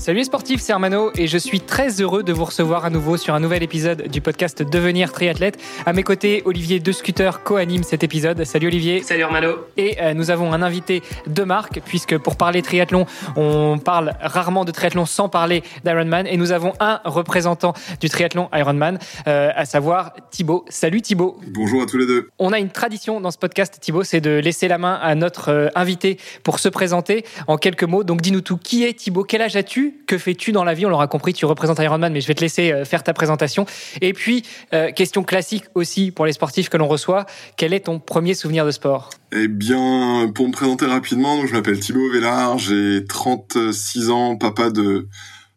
[0.00, 3.18] Salut les sportifs, c'est Armano et je suis très heureux de vous recevoir à nouveau
[3.18, 5.60] sur un nouvel épisode du podcast Devenir triathlète.
[5.84, 8.42] À mes côtés, Olivier De Scooter co-anime cet épisode.
[8.44, 9.02] Salut Olivier.
[9.02, 9.58] Salut Armano.
[9.76, 13.04] Et euh, nous avons un invité de marque puisque pour parler triathlon,
[13.36, 18.48] on parle rarement de triathlon sans parler d'Ironman et nous avons un représentant du triathlon
[18.54, 20.64] Ironman, euh, à savoir Thibaut.
[20.70, 21.38] Salut Thibaut.
[21.48, 22.30] Bonjour à tous les deux.
[22.38, 25.50] On a une tradition dans ce podcast Thibaut, c'est de laisser la main à notre
[25.50, 28.02] euh, invité pour se présenter en quelques mots.
[28.02, 29.24] Donc dis-nous tout, qui est Thibaut?
[29.24, 29.89] Quel âge as-tu?
[30.06, 30.86] Que fais-tu dans la vie?
[30.86, 33.66] On l'aura compris, tu représentes Ironman, mais je vais te laisser euh, faire ta présentation.
[34.00, 37.26] Et puis, euh, question classique aussi pour les sportifs que l'on reçoit,
[37.56, 39.10] quel est ton premier souvenir de sport?
[39.32, 45.08] Eh bien, pour me présenter rapidement, je m'appelle Thibaut Vellard, j'ai 36 ans, papa de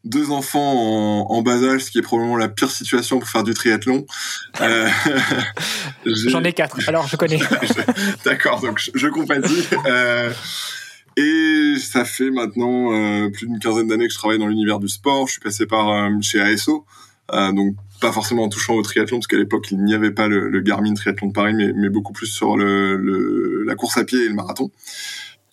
[0.03, 3.53] deux enfants en, bas âge, ce qui est probablement la pire situation pour faire du
[3.53, 4.05] triathlon.
[4.59, 4.89] Euh,
[6.05, 7.39] J'en ai quatre, alors je connais.
[8.25, 9.67] D'accord, donc je, je compatis.
[11.17, 14.88] Et ça fait maintenant euh, plus d'une quinzaine d'années que je travaille dans l'univers du
[14.88, 15.28] sport.
[15.28, 16.86] Je suis passé par euh, chez ASO,
[17.33, 20.28] euh, donc pas forcément en touchant au triathlon, parce qu'à l'époque il n'y avait pas
[20.28, 23.97] le, le, Garmin Triathlon de Paris, mais, mais beaucoup plus sur le, le, la course
[23.97, 24.72] à pied et le marathon.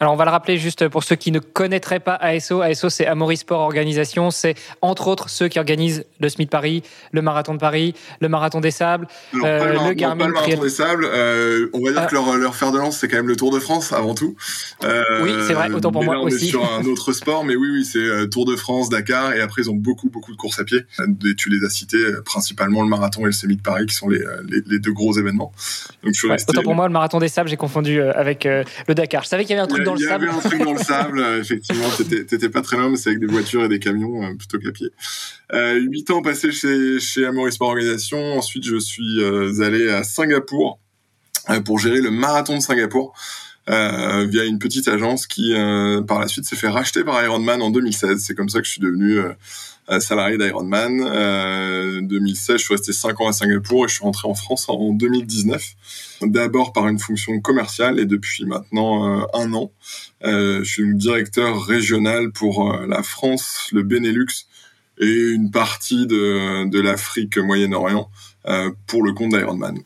[0.02, 2.62] Alors on va le rappeler juste pour ceux qui ne connaîtraient pas ASO.
[2.62, 4.30] ASO c'est Amaury Sport Organisation.
[4.30, 8.60] C'est entre autres ceux qui organisent le SMIT Paris, le Marathon de Paris, le Marathon
[8.60, 9.06] des Sables,
[9.44, 10.24] euh, le, le Garmin.
[10.24, 11.04] Pas le Marathon des Sables.
[11.04, 12.06] Euh, on va dire ah.
[12.06, 14.36] que leur, leur fer de lance c'est quand même le Tour de France avant tout.
[14.84, 15.70] Euh, oui c'est vrai.
[15.70, 16.46] Autant pour moi on aussi.
[16.46, 19.60] Est sur un autre sport, mais oui oui c'est Tour de France, Dakar et après
[19.60, 20.78] ils ont beaucoup beaucoup de courses à pied.
[20.98, 24.24] Et tu les as cités principalement le Marathon et le SMIT Paris qui sont les,
[24.48, 25.52] les, les deux gros événements.
[26.02, 26.52] Donc, je ouais, resté...
[26.52, 29.24] Autant pour moi le Marathon des Sables j'ai confondu avec le Dakar.
[29.24, 30.30] Je savais qu'il y avait un truc dans le sable
[30.64, 31.38] dans le sable.
[31.40, 34.58] effectivement, t'étais pas très loin, mais c'est avec des voitures et des camions euh, plutôt
[34.58, 34.90] qu'à pied.
[35.52, 38.38] Euh, huit ans passés chez chez Amaury Sport Organisation.
[38.38, 40.78] Ensuite, je suis euh, allé à Singapour
[41.64, 43.14] pour gérer le marathon de Singapour.
[43.68, 47.62] Euh, via une petite agence qui, euh, par la suite, s'est fait racheter par Ironman
[47.62, 48.20] en 2016.
[48.20, 49.32] C'est comme ça que je suis devenu euh,
[49.98, 51.00] salarié d'Ironman.
[51.00, 54.66] Euh, 2016, je suis resté 5 ans à Singapour et je suis rentré en France
[54.68, 55.74] en 2019.
[56.22, 59.72] D'abord par une fonction commerciale et depuis maintenant un an,
[60.22, 64.46] je suis directeur régional pour la France, le Benelux
[64.98, 68.10] et une partie de, de l'Afrique Moyen-Orient
[68.86, 69.78] pour le compte d'Ironman.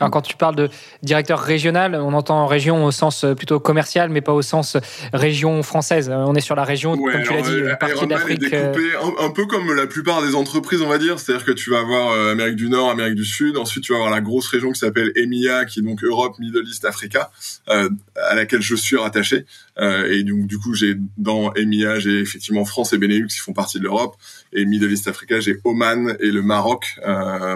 [0.00, 0.68] Alors quand tu parles de
[1.02, 4.76] directeur régional, on entend région au sens euh, plutôt commercial, mais pas au sens
[5.12, 6.10] région française.
[6.10, 8.40] On est sur la région, ouais, comme tu l'as dit, euh, partie d'Afrique.
[8.40, 11.18] découpé un, un, peu comme la plupart des entreprises, on va dire.
[11.18, 13.56] C'est-à-dire que tu vas avoir euh, Amérique du Nord, Amérique du Sud.
[13.56, 16.64] Ensuite, tu vas avoir la grosse région qui s'appelle EMEA, qui est donc Europe, Middle
[16.66, 17.30] East, Africa,
[17.68, 17.88] euh,
[18.30, 19.46] à laquelle je suis rattaché.
[19.80, 23.52] Euh, et donc, du coup, j'ai dans EMEA, j'ai effectivement France et Benelux qui font
[23.52, 24.16] partie de l'Europe.
[24.52, 26.98] Et Middle East, Africa, j'ai Oman et le Maroc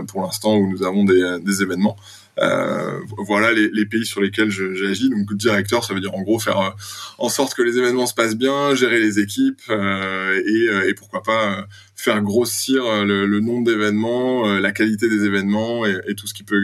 [0.08, 1.96] pour l'instant où nous avons des, des événements.
[2.40, 5.10] Euh, voilà les, les, pays sur lesquels j'agis.
[5.10, 6.70] Donc directeur, ça veut dire en gros faire euh,
[7.18, 10.94] en sorte que les événements se passent bien, gérer les équipes euh, et, euh, et,
[10.94, 11.66] pourquoi pas
[12.02, 16.42] faire grossir le, le nombre d'événements, la qualité des événements et, et, tout ce qui
[16.42, 16.60] peut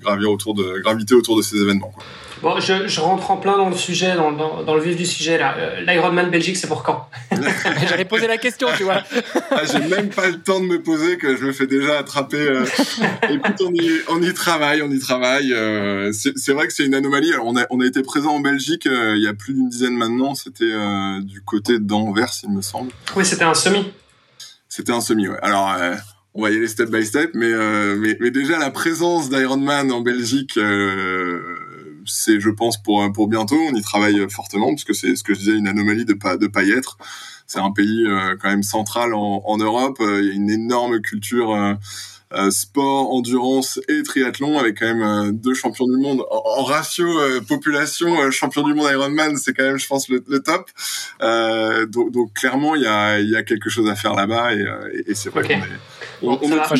[0.00, 1.90] gravir autour de graviter autour de ces événements.
[1.94, 2.04] Quoi.
[2.44, 5.06] Bon, je, je, rentre en plein dans le sujet, dans, dans, dans le vif du
[5.06, 5.54] sujet là.
[5.56, 7.08] Euh, L'Ironman Belgique, c'est pour quand?
[7.88, 9.02] J'allais poser la question, tu vois.
[9.50, 12.36] ah, J'ai même pas le temps de me poser que je me fais déjà attraper.
[12.36, 12.66] Euh...
[13.30, 15.54] Écoute, on y, on y travaille, on y travaille.
[15.54, 17.32] Euh, c'est vrai que c'est une anomalie.
[17.32, 19.70] Alors, on a, on a été présent en Belgique euh, il y a plus d'une
[19.70, 20.34] dizaine maintenant.
[20.34, 22.90] C'était euh, du côté d'Anvers, il me semble.
[23.16, 23.90] Oui, c'était un semi.
[24.76, 25.38] C'était un semi, ouais.
[25.40, 25.72] Alors
[26.34, 29.92] on va y aller step by step, mais euh, mais, mais, déjà la présence d'Ironman
[29.92, 31.40] en Belgique, euh,
[32.06, 33.54] c'est, je pense, pour pour bientôt.
[33.54, 36.36] On y travaille fortement parce que c'est ce que je disais, une anomalie de pas
[36.36, 36.98] de pas y être.
[37.46, 39.98] C'est un pays euh, quand même central en, en Europe.
[40.00, 41.54] Il y a une énorme culture.
[42.34, 46.64] Euh, sport, endurance et triathlon avec quand même euh, deux champions du monde en, en
[46.64, 50.68] ratio euh, population champion du monde Ironman c'est quand même je pense le, le top
[51.92, 54.66] donc, donc, clairement il y a, y a quelque chose à faire là-bas et,
[55.06, 55.60] et c'est vrai okay.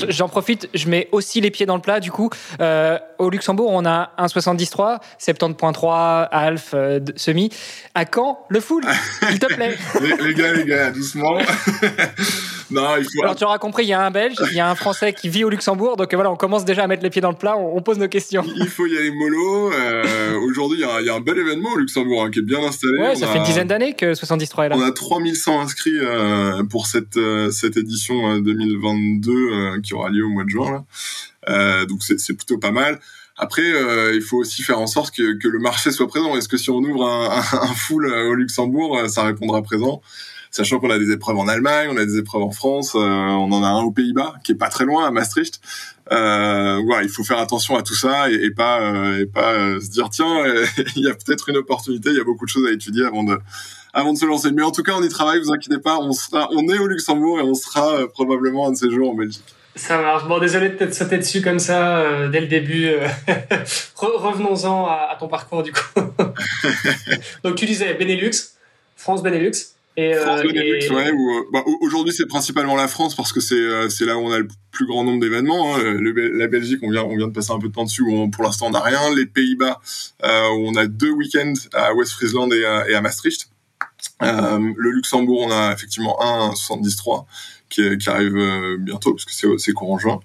[0.09, 2.01] J'en profite, je mets aussi les pieds dans le plat.
[2.01, 2.31] Du coup,
[2.61, 7.51] euh, au Luxembourg, on a 1,73, 70.3, Alf, euh, semi.
[7.95, 8.85] À quand le full
[9.29, 9.77] S'il te plaît.
[10.01, 11.35] les, les, gars, les gars, doucement.
[12.71, 13.23] non, il faut.
[13.23, 15.29] Alors, tu auras compris, il y a un Belge, il y a un Français qui
[15.29, 15.97] vit au Luxembourg.
[15.97, 17.57] Donc voilà, on commence déjà à mettre les pieds dans le plat.
[17.57, 18.45] On, on pose nos questions.
[18.57, 19.73] Il faut y aller mollo.
[19.73, 22.63] Euh, Aujourd'hui, il y, y, a un bel événement au Luxembourg hein, qui est bien
[22.63, 22.99] installé.
[22.99, 23.33] Ouais, ça a...
[23.33, 24.77] fait une dizaine d'années que 73 est là.
[24.77, 27.19] On a 3100 inscrits euh, pour cette
[27.51, 30.71] cette édition 2022 euh, qui aura lieu au mois de juin.
[30.71, 30.85] Là.
[31.49, 33.01] Euh, donc c'est plutôt pas mal.
[33.37, 33.65] Après,
[34.15, 36.37] il faut aussi faire en sorte que, que le marché soit présent.
[36.37, 40.01] Est-ce que si on ouvre un, un, full au Luxembourg, ça répondra présent
[40.57, 43.63] Sachant qu'on a des épreuves en Allemagne, on a des épreuves en France, on en
[43.65, 45.61] a un aux Pays-Bas, qui est pas très loin, à Maastricht.
[46.13, 50.45] Euh, il faut faire attention à tout ça et, pas et pas se dire tiens,
[50.97, 53.25] il y a peut-être une opportunité, il y a beaucoup de choses à étudier avant
[53.25, 53.37] de
[53.95, 54.51] avant de se lancer.
[54.53, 56.87] Mais en tout cas, on y travaille, vous inquiétez pas, on sera, on est au
[56.87, 59.55] Luxembourg et on sera euh, probablement un de ces jours en Belgique.
[59.77, 60.29] Ça marche.
[60.29, 62.87] Bon, désolé de t'être sauté dessus comme ça euh, dès le début.
[62.87, 63.09] Euh.
[63.97, 65.81] Revenons-en à, ton parcours du coup.
[67.45, 68.53] Donc tu disais Benelux,
[68.97, 69.53] France Benelux.
[69.97, 71.13] Et, Benelux, ouais.
[71.53, 74.49] Bah, aujourd'hui c'est principalement la France parce que c'est c'est là où on a le
[74.73, 75.77] plus grand nombre d'événements.
[75.77, 75.99] Hein.
[76.03, 78.03] la Belgique, on vient on vient de passer un peu de temps dessus.
[78.03, 79.15] Où pour l'instant on n'a rien.
[79.15, 79.81] Les Pays-Bas,
[80.23, 83.49] où on a deux week-ends à West Friesland et à Maastricht.
[84.23, 87.23] Euh, le Luxembourg, on a effectivement un 73
[87.69, 90.21] qui, qui arrive euh, bientôt parce que c'est courant juin.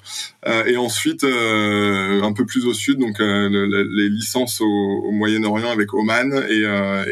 [0.48, 6.34] Euh, et ensuite, un peu plus au sud, donc les licences au, Moyen-Orient avec Oman
[6.50, 6.64] et,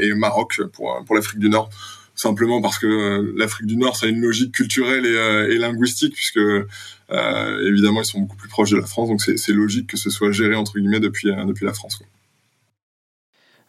[0.01, 1.69] et Maroc pour pour l'Afrique du Nord
[2.17, 6.37] simplement parce que l'Afrique du Nord, ça a une logique culturelle et, et linguistique, puisque
[6.37, 10.09] euh, évidemment, ils sont beaucoup plus proches de la France, donc c'est logique que ce
[10.09, 11.95] soit géré entre guillemets depuis depuis la France.
[11.95, 12.07] Quoi.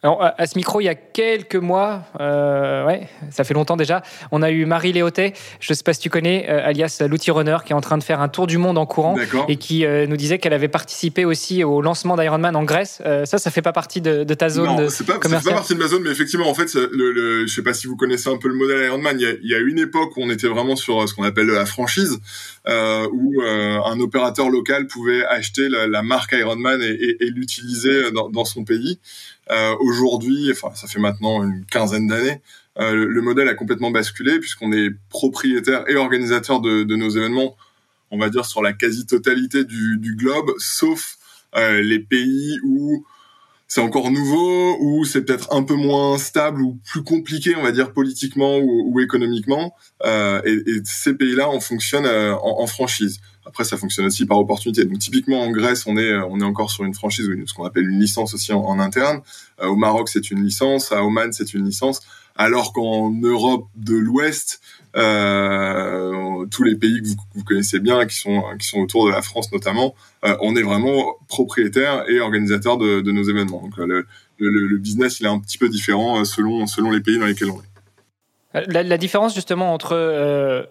[0.04, 4.02] Alors, à ce micro, il y a quelques mois, euh, ouais, ça fait longtemps déjà,
[4.30, 7.32] on a eu Marie Léotet, je ne sais pas si tu connais, euh, alias l'outil
[7.32, 9.16] runner, qui est en train de faire un tour du monde en courant
[9.48, 13.02] et qui euh, nous disait qu'elle avait participé aussi au lancement d'Ironman en Grèce.
[13.06, 15.74] Euh, ça, ça fait pas partie de, de ta zone non, c'est pas, pas partie
[15.74, 18.28] de ma zone, mais effectivement, en fait, le, le, je sais pas si vous connaissez
[18.28, 19.16] un peu le modèle Ironman.
[19.18, 21.24] Il y a, il y a une époque où on était vraiment sur ce qu'on
[21.24, 22.20] appelle la franchise,
[22.68, 28.28] où un opérateur local pouvait acheter la, la marque Ironman et, et, et l'utiliser dans,
[28.28, 29.00] dans son pays.
[29.50, 32.40] Euh, Aujourd'hui, enfin ça fait maintenant une quinzaine d'années,
[32.78, 37.56] euh, le modèle a complètement basculé puisqu'on est propriétaire et organisateur de, de, nos événements,
[38.10, 41.16] on va dire sur la quasi-totalité du, du, globe, sauf
[41.56, 43.04] euh, les pays où
[43.68, 47.70] c'est encore nouveau, où c'est peut-être un peu moins stable ou plus compliqué, on va
[47.70, 49.74] dire politiquement ou, ou économiquement.
[50.06, 53.20] Euh, et, et, ces pays-là, on fonctionne euh, en, en, franchise.
[53.44, 54.86] Après, ça fonctionne aussi par opportunité.
[54.86, 57.88] Donc, typiquement en Grèce, on est on est encore sur une franchise, ce qu'on appelle
[57.88, 59.20] une licence aussi en, en interne.
[59.60, 60.90] Euh, au Maroc, c'est une licence.
[60.90, 62.00] À Oman, c'est une licence.
[62.36, 64.60] Alors qu'en Europe de l'Ouest,
[64.96, 69.22] euh, tous les pays que vous, connaissez bien, qui sont qui sont autour de la
[69.22, 69.94] France notamment,
[70.24, 73.62] euh, on est vraiment propriétaire et organisateur de, de nos événements.
[73.62, 74.06] Donc le,
[74.38, 77.50] le, le, business, il est un petit peu différent selon selon les pays dans lesquels
[77.50, 78.66] on est.
[78.66, 80.62] La, la différence justement entre euh,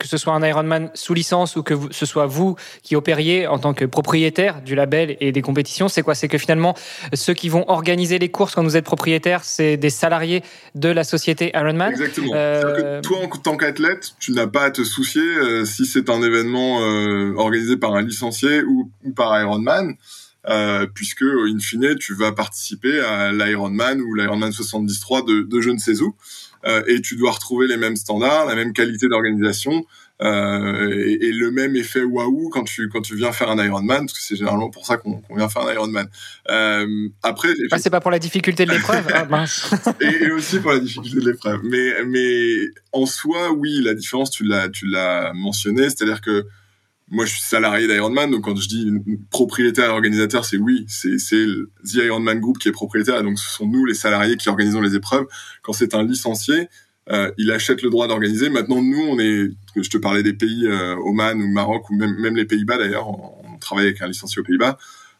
[0.00, 3.58] que ce soit un Ironman sous licence ou que ce soit vous qui opériez en
[3.58, 6.14] tant que propriétaire du label et des compétitions, c'est quoi?
[6.14, 6.74] C'est que finalement,
[7.12, 10.42] ceux qui vont organiser les courses quand vous êtes propriétaire, c'est des salariés
[10.74, 11.90] de la société Ironman.
[11.90, 12.32] Exactement.
[12.34, 13.00] Euh...
[13.00, 16.22] Que toi, en tant qu'athlète, tu n'as pas à te soucier euh, si c'est un
[16.22, 19.96] événement euh, organisé par un licencié ou, ou par Ironman.
[20.48, 25.68] Euh, puisque in fine tu vas participer à l'Ironman ou l'Ironman 73 de, de je
[25.68, 29.84] ne sais où euh, et tu dois retrouver les mêmes standards, la même qualité d'organisation
[30.22, 34.04] euh, et, et, le même effet waouh quand tu quand tu viens faire un Ironman
[34.04, 36.06] parce que c'est généralement pour ça qu'on qu vient faire un Ironman.
[36.50, 39.44] Euh, après, ah, c'est pas pour la difficulté de l'épreuve, ah,
[40.02, 41.60] et, et, aussi pour la difficulté de l'épreuve.
[41.64, 46.44] Mais mais en soi, oui, la différence tu l'as tu l'as mentionné, c'est-à-dire que
[47.10, 48.88] moi, je suis salarié d'Ironman, donc quand je dis
[49.30, 53.66] propriétaire et organisateur, c'est oui, c'est The Ironman Group qui est propriétaire, donc ce sont
[53.66, 55.26] nous les salariés qui organisons les épreuves.
[55.62, 56.68] Quand c'est un licencié,
[57.10, 58.48] euh, il achète le droit d'organiser.
[58.48, 62.14] Maintenant, nous, on est, je te parlais des pays euh, Oman ou Maroc ou même,
[62.20, 64.78] même les Pays-Bas d'ailleurs, on, on, travaille avec un licencié aux Pays-Bas.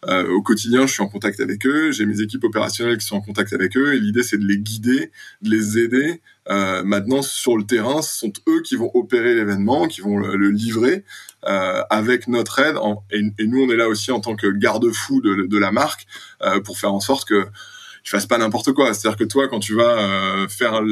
[0.09, 3.16] Euh, au quotidien, je suis en contact avec eux, j'ai mes équipes opérationnelles qui sont
[3.16, 5.11] en contact avec eux, et l'idée c'est de les guider,
[5.42, 6.23] de les aider.
[6.49, 10.50] Euh, maintenant, sur le terrain, ce sont eux qui vont opérer l'événement, qui vont le,
[10.50, 11.04] livrer
[11.45, 12.76] euh, avec notre aide.
[13.11, 16.07] Et, nous, on est là aussi en tant que garde-fou de, de, la marque
[16.64, 17.47] pour faire en sorte que
[18.02, 18.95] je fasse pas n'importe quoi.
[18.95, 20.83] C'est-à-dire que toi, quand tu vas faire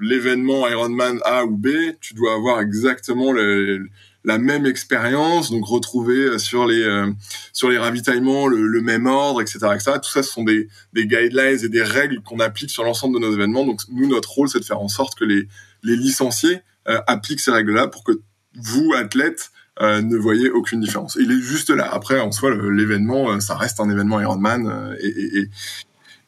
[0.00, 1.68] l'événement Ironman A ou B,
[2.00, 3.88] tu dois avoir exactement le
[4.24, 7.10] la même expérience, donc retrouver euh, sur les euh,
[7.52, 9.92] sur les ravitaillements le, le, même ordre, etc., etc.
[10.02, 13.20] Tout ça, ce sont des, des guidelines et des règles qu'on applique sur l'ensemble de
[13.20, 13.64] nos événements.
[13.64, 15.48] Donc nous, notre rôle, c'est de faire en sorte que les
[15.82, 18.12] les licenciés euh, appliquent ces règles-là pour que
[18.54, 19.50] vous, athlètes,
[19.80, 21.16] euh, ne voyez aucune différence.
[21.18, 21.88] Il est juste là.
[21.90, 25.50] Après, en soi, l'événement, ça reste un événement Ironman et, et, et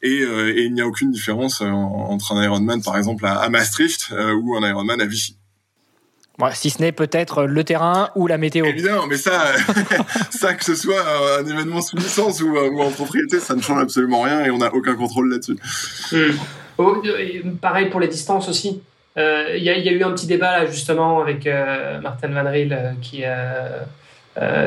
[0.05, 4.11] et, et, il n'y a aucune différence entre un Ironman, par exemple, à, à Maastricht
[4.11, 5.37] ou un Ironman à Vichy.
[6.39, 8.65] Bon, si ce n'est peut-être le terrain ou la météo.
[8.65, 9.53] Évidemment, mais ça,
[10.31, 11.03] ça que ce soit
[11.39, 14.57] un événement sous licence ou, ou, en propriété, ça ne change absolument rien et on
[14.57, 15.57] n'a aucun contrôle là-dessus.
[16.11, 16.37] Mmh.
[16.77, 17.01] Oh,
[17.61, 18.81] pareil pour les distances aussi.
[19.15, 22.49] Il euh, y, y, a eu un petit débat là justement avec euh, Martin Van
[22.49, 23.23] Riel euh, qui,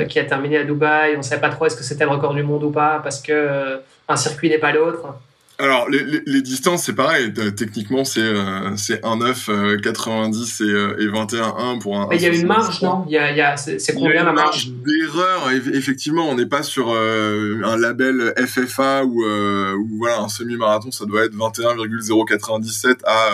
[0.08, 1.14] qui a terminé à Dubaï.
[1.14, 3.20] On ne savait pas trop est-ce que c'était le record du monde ou pas parce
[3.20, 5.16] que un circuit n'est pas l'autre.
[5.58, 10.64] Alors les, les, les, distances c'est pareil techniquement c'est euh, c'est 1,9 90 et,
[11.02, 12.08] et 21 pour un.
[12.12, 13.04] il y a une marge non?
[13.06, 16.62] Il y a, il y a c'est combien la marge, d'erreur effectivement on n'est pas
[16.62, 22.98] sur euh, un label FFA ou euh, ou voilà un semi-marathon ça doit être 21,097
[23.06, 23.30] à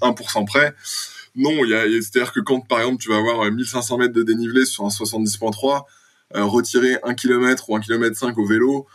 [0.00, 0.74] 1% près.
[1.36, 4.22] Non, il y a c'est-à-dire que quand par exemple tu vas avoir 1500 mètres de
[4.22, 5.82] dénivelé sur un 70.3
[6.34, 8.86] retirer 1 km ou 1 km 5 au vélo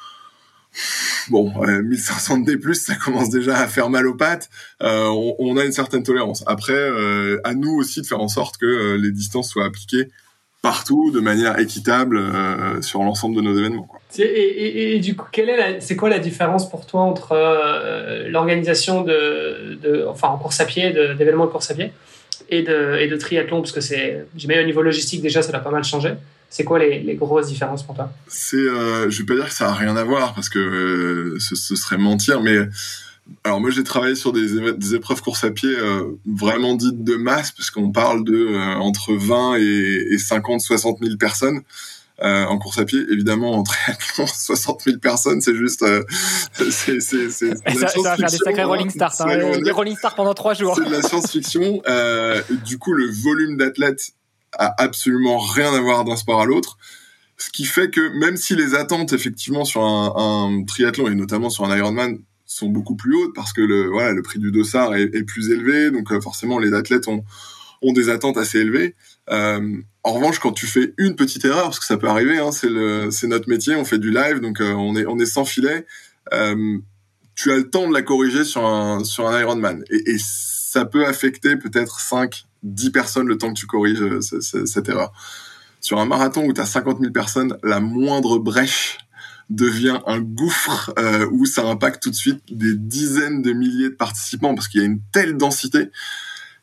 [1.29, 4.49] bon, 1500 D+, ça commence déjà à faire mal aux pattes.
[4.81, 5.07] Euh,
[5.39, 6.43] on, a une certaine tolérance.
[6.47, 10.09] Après, euh, à nous aussi de faire en sorte que euh, les distances soient appliquées
[10.63, 12.19] partout de manière équitable
[12.81, 13.87] sur l'ensemble de nos événements.
[14.17, 17.37] Et, du coup, quelle est c'est quoi la différence pour toi entre
[18.27, 21.93] l'organisation de, enfin en course à pied, d'événements de, course à pied
[22.49, 25.59] et de, et de triathlon, parce que c'est, j'imagine au niveau logistique déjà, ça a
[25.59, 26.15] pas mal changé.
[26.49, 28.11] C'est quoi les, les, grosses différences pour toi?
[28.27, 31.39] C'est, euh, je vais pas dire que ça a rien à voir parce que euh,
[31.39, 32.57] ce, ce, serait mentir, mais
[33.43, 37.15] alors moi j'ai travaillé sur des, des, épreuves course à pied euh, vraiment dites de
[37.15, 41.61] masse parce qu'on parle de euh, entre 20 et, et 50, 60 000 personnes.
[42.23, 42.99] Euh, en course à pied.
[43.11, 45.83] Évidemment, en triathlon, 60 000 personnes, c'est juste.
[45.83, 46.03] Euh,
[46.71, 50.15] c'est, c'est, c'est, ça, ça, va faire des sacrés rolling stars, hein, des rolling stars
[50.15, 50.75] pendant trois jours.
[50.75, 51.83] C'est de la science-fiction.
[51.87, 54.13] Euh, du coup, le volume d'athlètes
[54.53, 56.77] a absolument rien à voir d'un sport à l'autre.
[57.37, 61.65] Ce qui fait que même si les attentes effectivement sur un, triathlon et notamment sur
[61.65, 65.23] un Ironman sont beaucoup plus hautes parce que le voilà le prix du dossard est,
[65.23, 67.23] plus élevé, donc euh, forcément les athlètes ont
[67.83, 68.95] ont des attentes assez élevées.
[69.29, 72.49] Euh, en revanche, quand tu fais une petite erreur, parce que ça peut arriver, hein,
[72.51, 75.85] c'est notre métier, on fait du live, donc euh, on est on est sans filet.
[77.35, 80.85] Tu as le temps de la corriger sur un sur un Ironman et, et ça
[80.85, 85.11] peut affecter peut-être 5 10 personnes le temps que tu corriges euh, cette erreur.
[85.79, 88.97] Sur un marathon où tu as 50 000 personnes, la moindre brèche
[89.49, 93.95] devient un gouffre euh, où ça impacte tout de suite des dizaines de milliers de
[93.95, 95.89] participants parce qu'il y a une telle densité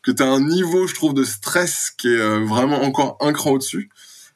[0.03, 3.33] que tu as un niveau, je trouve, de stress qui est euh, vraiment encore un
[3.33, 3.89] cran au-dessus.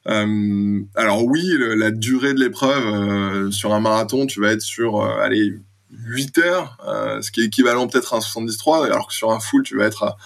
[0.06, 5.54] Alors oui, la durée de l'épreuve sur un marathon, tu vas être sur allez
[5.92, 9.62] 8 heures, ce qui est équivalent peut-être à un 73, alors que sur un full,
[9.62, 10.18] tu vas être à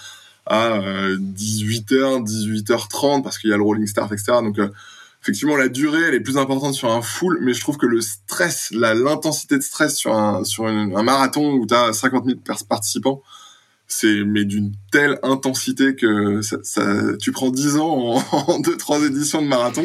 [0.46, 4.32] à 18h, euh, 18h30 parce qu'il y a le rolling start, etc.
[4.42, 4.68] Donc euh,
[5.22, 8.00] effectivement la durée elle est plus importante sur un full, mais je trouve que le
[8.00, 13.22] stress, l'intensité de stress sur un sur un marathon où tu as 50 000 participants,
[13.86, 16.82] c'est mais d'une telle intensité que ça, ça,
[17.20, 19.84] tu prends 10 ans en, deux trois éditions de marathon.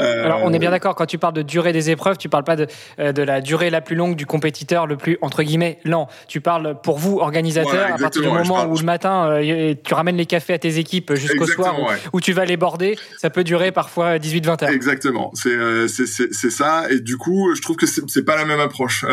[0.00, 0.24] Euh...
[0.24, 2.56] Alors on est bien d'accord quand tu parles de durée des épreuves, tu parles pas
[2.56, 2.66] de
[2.98, 6.08] euh, de la durée la plus longue du compétiteur le plus entre guillemets lent.
[6.26, 10.16] Tu parles pour vous organisateurs à partir du moment où le matin euh, tu ramènes
[10.16, 11.76] les cafés à tes équipes jusqu'au soir
[12.12, 14.68] où, tu vas les border, ça peut durer parfois 18 20 heures.
[14.70, 15.30] Exactement.
[15.34, 19.04] C'est euh, c'est ça et du coup, je trouve que c'est pas la même approche.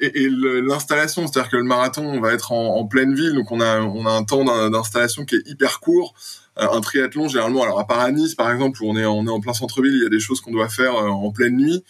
[0.00, 3.60] et, et l'installation, c'est-à-dire que le marathon, on va être en, en pleine donc on
[3.60, 6.14] a on a un temps d'installation qui est hyper court.
[6.58, 9.30] Euh, un triathlon généralement, alors à part à par exemple où on est on est
[9.30, 11.84] en plein centre-ville, il y a des choses qu'on doit faire euh, en pleine nuit.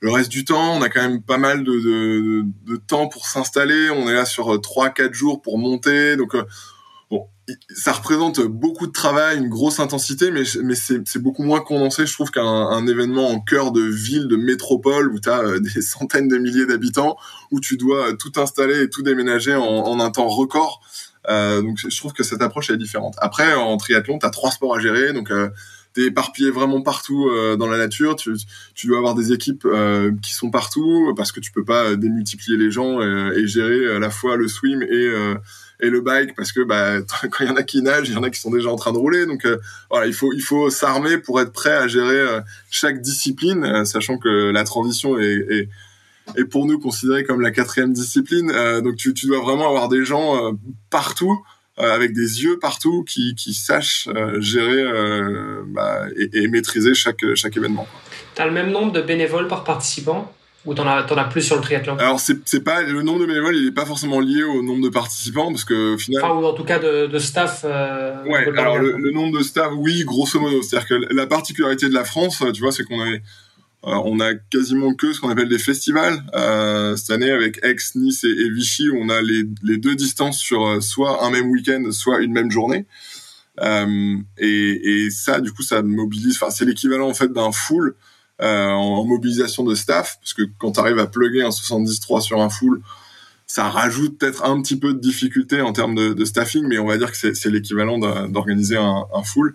[0.00, 3.26] Le reste du temps, on a quand même pas mal de, de, de temps pour
[3.26, 3.88] s'installer.
[3.90, 6.16] On est là sur 3-4 euh, jours pour monter.
[6.16, 6.34] Donc,
[7.12, 7.28] bon,
[7.76, 12.30] ça représente beaucoup de travail, une grosse intensité, mais, c'est beaucoup moins condensé, je trouve,
[12.30, 16.38] qu'un un événement en cœur de ville, de métropole, où tu as des centaines de
[16.38, 17.16] milliers d'habitants,
[17.50, 20.80] où tu dois tout installer et tout déménager en, un temps record.
[21.28, 23.14] Euh, donc je trouve que cette approche est différente.
[23.18, 25.50] Après, en triathlon, tu as trois sports à gérer, donc euh,
[25.92, 28.16] t'es éparpillé vraiment partout euh, dans la nature.
[28.16, 32.56] Tu, dois avoir des équipes euh, qui sont partout parce que tu peux pas démultiplier
[32.56, 35.12] les gens et, gérer à la fois le swim et
[35.82, 38.16] et le bike parce que bah quand il y en a qui nagent, il y
[38.16, 39.26] en a qui sont déjà en train de rouler.
[39.26, 39.46] Donc
[39.90, 44.50] voilà, il faut il faut s'armer pour être prêt à gérer chaque discipline, sachant que
[44.50, 45.68] la transition est,
[46.36, 48.50] est pour nous considéré comme la quatrième discipline.
[48.50, 50.52] Euh, donc tu, tu, dois vraiment avoir des gens euh,
[50.90, 51.44] partout,
[51.78, 54.08] euh, avec des yeux partout, qui, qui sachent
[54.38, 54.84] gérer
[55.66, 57.86] bah, et, et, maîtriser chaque, chaque événement.
[58.34, 60.32] Tu as le même nombre de bénévoles par participant?
[60.64, 63.66] Ou t'en as, plus sur le triathlon Alors c'est pas le nombre de bénévoles, il
[63.68, 66.28] est pas forcément lié au nombre de participants parce que finalement.
[66.28, 67.64] Enfin, ou en tout cas de, de staff.
[67.64, 68.58] ouais.
[68.58, 70.62] Alors le, le, nombre de staff, oui, grosso modo.
[70.62, 73.22] C'est-à-dire que la particularité de la France, tu vois, c'est qu'on est
[73.84, 76.22] euh, on a quasiment que ce qu'on appelle des festivals.
[76.34, 79.44] Euh, cette année, avec Aix, Nice et, Vichy, on a les,
[79.76, 82.86] deux distances sur euh, soit un même week-end, soit une même journée.
[83.60, 86.36] et, ça, du coup, ça mobilise.
[86.36, 87.96] Enfin, c'est l'équivalent en fait d'un full
[88.42, 92.48] en, mobilisation de staff, parce que quand tu arrives à plugger un 73 sur un
[92.48, 92.80] full,
[93.46, 96.96] ça rajoute peut-être un petit peu de difficulté en termes de, staffing, mais on va
[96.96, 99.54] dire que c'est l'équivalent d'organiser un, full.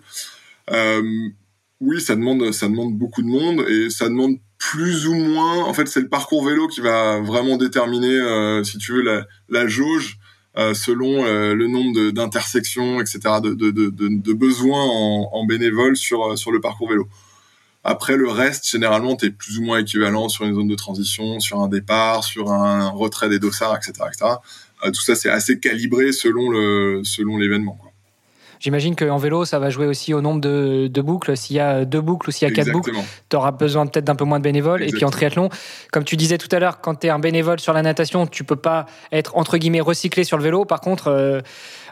[1.80, 5.64] oui, ça demande, ça demande beaucoup de monde et ça demande plus ou moins.
[5.64, 9.66] En fait, c'est le parcours vélo qui va vraiment déterminer, euh, si tu veux, la,
[9.68, 10.18] jauge
[10.56, 16.60] euh, selon euh, le nombre d'intersections, etc., de, besoins en, en bénévoles sur sur le
[16.60, 17.08] parcours vélo.
[17.90, 21.40] Après, le reste, généralement, tu es plus ou moins équivalent sur une zone de transition,
[21.40, 24.34] sur un départ, sur un retrait des dossards, etc., etc.
[24.84, 27.78] tout ça, c'est assez calibré selon le selon l'événement.
[28.60, 31.34] J'imagine qu'en vélo, ça va jouer aussi au nombre de, boucles.
[31.34, 32.92] S'il y a deux boucles ou s'il y a quatre boucles,
[33.30, 34.82] tu auras besoin peut-être d'un peu moins de bénévoles.
[34.82, 35.48] Et puis en triathlon,
[35.90, 38.44] comme tu disais tout à l'heure, quand tu es un bénévole sur la natation, tu
[38.44, 40.66] peux pas être entre guillemets recyclé sur le vélo.
[40.66, 41.40] Par contre, euh,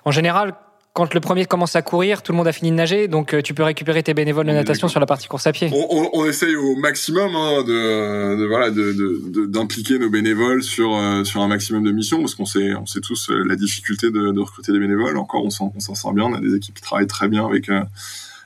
[0.05, 0.55] en général,
[0.97, 3.43] quand le premier commence à courir, tout le monde a fini de nager, donc euh,
[3.43, 5.71] tu peux récupérer tes bénévoles de natation sur la partie course à pied.
[5.71, 11.85] On, essaye au maximum hein, de, voilà d'impliquer nos bénévoles sur euh, sur un maximum
[11.85, 15.19] de missions parce qu'on sait on sait tous euh, la difficulté de, recruter des bénévoles.
[15.19, 17.69] Encore on s'en sort bien, on a des équipes qui travaillent très bien avec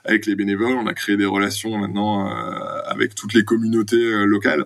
[0.05, 0.77] avec les bénévoles.
[0.77, 2.27] On a créé des relations maintenant
[2.85, 4.65] avec toutes les communautés locales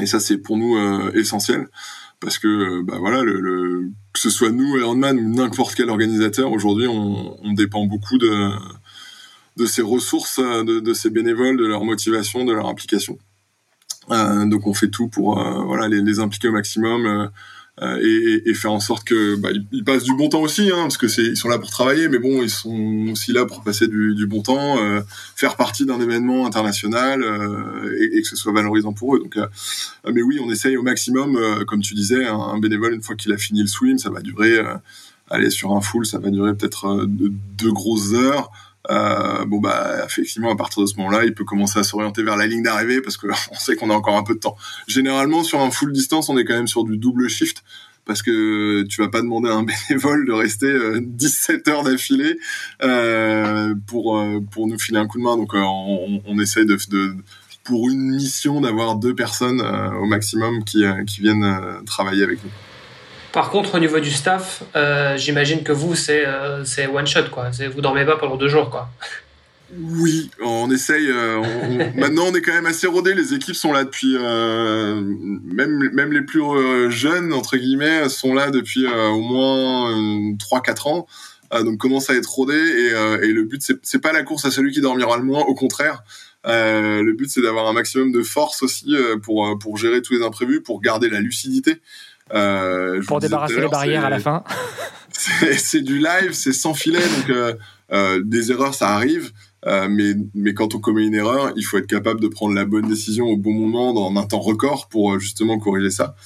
[0.00, 0.78] et ça c'est pour nous
[1.14, 1.66] essentiel
[2.22, 6.86] parce que bah voilà le, que ce soit nous Ironman ou n'importe quel organisateur aujourd'hui
[6.86, 8.50] on, on, dépend beaucoup de
[9.56, 13.18] de ces ressources de, de, ces bénévoles de leur motivation de leur implication.
[14.10, 17.28] Euh, donc on fait tout pour euh, voilà les, les, impliquer au maximum euh, euh,
[17.80, 20.98] et, et, faire en sorte que bah, ils, passent du bon temps aussi, hein, parce
[20.98, 23.88] que c'est ils sont là pour travailler, mais bon, ils sont aussi là pour passer
[23.88, 25.00] du, du bon temps, euh,
[25.36, 29.20] faire partie d'un événement international euh, et, et, que ce soit valorisant pour eux.
[29.20, 29.38] Donc,
[30.12, 33.38] mais oui, on essaye au maximum, comme tu disais, un, bénévole une fois qu'il a
[33.38, 34.58] fini le swim, ça va durer,
[35.30, 38.50] aller sur un full, ça va durer peut-être deux grosses heures.
[38.90, 42.36] Euh, bon bah effectivement à partir de ce moment-là, il peut commencer à s'orienter vers
[42.36, 44.56] la ligne d'arrivée parce que on sait qu'on a encore un peu de temps.
[44.88, 47.62] Généralement sur un full distance, on est quand même sur du double shift
[48.04, 52.38] parce que tu vas pas demander à un bénévole de rester 17 euh, heures d'affilée
[52.82, 55.36] euh, pour euh, pour nous filer un coup de main.
[55.36, 57.14] Donc on, on, essaye de, de
[57.64, 62.50] pour une mission d'avoir deux personnes au maximum qui qui viennent travailler avec nous.
[63.32, 66.64] Par contre, au niveau du staff, euh, j'imagine que vous, c'est euh,
[66.94, 67.50] one shot, quoi.
[67.74, 68.90] Vous dormez pas pendant deux jours, quoi.
[69.74, 71.08] Oui, on essaye.
[71.08, 71.42] Euh,
[71.94, 73.14] maintenant, on est quand même assez rodés.
[73.14, 76.42] Les équipes sont là depuis, même même les plus
[76.90, 79.90] jeunes entre guillemets sont là depuis au moins
[80.34, 81.06] 3-4 ans.
[81.64, 82.88] donc commence à être rodé et,
[83.26, 85.40] et le but c'est pas la course à celui qui dormira le moins.
[85.40, 86.02] Au contraire,
[86.44, 90.60] le but c'est d'avoir un maximum de force aussi pour pour gérer tous les imprévus,
[90.60, 91.80] pour garder la lucidité.
[92.34, 94.44] Euh, pour débarrasser les barrières à la fin.
[95.12, 97.54] C'est du live, c'est sans filet, donc euh,
[97.92, 99.30] euh, des erreurs ça arrive.
[99.64, 102.88] mais, mais quand on commet une erreur, il faut être capable de prendre la bonne
[102.88, 106.16] décision au bon moment, dans un temps record, pour justement corriger ça.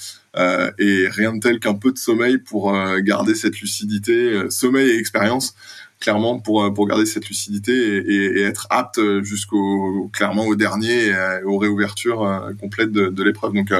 [0.79, 5.53] et rien de tel qu'un peu de sommeil pour garder cette lucidité, sommeil et expérience,
[5.99, 11.11] clairement pour pour garder cette lucidité et, et, être apte jusqu'au clairement au dernier,
[11.45, 13.53] aux réouvertures complètes de, de l'épreuve.
[13.53, 13.71] Donc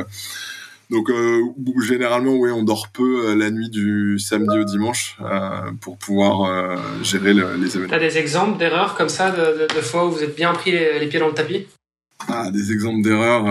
[0.90, 1.42] donc euh,
[1.86, 6.80] généralement, oui, on dort peu euh, la nuit du samedi au dimanche euh, pour pouvoir
[7.04, 7.90] gérer les événements.
[7.90, 11.08] T'as des exemples d'erreurs comme ça, de, de, fois où vous êtes bien pris les,
[11.08, 11.68] pieds dans le tapis?
[12.30, 13.44] Ah, des exemples d'erreurs,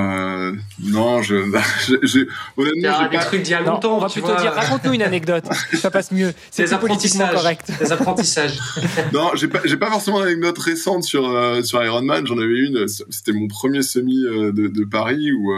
[0.83, 1.37] non, je,
[2.03, 3.97] j'ai, honnêtement, j'ai des trucs d'il y a longtemps.
[3.97, 5.45] on va plutôt dire, raconte-nous une anecdote,
[5.75, 6.33] ça passe mieux.
[6.51, 7.71] C'est politiquement correct.
[7.79, 8.59] Des apprentissages.
[9.13, 11.23] non, j'ai pas, j'ai pas forcément d'anecdote récente sur
[11.65, 12.27] sur Ironman.
[12.27, 12.87] J'en avais une.
[12.89, 15.53] C'était mon premier semi de, de Paris où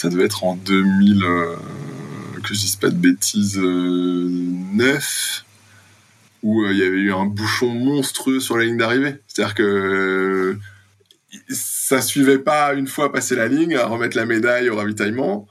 [0.00, 1.56] ça devait être en 2000, euh,
[2.42, 5.44] que je dise pas de bêtises, 9, euh,
[6.42, 9.16] où euh, il y avait eu un bouchon monstrueux sur la ligne d'arrivée.
[9.28, 10.56] C'est-à-dire que
[11.50, 15.46] ça suivait pas une fois passé la ligne à remettre la médaille au ravitaillement.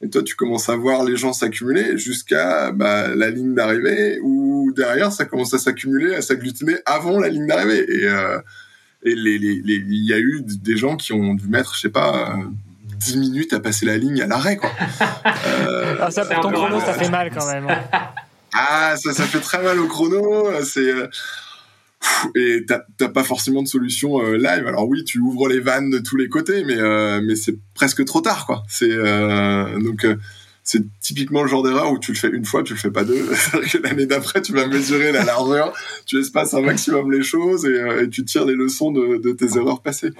[0.00, 4.72] Et toi, tu commences à voir les gens s'accumuler jusqu'à bah, la ligne d'arrivée, où
[4.74, 7.86] derrière, ça commence à s'accumuler, à s'agglutiner avant la ligne d'arrivée.
[7.88, 12.36] Et il y a eu des gens qui ont dû mettre, je sais pas,
[13.04, 14.70] 10 minutes à passer la ligne à l'arrêt, quoi.
[15.46, 17.68] euh, ah, ça, pour ton chrono, ça fait mal quand même.
[17.68, 17.80] Hein.
[18.54, 20.50] ah, ça, ça fait très mal au chrono.
[20.64, 21.08] C'est euh,
[22.34, 24.66] et t'as pas forcément de solution euh, live.
[24.66, 28.04] Alors oui, tu ouvres les vannes de tous les côtés, mais euh, mais c'est presque
[28.04, 28.62] trop tard, quoi.
[28.68, 30.06] C'est donc
[30.64, 33.04] c'est typiquement le genre d'erreur où tu le fais une fois, tu le fais pas
[33.04, 33.28] deux.
[33.82, 35.72] L'année d'après, tu vas mesurer la largeur,
[36.06, 39.82] tu espaces un maximum les choses et, et tu tires les leçons de, tes erreurs
[39.82, 40.12] passées.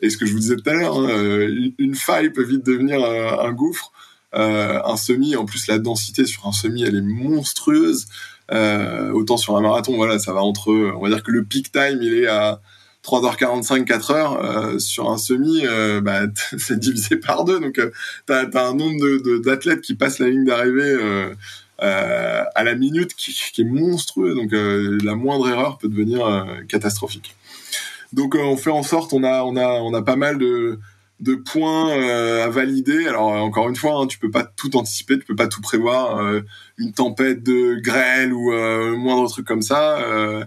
[0.00, 3.04] Et ce que je vous disais tout à l'heure, hein, une, faille peut vite devenir
[3.04, 3.92] un, gouffre.
[4.34, 8.06] Euh, un semi, en plus la densité sur un semi, elle est monstrueuse.
[8.52, 11.70] Euh, autant sur un marathon, voilà, ça va entre, on va dire que le peak
[11.70, 12.60] time, il est à
[13.04, 16.22] 3h45, 4h euh, sur un semi, euh, bah,
[16.58, 17.60] c'est divisé par deux.
[17.60, 17.90] Donc, euh,
[18.26, 20.96] tu as, un nombre d'athlètes qui passent la ligne d'arrivée
[21.78, 24.34] à la minute qui, est monstrueux.
[24.34, 27.36] Donc, la moindre erreur peut devenir catastrophique.
[28.12, 30.78] Donc on fait en sorte, on a, on a, on a pas mal de,
[31.18, 33.08] de points à valider.
[33.08, 36.22] Alors encore une fois, hein, tu peux pas tout anticiper, tu peux pas tout prévoir.
[36.78, 38.52] une tempête de grêle ou
[38.96, 40.46] moindre truc comme ça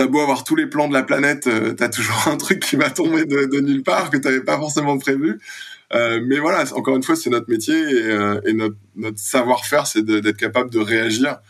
[0.00, 2.76] t'as beau avoir tous les plans de la planète, euh, t'as toujours un truc qui
[2.76, 5.38] va tomber de, nulle part que t'avais pas forcément prévu.
[5.92, 8.40] Euh, mais voilà, encore une fois, c'est notre métier et, euh,
[8.96, 11.40] notre, savoir-faire, c'est d'être capable de réagir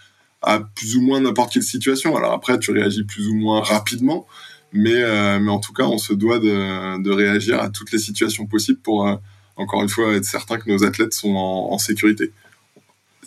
[0.43, 2.17] à plus ou moins n'importe quelle situation.
[2.17, 4.27] Alors après, tu réagis plus ou moins rapidement,
[4.73, 5.01] mais,
[5.39, 9.09] mais en tout cas, on se doit de, réagir à toutes les situations possibles pour,
[9.55, 12.33] encore une fois, être certain que nos athlètes sont en sécurité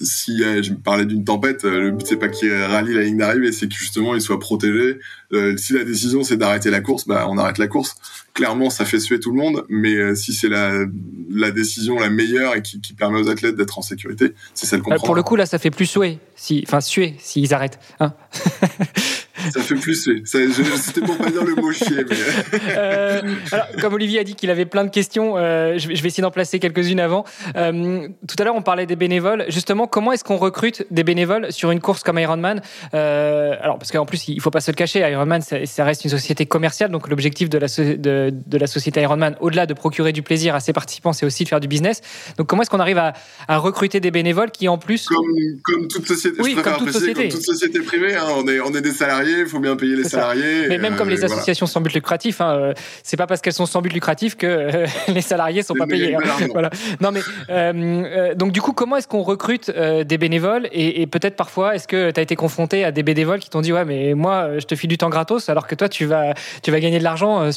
[0.03, 3.17] si je me parlais d'une tempête, euh, le but c'est pas qu'il rallie la ligne
[3.17, 4.99] d'arrivée, c'est que justement il soit protégé.
[5.33, 7.95] Euh, si la décision c'est d'arrêter la course, bah on arrête la course.
[8.33, 10.85] Clairement, ça fait suer tout le monde, mais euh, si c'est la,
[11.31, 14.81] la décision la meilleure et qui, qui permet aux athlètes d'être en sécurité, c'est celle
[14.81, 17.79] qu'on Pour le coup là, ça fait plus suer, si, enfin suer s'ils arrêtent.
[17.99, 18.13] Hein
[19.51, 20.09] Ça fait plus.
[20.25, 22.05] C'était pour pas dire le mot chier.
[22.09, 22.15] Mais...
[22.75, 26.21] Euh, alors, comme Olivier a dit qu'il avait plein de questions, euh, je, vais, essayer
[26.21, 27.23] d'en placer quelques-unes avant.
[27.55, 29.45] Euh, tout à l'heure, on parlait des bénévoles.
[29.49, 32.61] Justement, comment est-ce qu'on recrute des bénévoles sur une course comme Ironman?
[32.93, 36.45] Alors, parce qu'en plus, il faut pas se le cacher, Ironman, ça, reste une société
[36.45, 36.91] commerciale.
[36.91, 40.59] Donc, l'objectif de la, de, de, la société Ironman, au-delà de procurer du plaisir à
[40.59, 42.01] ses participants, c'est aussi de faire du business.
[42.37, 43.13] Donc, comment est-ce qu'on arrive à,
[43.47, 45.07] à, recruter des bénévoles qui, en plus.
[45.07, 45.25] Comme,
[45.63, 47.29] comme toute société, oui, comme toute société.
[47.29, 49.95] Comme toute société privée, hein, on, est, on est des salariés il faut bien payer
[49.95, 50.67] les salariés.
[50.69, 53.65] Mais même comme les associations sans but lucratif, hein, euh, c'est pas parce qu'elles sont
[53.65, 56.15] sans but lucratif que euh, les salariés sont pas payés.
[56.15, 56.21] Hein.
[56.51, 56.69] Voilà.
[57.01, 61.75] Non mais euh, donc du coup, comment est-ce qu'on recrute des bénévoles et, peut-être parfois,
[61.75, 64.57] est-ce que tu as été confronté à des bénévoles qui t'ont dit ouais mais moi
[64.57, 67.03] je te file du temps gratos alors que toi tu vas tu vas gagner de
[67.03, 67.49] l'argent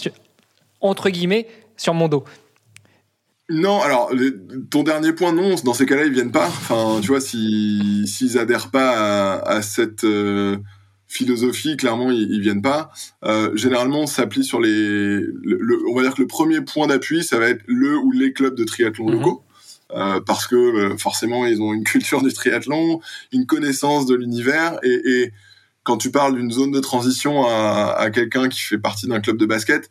[0.81, 2.25] entre guillemets sur mon dos?
[3.49, 4.11] Non, alors
[4.71, 5.55] ton dernier point, non.
[5.65, 6.47] Dans ces cas-là, ils viennent pas.
[6.47, 10.05] Enfin, tu vois, s'ils si, adhèrent pas à, cette
[11.09, 12.91] philosophie, clairement, ils, viennent pas.
[13.25, 14.69] Euh, généralement, on s'appuie sur les.
[14.69, 18.33] Le, on va dire que le premier point d'appui, ça va être le ou les
[18.33, 19.13] clubs de triathlon mhm.
[19.13, 19.43] locaux.
[19.93, 24.81] Euh, parce que euh, forcément ils ont une culture du triathlon, une connaissance de l'univers
[24.83, 25.33] et, et,
[25.85, 29.37] quand tu parles d'une zone de transition à, à quelqu'un qui fait partie d'un club
[29.37, 29.89] de basket,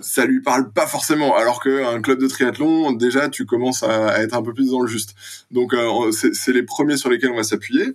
[0.00, 1.36] ça lui parle pas forcément.
[1.36, 4.80] Alors qu'un club de triathlon, déjà tu commences à, à, être un peu plus dans
[4.80, 5.14] le juste.
[5.52, 5.72] Donc
[6.10, 7.94] c'est les premiers sur lesquels on va s'appuyer.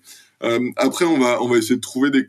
[0.77, 2.25] Après on va on va essayer de trouver des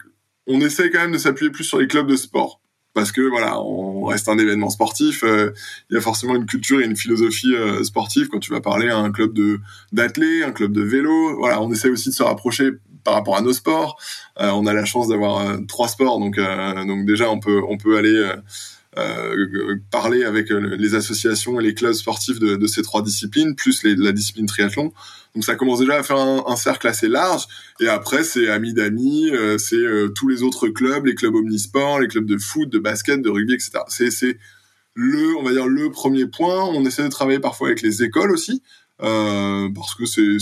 [0.46, 2.60] on essaie quand même de s'appuyer plus sur les clubs de sport
[2.96, 5.22] parce que voilà, on reste un événement sportif.
[5.22, 5.52] Euh,
[5.90, 8.88] il y a forcément une culture et une philosophie euh, sportive quand tu vas parler
[8.88, 9.60] à un club de
[9.92, 11.36] d'athlètes, un club de vélo.
[11.36, 12.70] Voilà, on essaie aussi de se rapprocher
[13.04, 14.00] par rapport à nos sports.
[14.40, 16.40] Euh, on a la chance d'avoir trois sports, donc
[16.86, 18.32] donc déjà on peut on peut aller
[18.98, 23.54] euh, parler avec euh, les associations et les clubs sportifs de, de ces trois disciplines,
[23.54, 24.92] plus les, la discipline triathlon.
[25.34, 27.46] Donc ça commence déjà à faire un, un cercle assez large.
[27.80, 32.08] Et après, c'est amis d'amis, euh, c'est tous les autres clubs, les clubs omnisports, les
[32.08, 33.80] clubs de foot, de basket, de rugby, etc.
[33.88, 34.38] C'est,
[34.94, 36.64] le, on va dire, le premier point.
[36.64, 38.62] On essaie de travailler parfois avec les écoles aussi,
[38.98, 40.38] parce que c'est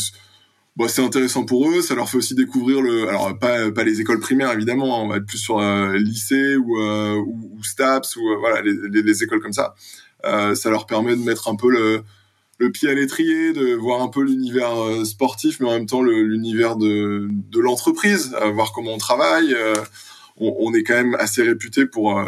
[0.77, 4.01] bon, c'est intéressant pour eux, ça leur fait aussi découvrir le, alors pas pas les
[4.01, 8.17] écoles primaires évidemment, hein, on va être plus sur euh, lycée ou, euh, ou, STAPS
[8.17, 9.75] ou euh, voilà les, les, écoles comme ça.
[10.25, 12.03] Euh, ça leur permet de mettre un peu le
[12.59, 14.71] le pied à l'étrier, de voir un peu l'univers
[15.05, 19.57] sportif, mais en même temps l'univers de de l'entreprise, voir comment on travaille.
[20.37, 22.25] On, on, est quand même assez réputé pour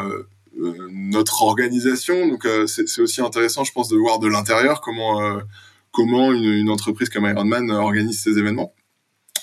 [0.56, 5.20] notre organisation, donc c'est aussi intéressant, je pense, de voir de l'intérieur comment
[5.92, 8.72] comment une, entreprise comme Ironman organise ses événements.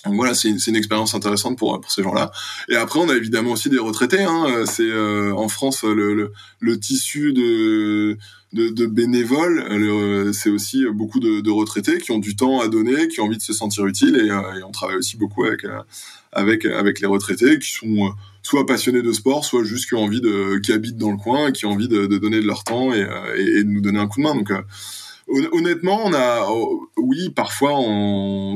[0.06, 2.32] Donc voilà, c'est une, une, expérience intéressante pour, pour ces gens-là.
[2.69, 4.21] Et après, on a évidemment aussi des retraités.
[4.21, 4.65] Hein.
[4.65, 8.17] C'est euh, en France le, le, tissu de,
[8.51, 10.34] de, de bénévoles.
[10.34, 13.38] C'est aussi beaucoup de, de, retraités qui ont du temps à donner, qui ont envie
[13.38, 14.17] de se sentir utiles.
[14.17, 15.79] Et, euh, et on travaille aussi beaucoup avec euh,
[16.34, 20.19] avec avec les retraités qui sont soit passionnés de sport, soit juste qui ont envie
[20.19, 22.91] de qui habitent dans le coin, qui ont envie de, de donner de leur temps
[22.93, 24.36] et, et, de nous donner un coup de main.
[24.36, 24.51] Donc
[25.27, 27.79] Honnêtement, on a, oh, oui, parfois,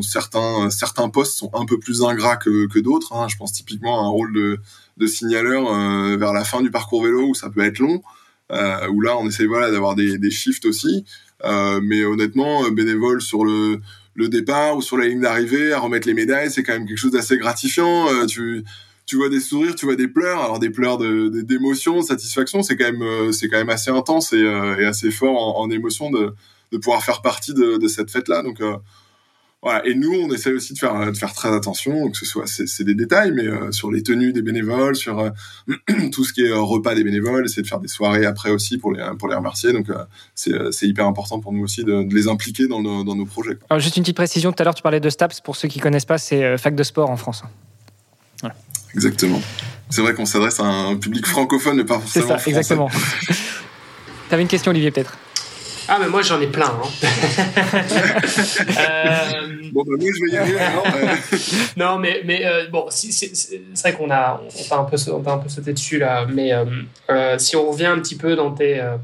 [0.01, 3.13] certains, certains postes sont un peu plus ingrats que, d'autres.
[3.13, 3.27] Hein.
[3.30, 4.60] Je pense typiquement à un rôle de,
[4.97, 8.03] de signaleur euh, vers la fin du parcours vélo où ça peut être long,
[8.51, 11.06] euh, où là, on essaie voilà d'avoir des, des shifts aussi.
[11.45, 13.80] Euh, mais honnêtement, bénévole sur le,
[14.15, 16.97] le départ ou sur la ligne d'arrivée, à remettre les médailles, c'est quand même quelque
[16.97, 18.08] chose d'assez gratifiant.
[18.27, 18.63] Tu
[19.06, 22.75] tu vois des sourires, tu vois des pleurs, alors des pleurs d'émotion, de satisfaction, c'est
[22.75, 26.34] quand même quand même assez intense et, et assez fort en, en émotion de
[26.71, 28.41] de pouvoir faire partie de, de cette fête-là.
[28.43, 28.77] Donc euh,
[29.63, 29.86] voilà.
[29.88, 32.84] Et nous, on essaie aussi de faire, de faire très attention, que ce soit, c'est
[32.84, 35.30] des détails, mais euh, sur les tenues des bénévoles, sur euh,
[36.12, 38.93] tout ce qui est repas des bénévoles, essayer de faire des soirées après aussi pour
[38.93, 39.73] les, pour les remercier.
[39.73, 39.88] Donc,
[40.36, 40.53] c'est
[40.84, 43.58] hyper important pour nous aussi de, de les impliquer dans nos, dans nos projets.
[43.69, 45.41] Alors, juste une petite précision, tout à l'heure, tu parlais de STAPS.
[45.41, 47.43] Pour ceux qui connaissent pas, c'est fac de sport en France.
[48.41, 48.56] Voilà.
[48.93, 49.41] Exactement.
[49.89, 52.49] c'est vrai qu'on s'adresse à un public francophone, mais pas forcément C'est ça, français.
[52.51, 52.89] exactement.
[54.30, 55.17] T'avais une question, Olivier, peut-être?
[55.89, 56.65] Ah, mais moi j'en ai plein.
[56.67, 56.89] Hein.
[58.80, 60.58] Euh, Bon, bah, moi, je vais y aller.
[60.58, 61.15] alors, euh,
[61.76, 64.84] non, mais, mais euh, bon, si- si- c'est c'est vrai qu'on a, on t'a un,
[64.86, 66.65] peu, on t'a un peu sauté dessus là, mais euh,
[67.10, 68.95] euh, si on revient un petit peu dans tes, euh,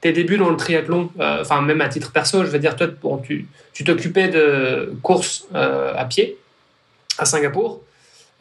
[0.00, 2.88] tes débuts dans le triathlon, euh, enfin même à titre perso, je veux dire, toi,
[3.02, 6.36] bon, tu tu t'occupais de courses euh, à pied
[7.18, 7.82] à Singapour.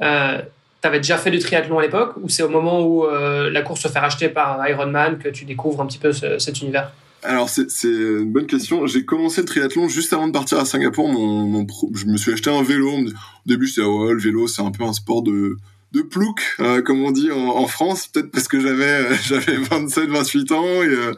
[0.02, 0.42] Euh,
[0.82, 3.82] T'avais déjà fait du triathlon à l'époque ou c'est au moment où euh, la course
[3.82, 6.92] se fait racheter par Ironman que tu découvres un petit peu ce- cet univers?
[7.28, 8.86] Alors c'est une bonne question.
[8.88, 11.08] J'ai commencé le triathlon juste avant de partir à Singapour.
[11.10, 12.92] Mon, mon pro- je me suis acheté un vélo.
[12.92, 13.04] Au
[13.46, 15.58] début, j'étais ouais, le vélo, c'est un peu un sport de
[15.92, 18.08] de plouc, euh, comme on dit en, France.
[18.08, 21.14] Peut-être parce que j'avais euh, j'avais 27, 28 ans et euh,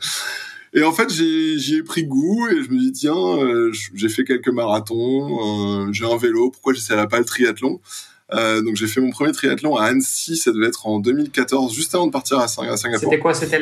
[0.74, 4.24] et en fait j'y ai pris goût et je me dis tiens, euh, j'ai fait
[4.24, 6.52] quelques marathons, euh, j'ai un vélo.
[6.52, 7.80] Pourquoi j'essaierais pas le triathlon?
[8.34, 11.96] Euh, donc j'ai fait mon premier triathlon à Annecy, ça devait être en 2014, juste
[11.96, 13.10] avant de partir à, Sing- à Singapour.
[13.10, 13.34] C'était quoi?
[13.34, 13.58] C'était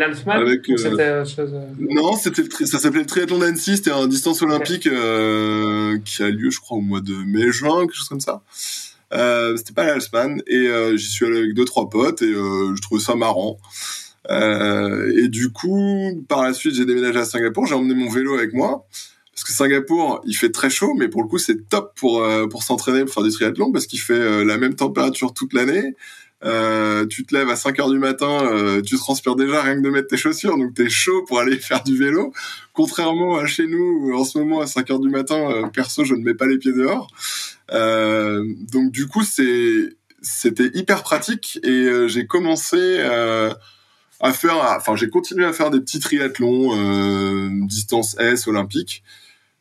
[0.69, 1.62] ou euh, chose euh?
[1.78, 6.30] Non, c'était tri- ça s'appelait le triathlon d'Annecy, c'était un distance olympique euh, qui a
[6.32, 8.41] lieu, je crois, au mois de mai-juin, quelque chose comme ça.
[9.13, 12.75] Euh, c'était pas l'Alsman et euh, j'y suis allé avec deux trois potes et euh,
[12.75, 13.58] je trouvais ça marrant.
[14.32, 18.34] Euh, et du coup, par la suite, j'ai déménagé à Singapour, j'ai emmené mon vélo
[18.34, 18.88] avec moi
[19.36, 22.48] parce que Singapour, il fait très chaud, mais pour le coup, c'est top pour euh,
[22.48, 25.93] pour s'entraîner, pour faire du triathlon parce qu'il fait euh, la même température toute l'année.
[26.45, 28.50] Euh, tu te lèves à 5 heures du matin,
[28.86, 31.84] tu transpires déjà rien que de mettre tes chaussures, donc t'es chaud pour aller faire
[31.84, 32.32] du vélo.
[32.71, 36.24] Contrairement à chez nous, en ce moment à 5 heures du matin, perso, je ne
[36.24, 37.08] mets pas les pieds dehors.
[37.69, 45.45] Donc du coup, c'est c'était hyper pratique et j'ai commencé à faire, enfin j'ai continué
[45.45, 49.04] à faire des petits triathlons distance S olympique.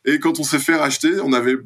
[0.05, 1.57] Et quand on s'est fait racheter, on avait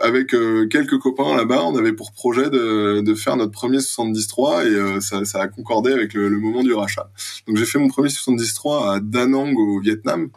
[0.00, 4.66] avec euh, quelques copains là-bas, on avait pour projet de, de faire notre premier 73
[4.66, 7.10] et euh, ça, ça a concordé avec le, le moment du rachat.
[7.46, 10.30] Donc j'ai fait mon premier 73 à Da Nang au Vietnam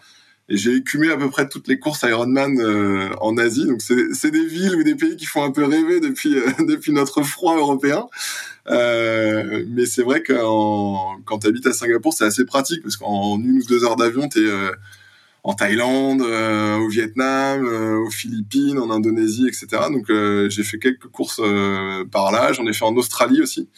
[0.50, 3.66] et j'ai écumé à peu près toutes les courses Ironman euh, en Asie.
[3.66, 6.94] Donc c'est des villes ou des pays qui font un peu rêver depuis euh, depuis
[6.94, 8.08] notre froid européen.
[8.70, 10.34] Euh, mais c'est vrai que
[11.26, 14.28] quand tu habites à Singapour, c'est assez pratique parce qu'en une ou deux heures d'avion,
[14.30, 14.72] t'es euh,
[15.50, 19.68] en Thaïlande, euh, au Vietnam, euh, aux Philippines, en Indonésie, etc.
[19.92, 22.52] Donc euh, j'ai fait quelques courses euh, par là.
[22.52, 23.70] J'en ai fait en Australie aussi,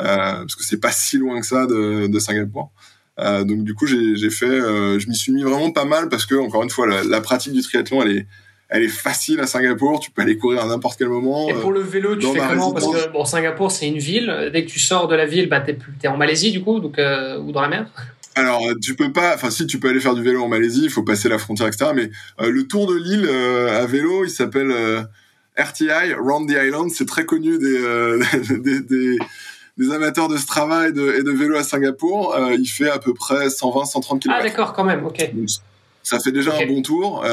[0.00, 0.04] euh,
[0.38, 2.70] parce que c'est pas si loin que ça de, de Singapour.
[3.20, 6.24] Euh, donc du coup j'ai fait, euh, je m'y suis mis vraiment pas mal parce
[6.24, 8.26] que encore une fois la, la pratique du triathlon elle est
[8.70, 9.98] elle est facile à Singapour.
[10.00, 11.48] Tu peux aller courir à n'importe quel moment.
[11.48, 12.72] Et pour le vélo, tu fais comment?
[12.72, 14.50] Parce que bon, Singapour, c'est une ville.
[14.52, 16.78] Dès que tu sors de la ville, bah, t'es plus- t'es en Malaisie du coup,
[16.78, 17.86] donc euh, ou dans la mer?
[18.38, 20.82] Alors, euh, tu peux pas, enfin, si tu peux aller faire du vélo en Malaisie,
[20.84, 21.90] il faut passer la frontière, etc.
[21.94, 25.02] Mais euh, le tour de l'île euh, à vélo, il s'appelle euh,
[25.56, 26.90] RTI, Round the Island.
[26.90, 28.18] C'est très connu des,
[28.60, 29.18] des, des,
[29.76, 32.38] des amateurs de Strava et de, et de vélo à Singapour.
[32.56, 34.38] Il fait à peu près 120-130 km.
[34.38, 35.04] Ah d'accord, quand même.
[35.04, 35.34] Ok.
[35.34, 35.48] Donc,
[36.04, 37.24] ça fait déjà un bon tour.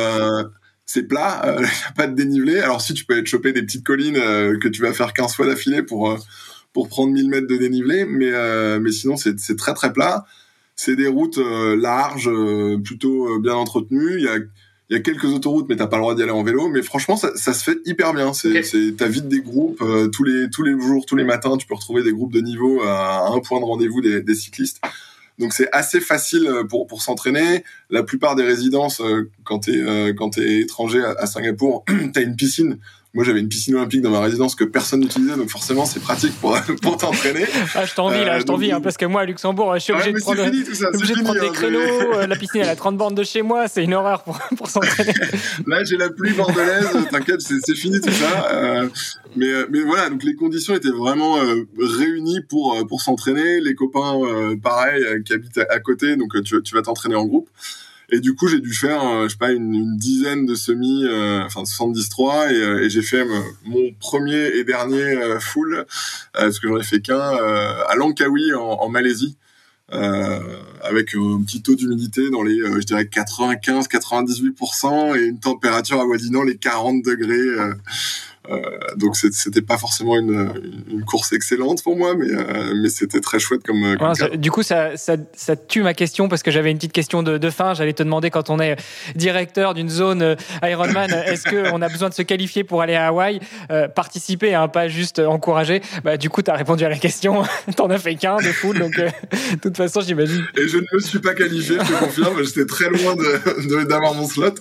[0.88, 2.60] C'est plat, il n'y a pas de dénivelé.
[2.60, 5.36] Alors si tu peux aller te choper des petites collines que tu vas faire 15
[5.36, 6.18] fois d'affilée pour
[6.74, 8.32] pour prendre 1000 mètres de dénivelé, mais
[8.80, 10.26] mais sinon c'est c'est très très plat.
[10.76, 14.16] C'est des routes euh, larges, euh, plutôt euh, bien entretenues.
[14.18, 14.38] Il y a
[14.92, 16.70] il y a quelques autoroutes, mais t'as pas le droit d'y aller en vélo.
[16.70, 18.34] Mais franchement, ça, ça se fait hyper bien.
[18.34, 18.66] C'est, Ok.
[18.66, 21.58] c'est, t'as vite des groupes euh, tous les tous les jours, tous les matins.
[21.58, 24.82] Tu peux retrouver des groupes de niveau à un point de rendez-vous des, des cyclistes.
[25.40, 27.64] Donc c'est assez facile pour pour s'entraîner.
[27.90, 31.84] La plupart des résidences, euh, quand t'es euh, quand t'es étranger à, à Singapour,
[32.14, 32.78] t'as une piscine.
[33.16, 36.34] Moi, j'avais une piscine olympique dans ma résidence que personne n'utilisait, donc forcément, c'est pratique
[36.40, 37.46] pour pour t'entraîner.
[37.74, 39.80] Ah, je t'envie, là, Euh, je t'envie, donc- hein, parce que moi, à Luxembourg, je
[39.80, 40.44] suis obligé de prendre.
[40.44, 40.90] fini ça.
[40.90, 41.24] obligé C'est de fini.
[41.24, 41.80] prendre des hein, créneaux,
[42.16, 44.70] euh, la piscine elle a 30 bornes de chez moi, c'est une horreur pour, pour
[44.70, 45.14] s'entraîner.
[45.68, 48.50] Là, j'ai la pluie bordelaise, euh, t'inquiète, c'est fini tout ça.
[48.52, 48.90] Euh,
[49.38, 53.62] mais, euh, mais voilà, donc les conditions étaient vraiment euh, réunies pour, euh, pour s'entraîner.
[53.62, 57.16] Les copains, euh, pareil, euh, qui habitent à, côté, donc euh, tu, tu vas t'entraîner
[57.16, 57.50] en groupe.
[58.12, 61.06] Et du coup, j'ai dû faire, euh, je sais pas, une, une dizaine de semis,
[61.06, 65.86] euh, enfin 73, et, euh, et j'ai fait euh, mon premier et dernier full,
[66.34, 69.38] parce que j'en ai fait qu'un, à Langkawi, en, en Malaisie.
[69.94, 70.40] Euh,
[70.82, 76.42] avec un petit taux d'humidité dans les, euh, je dirais 95-98% et une température avoisinant
[76.42, 77.36] les 40 degrés.
[77.38, 77.72] euh,
[78.98, 80.52] donc c'est- c'était pas forcément une,
[80.90, 83.96] une course excellente pour moi, mais, euh, mais c'était très chouette comme.
[84.16, 87.24] ça- du coup, ça, ça, ça tue ma question parce que j'avais une petite question
[87.24, 87.74] de, de fin.
[87.74, 88.76] J'allais te demander quand on est
[89.16, 93.08] directeur d'une zone euh, Ironman, est-ce qu'on a besoin de se qualifier pour aller à
[93.08, 93.40] Hawaï?
[93.72, 95.82] Euh, Participer, hein, pas juste euh, encourager.
[96.04, 97.44] Bah, du coup, tu as répondu à la question.
[97.76, 99.10] T'en as fait qu'un de full, donc euh,
[99.54, 100.46] de toute façon, j'imagine.
[100.58, 102.44] Et je ne me suis pas qualifié, je te confirme.
[102.44, 104.56] J'étais très loin de- de- d'avoir mon slot.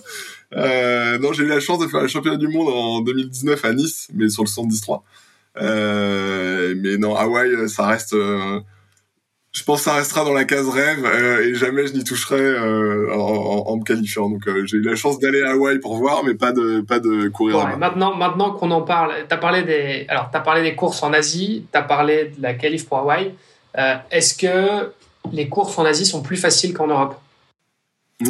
[0.53, 3.73] Euh, non, j'ai eu la chance de faire le championnat du monde en 2019 à
[3.73, 4.99] Nice, mais sur le 73.
[6.75, 8.15] mais non, Hawaï, ça reste
[9.55, 12.41] je pense que ça restera dans la case rêve euh, et jamais je n'y toucherai
[12.41, 14.29] euh, en, me qualifiant.
[14.29, 16.99] Donc euh, j'ai eu la chance d'aller à Hawaï pour voir, mais pas de pas
[16.99, 17.77] de courir.
[17.77, 21.65] maintenant, maintenant qu'on en parle, t'as parlé des alors t'as parlé des courses en Asie,
[21.71, 23.31] t'as parlé de la qualif pour Hawaï.
[24.11, 24.91] Est-ce que
[25.31, 27.15] les courses en Asie sont plus faciles qu'en Europe?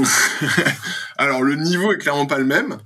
[1.17, 2.77] Alors le niveau est clairement pas le même,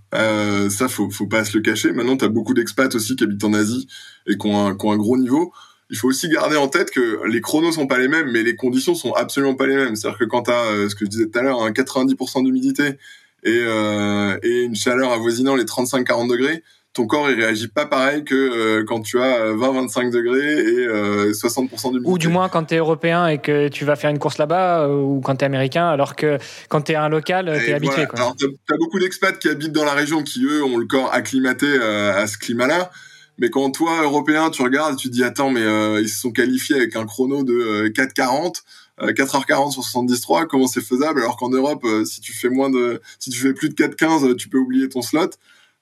[0.70, 1.92] ça faut faut pas se le cacher.
[1.92, 3.88] Maintenant t'as beaucoup d'expats aussi qui habitent en Asie
[4.28, 5.54] et qui ont qui ont un gros niveau
[5.90, 8.56] il faut aussi garder en tête que les chronos sont pas les mêmes, mais les
[8.56, 9.96] conditions sont absolument pas les mêmes.
[9.96, 12.44] C'est-à-dire que quand tu as, euh, ce que je disais tout à l'heure, un 90%
[12.44, 12.98] d'humidité
[13.44, 16.64] et, euh, et une chaleur avoisinant les 35-40 degrés,
[17.00, 21.92] ton corps il réagit pas pareil que euh, quand tu as 20-25 degrés et 60%
[21.92, 22.10] d'humidité.
[22.12, 24.90] Ou du moins quand tu es européen et que tu vas faire une course là-bas,
[24.90, 28.06] ou quand tu es américain, alors que quand tu es un local, tu es habitué.
[28.06, 28.20] Quoi.
[28.20, 31.14] Alors tu as, beaucoup d'expats qui habitent dans la région qui, eux, ont le corps
[31.14, 32.92] acclimaté à ce climat-là.
[33.40, 36.32] Mais quand toi, Européen, tu regardes, tu te dis, attends, mais euh, ils se sont
[36.32, 38.64] qualifiés avec un chrono de 4,40,
[39.02, 41.22] euh, 4h40 euh, sur 73, comment c'est faisable?
[41.22, 44.50] Alors qu'en Europe, si tu fais moins de, si tu fais plus de 4,15, tu
[44.50, 45.30] peux oublier ton slot.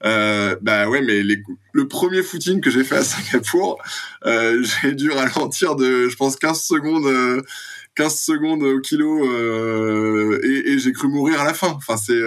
[0.06, 1.42] Euh, bah ouais, mais les,
[1.74, 3.82] le premier footing que j'ai fait à Singapour,
[4.26, 7.44] euh, j'ai dû ralentir de, je pense, 15 secondes,
[7.96, 9.26] 15 secondes au kilo,
[10.44, 11.70] et, et j'ai cru mourir à la fin.
[11.70, 12.20] Enfin, c'est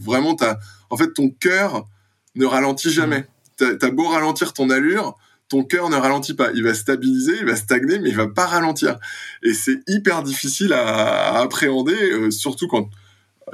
[0.00, 0.58] vraiment, t'as,
[0.90, 1.86] en fait, ton cœur
[2.34, 5.16] ne ralentit jamais t'as beau ralentir ton allure,
[5.48, 6.50] ton cœur ne ralentit pas.
[6.54, 8.98] Il va stabiliser, il va stagner, mais il va pas ralentir.
[9.42, 12.88] Et c'est hyper difficile à, appréhender, euh, surtout quand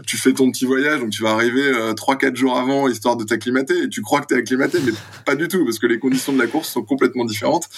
[0.06, 2.88] tu fais ton petit voyage, donc tu vas arriver euh, trois 4 quatre jours avant,
[2.88, 4.92] histoire de t'acclimater, et tu crois que t'es acclimaté, mais
[5.24, 7.68] pas du tout, parce que les conditions de la course sont complètement différentes.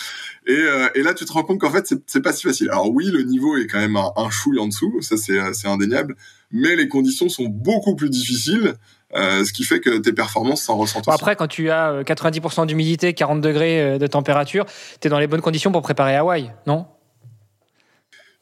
[0.47, 2.69] Et, euh, là, tu te rends compte qu'en fait, c'est pas si facile.
[2.71, 6.17] Alors oui, le niveau est quand même un, un chouille en dessous, ça c'est indéniable,
[6.51, 8.75] mais les conditions sont beaucoup plus difficiles.
[9.15, 11.09] Euh, ce qui fait que tes performances s'en ressentent.
[11.09, 14.67] après, quand tu as 90% euh, d'humidité, 40 degrés euh, de température,
[15.01, 16.87] tu es dans les bonnes conditions pour préparer Hawaï, non?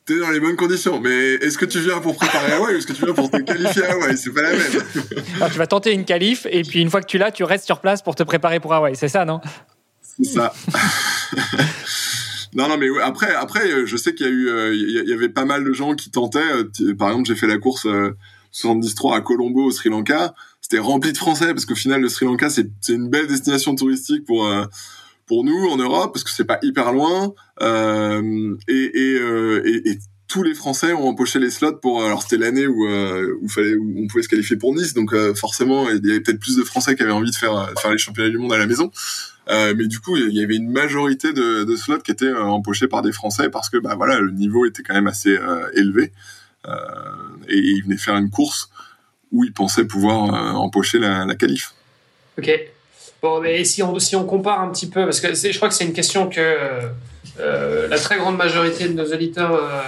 [0.09, 2.87] T'es dans les bonnes conditions, mais est-ce que tu viens pour préparer Hawaï ou est-ce
[2.87, 4.17] que tu viens pour te qualifier à Hawaï?
[4.17, 4.61] C'est pas la même.
[5.37, 7.67] Alors, tu vas tenter une qualif et puis une fois que tu l'as, tu restes
[7.67, 9.43] sur place pour te préparer pour Hawaï, c'est ça, non?
[10.01, 10.55] C'est ça.
[12.55, 15.45] non, non, mais après, après, je sais qu'il y a eu, il y avait pas
[15.45, 16.65] mal de gens qui tentaient.
[16.99, 17.87] Par exemple, j'ai fait la course
[18.53, 20.33] 73 à Colombo au Sri Lanka
[20.69, 24.25] c'était rempli de Français parce qu'au final le Sri Lanka c'est une belle destination touristique
[24.27, 24.67] pour euh,
[25.29, 30.53] pour nous en Europe parce que c'est pas hyper loin euh, euh, et, tous les
[30.55, 34.57] Français ont empoché les slots pour alors c'était l'année où euh, on pouvait se qualifier
[34.57, 37.37] pour Nice donc forcément il y avait peut-être plus de Français qui avaient envie de
[37.37, 38.91] faire faire les championnats du monde à la maison
[39.49, 43.13] mais du coup il y avait une majorité de, slots qui étaient empochés par des
[43.13, 45.35] Français parce que bah voilà le niveau était quand même assez
[45.75, 46.13] élevé
[47.49, 48.69] et ils venaient faire une course
[49.33, 51.73] où ils pensaient pouvoir empocher la, la qualif.
[52.37, 52.51] Ok.
[53.23, 55.75] Bon, mais si on, si on compare un petit peu, parce que je crois que
[55.75, 56.41] c'est une question que
[57.41, 59.81] euh, la très grande majorité de nos auditeurs euh,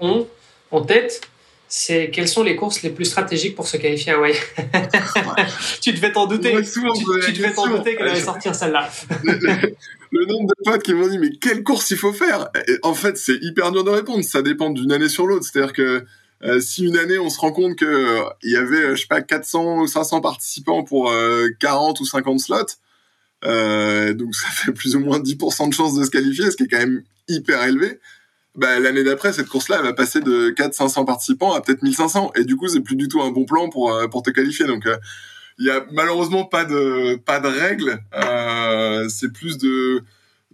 [0.00, 0.26] ont
[0.70, 1.20] en tête,
[1.68, 4.34] c'est quelles sont les courses les plus stratégiques pour se qualifier à Hawaii
[5.80, 6.52] Tu devais t'en douter.
[6.62, 8.90] tu, devais t'en douter qu'elle allait sortir celle-là.
[9.22, 12.48] le, nombre de potes qui m'ont dit mais quelle course il faut faire?
[12.82, 14.22] En fait, c'est hyper dur de répondre.
[14.22, 15.46] Ça dépend d'une année sur l'autre.
[15.50, 16.04] C'est-à-dire que
[16.44, 19.02] euh, si une année on se rend compte que euh, il y avait euh, je
[19.02, 21.12] sais pas 400 ou 500 participants pour
[21.60, 22.66] 40 ou 50 slots
[23.42, 26.68] donc ça fait plus ou moins 10% de chances de se qualifier ce qui est
[26.68, 28.00] quand même hyper élevé.
[28.56, 31.82] Bah, l'année d'après cette course là elle va passer de 4 500 participants à peut-être
[31.82, 34.66] 1500 et du coup c'est plus du tout un bon plan pour pour te qualifier.
[34.66, 34.86] Donc
[35.58, 37.98] il y a malheureusement pas de pas de règles.
[39.10, 40.04] C'est plus de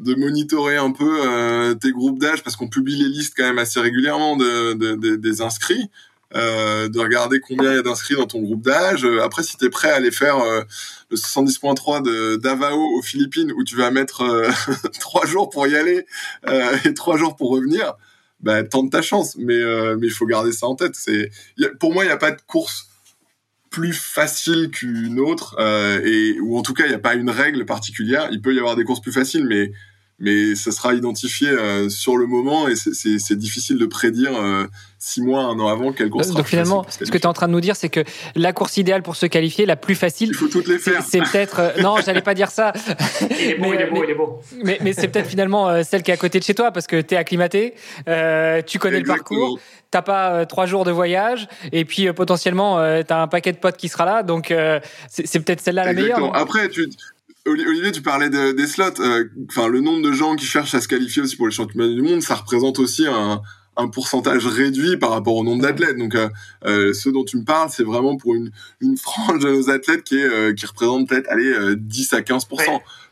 [0.01, 3.59] de monitorer un peu euh, tes groupes d'âge parce qu'on publie les listes quand même
[3.59, 5.91] assez régulièrement de, de, des inscrits.
[6.37, 9.05] Euh, de regarder combien il y a d'inscrits dans ton groupe d'âge.
[9.05, 13.53] Euh, après, si tu es prêt à aller faire le 70.3 de d'Avao aux Philippines
[13.57, 14.23] où tu vas mettre
[15.01, 16.07] trois jours pour y aller
[16.85, 17.95] et trois jours pour revenir,
[18.39, 19.35] bah, tente ta chance.
[19.39, 19.61] Mais
[19.97, 20.95] mais il faut garder ça en tête.
[20.95, 21.31] C'est
[21.81, 22.87] pour moi, il n'y a pas de course
[23.69, 25.61] plus facile qu'une autre
[26.05, 28.29] et ou en tout cas il n'y a pas une règle particulière.
[28.31, 29.73] Il peut y avoir des courses plus faciles, mais
[30.21, 34.67] mais ça sera identifié euh, sur le moment et c'est difficile de prédire euh,
[34.99, 36.29] six mois, un an avant quelle course.
[36.29, 38.05] Donc finalement, ce que tu es en train de nous dire, c'est que
[38.37, 41.03] la course idéale pour se qualifier, la plus facile, il faut toutes les faire.
[41.03, 42.75] C'est peut-être euh, non, j'allais pas dire ça.
[43.31, 44.41] il est beau, il est beau, il est beau.
[44.63, 47.01] Mais, mais c'est peut-être finalement celle qui est à côté de chez toi parce que
[47.01, 47.75] tu es acclimaté,
[48.67, 49.59] tu connais le parcours
[49.91, 53.77] t'as pas trois jours de voyage et puis potentiellement tu as un paquet de potes
[53.77, 54.55] qui sera là donc
[55.09, 56.37] c'est peut-être celle-là la meilleure.
[56.37, 56.89] Après tu
[57.47, 59.01] Olivier, tu parlais des slots.
[59.01, 61.89] Euh, enfin, le nombre de gens qui cherchent à se qualifier aussi pour les championnats
[61.89, 63.41] du monde, ça représente aussi un,
[63.81, 65.97] un pourcentage réduit par rapport au nombre d'athlètes.
[65.97, 66.29] Donc, euh,
[66.67, 70.05] euh, ce dont tu me parles, c'est vraiment pour une, une frange de nos athlètes
[70.05, 72.47] qui, est, euh, qui représente peut-être allez, 10 à 15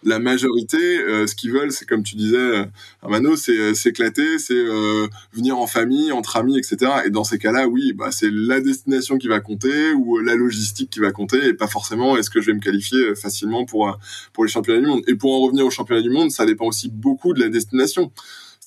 [0.04, 2.68] La majorité, ce qu'ils veulent, c'est comme tu disais,
[3.02, 4.64] Armano, c'est s'éclater, c'est
[5.32, 6.92] venir en famille, entre amis, etc.
[7.04, 10.90] Et dans ces cas-là, oui, bah, c'est la destination qui va compter ou la logistique
[10.90, 13.98] qui va compter et pas forcément est-ce que je vais me qualifier facilement pour,
[14.32, 15.02] pour les championnats du monde.
[15.08, 18.12] Et pour en revenir aux championnats du monde, ça dépend aussi beaucoup de la destination.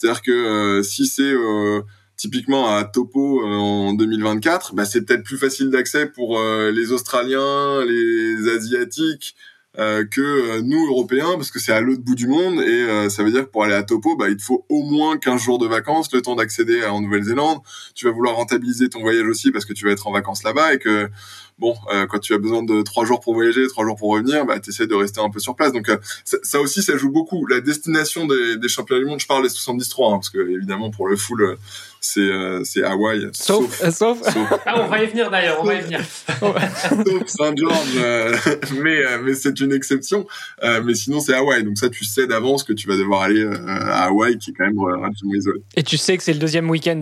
[0.02, 1.82] C'est-à-dire que euh, si c'est euh,
[2.18, 7.86] typiquement à Topo euh, en 2024, bah, c'est peut-être plus facile d'accès pour les Australiens,
[7.86, 9.36] les Asiatiques,
[9.80, 13.32] euh, que nous Européens parce que c'est à l'autre bout du monde et ça veut
[13.32, 15.68] dire que pour aller à Topo bah il te faut au moins 15 jours de
[15.68, 17.60] vacances le temps d'accéder en Nouvelle-Zélande.
[17.96, 20.74] Tu vas vouloir rentabiliser ton voyage aussi parce que tu vas être en vacances là-bas
[20.74, 21.10] et que
[21.62, 24.46] bon, euh, quand tu as besoin de trois jours pour voyager, trois jours pour revenir,
[24.46, 25.72] bah, tu essaies de rester un peu sur place.
[25.72, 27.46] Donc euh, ça, aussi, ça joue beaucoup.
[27.46, 30.90] La destination des, des championnats du monde, je parle des 73, hein, parce que évidemment
[30.90, 31.56] pour le full, euh,
[32.04, 33.30] c'est euh, c'est Hawaï.
[33.34, 34.18] Sauf, sauf,
[34.66, 36.02] Ah, on va y venir d'ailleurs, on va y venir.
[36.40, 38.00] sauf Saint George,
[38.82, 40.26] mais mais c'est une exception.
[40.84, 44.06] mais sinon c'est Hawaï, donc ça tu sais d'avance que tu vas devoir aller à
[44.06, 45.62] Hawaï, qui est quand même relativement isolé.
[45.76, 47.00] Et tu sais que c'est le deuxième week-end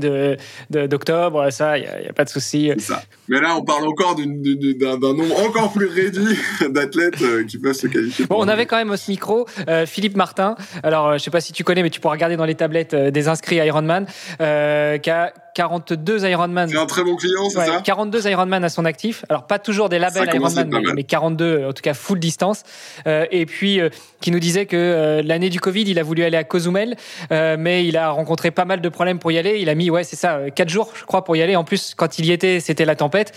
[0.70, 2.70] d'octobre, de, ça, il y, a pas de souci.
[2.76, 3.04] C'est ça.
[3.30, 6.38] Mais là, on parle encore d'une d'un nombre encore plus réduit
[6.70, 8.26] d'athlètes euh, qui peuvent se qualifier.
[8.26, 10.56] Bon, on avait quand même ce micro euh, Philippe Martin.
[10.84, 12.96] Alors, euh, je sais pas si tu connais, mais tu pourras regarder dans les tablettes
[12.96, 16.70] des inscrits Ironman, qui a 42 Ironman.
[16.70, 19.26] C'est un très bon client, c'est ça 42 Ironman à son actif.
[19.30, 22.64] Alors, pas toujours des labels Ironman, mais, 42, en tout cas full distance.
[23.06, 23.82] et puis,
[24.22, 26.96] qui nous disait que l'année du Covid, il a voulu aller à Cozumel,
[27.32, 29.60] mais il a rencontré pas mal de problèmes pour y aller.
[29.60, 31.56] Il a mis, ouais, c'est ça, 4 jours, je crois, pour y aller.
[31.56, 33.34] En plus, quand il y était, c'était la tempête.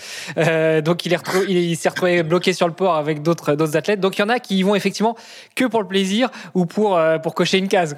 [0.83, 1.19] donc, il est
[1.49, 3.99] il, s'est retrouvé bloqué sur le port avec d'autres d'autres athlètes.
[3.99, 5.15] Donc il y en a qui y vont effectivement
[5.55, 7.95] que pour le plaisir ou pour euh, pour cocher une case.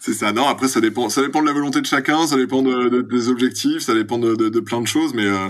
[0.00, 0.32] C'est ça.
[0.32, 3.28] Non, après ça dépend ça dépend de la volonté de chacun, ça dépend de, des
[3.28, 5.48] objectifs, ça dépend de, de, plein de choses, mais euh,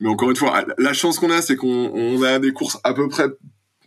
[0.00, 2.94] mais encore une fois, la chance qu'on a, c'est qu'on on a des courses à
[2.94, 3.26] peu près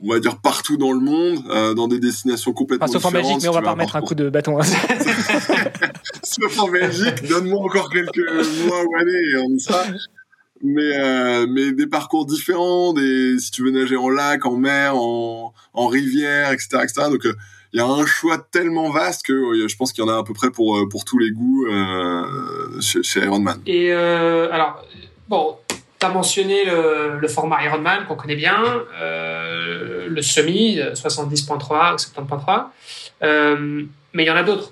[0.01, 3.03] on va dire partout dans le monde, euh, dans des destinations complètement différentes.
[3.03, 4.59] Sauf en Belgique, mais on va pas remettre un coup de bâton.
[4.59, 4.63] Hein.
[6.23, 8.17] sauf en Belgique, donne-moi encore quelques
[8.65, 9.83] mois ou années et on sera
[10.63, 14.95] mais euh, mais des parcours différents des si tu veux nager en lac en mer
[14.95, 17.35] en en rivière etc etc donc euh,
[17.75, 20.17] il y a un choix tellement vaste que euh, je pense qu'il y en a
[20.17, 21.67] à peu près pour pour tous les goûts
[22.79, 24.83] chez, chez, Ironman et alors
[25.27, 28.57] bon tu as mentionné le, le format Ironman qu'on connaît bien
[28.99, 34.71] le semi 70.3 ou 70.3 mais il y en a d'autres.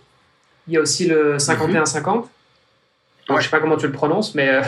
[0.68, 2.26] Il y a aussi le 51-50
[3.30, 4.50] je sais pas comment tu le prononces, mais.
[4.50, 4.62] Euh,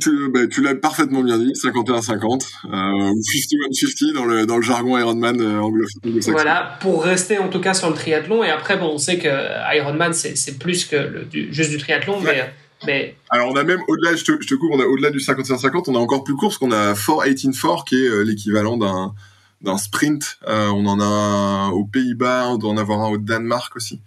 [0.00, 4.62] tu, bah, tu l'as parfaitement bien dit, 51-50, euh, ou 51-50 dans le, dans le
[4.62, 6.20] jargon Ironman euh, anglophone.
[6.28, 8.44] Voilà, pour rester en tout cas sur le triathlon.
[8.44, 9.28] Et après, bon, on sait que
[9.76, 12.52] Ironman, c'est plus que le, juste du triathlon, mais.
[12.86, 13.16] Mais...
[13.30, 15.84] Alors on a même au-delà, je te, je te coupe, on a au-delà du 51-50,
[15.88, 19.14] on a encore plus court parce qu'on a 4-18-4 qui est euh, l'équivalent d'un
[19.62, 20.38] d'un sprint.
[20.46, 24.00] Euh, on en a aux Pays-Bas, on doit en avoir un au Danemark aussi,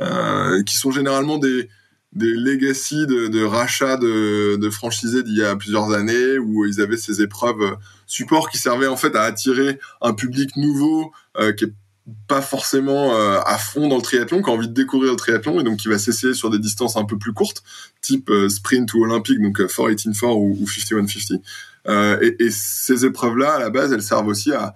[0.00, 1.68] euh, qui sont généralement des
[2.14, 6.80] des legacy de, de rachat de, de franchisés d'il y a plusieurs années où ils
[6.80, 7.74] avaient ces épreuves euh,
[8.06, 11.72] support qui servaient en fait à attirer un public nouveau euh, qui est
[12.28, 15.60] pas forcément euh, à fond dans le triathlon, qui a envie de découvrir le triathlon
[15.60, 17.62] et donc qui va s'essayer sur des distances un peu plus courtes,
[18.02, 21.40] type sprint ou olympique, donc 4-18-4 ou, ou 51-50.
[22.22, 24.74] Et, et, ces épreuves-là, à la base, elles servent aussi à,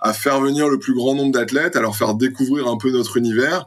[0.00, 3.16] à faire venir le plus grand nombre d'athlètes, à leur faire découvrir un peu notre
[3.16, 3.66] univers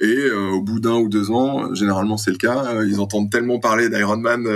[0.00, 3.30] et euh, au bout d'un ou deux ans, généralement c'est le cas, euh, ils entendent
[3.30, 4.46] tellement parler d'Ironman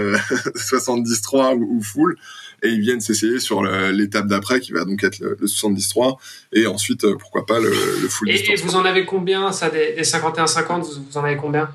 [0.54, 2.16] 73 euh, ou, ou, full,
[2.62, 6.14] et ils viennent s'essayer sur l'étape d'après qui va donc être le, 73,
[6.52, 8.60] et ensuite pourquoi pas le, le full et, distance.
[8.60, 11.68] Et vous en avez combien ça des, 51-50 vous, vous, en avez combien?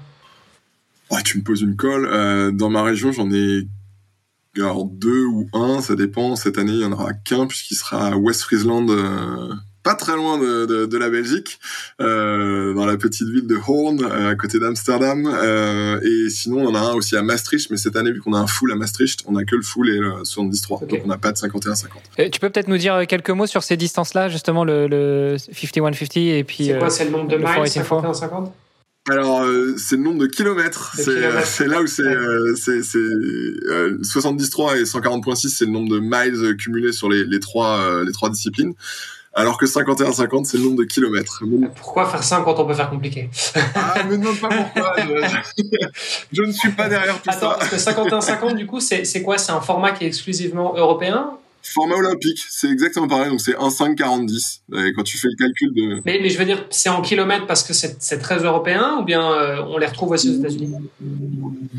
[1.11, 2.55] Ouais, Tu me poses une colle.
[2.55, 3.67] dans ma région, j'en ai
[4.55, 6.35] alors deux ou un, ça dépend.
[6.35, 8.87] Cette année, il y en aura qu'un puisqu'il sera à West Friesland
[9.87, 11.59] pas très loin de, de, de la Belgique,
[12.01, 15.25] euh, dans la petite ville de Hoorn, euh, à côté d'Amsterdam.
[15.25, 18.33] Euh, et sinon, on en a un aussi à Maastricht, mais cette année, vu qu'on
[18.33, 20.81] a un full à Maastricht, on a que le full et le 73.
[20.83, 20.97] Okay.
[20.97, 22.29] Donc, on n'a pas de 51-50.
[22.31, 26.43] Tu peux peut-être nous dire quelques mots sur ces distances-là, justement, le, le 51-50 et
[26.43, 26.65] puis...
[26.65, 28.51] C'est quoi, c'est le nombre de miles, 51-50
[29.09, 30.93] alors, euh, c'est le nombre de kilomètres.
[30.95, 36.57] C'est là où c'est euh, c'est euh, 73 et 140.6, c'est le nombre de miles
[36.57, 38.73] cumulés sur les, les trois les trois disciplines
[39.37, 41.43] alors que 51-50, c'est le nombre de kilomètres.
[41.75, 43.29] Pourquoi faire simple quand on peut faire compliqué?
[43.75, 44.95] Ah, me demande pas pourquoi.
[46.31, 47.57] je, ne suis pas derrière tout Attends, ça.
[47.59, 49.37] parce que 51-50, du coup, c'est quoi?
[49.37, 51.37] C'est un format qui est exclusivement européen?
[51.61, 54.61] Format olympique, c'est exactement pareil, donc c'est 1,5-40-10.
[54.75, 56.01] Et quand tu fais le calcul de...
[56.05, 59.31] Mais, mais je veux dire, c'est en kilomètres parce que c'est très européen ou bien
[59.33, 60.73] euh, on les retrouve aussi aux États-Unis?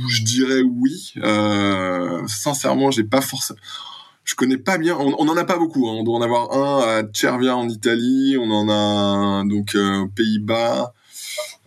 [0.09, 1.15] Je dirais oui.
[1.17, 3.59] Euh, sincèrement, j'ai pas forcément.
[4.29, 4.95] Je connais pas bien.
[5.01, 5.89] On, on en a pas beaucoup.
[5.89, 5.95] Hein.
[5.95, 8.37] On doit en avoir un à Cervia en Italie.
[8.39, 10.93] On en a un donc euh, aux Pays-Bas.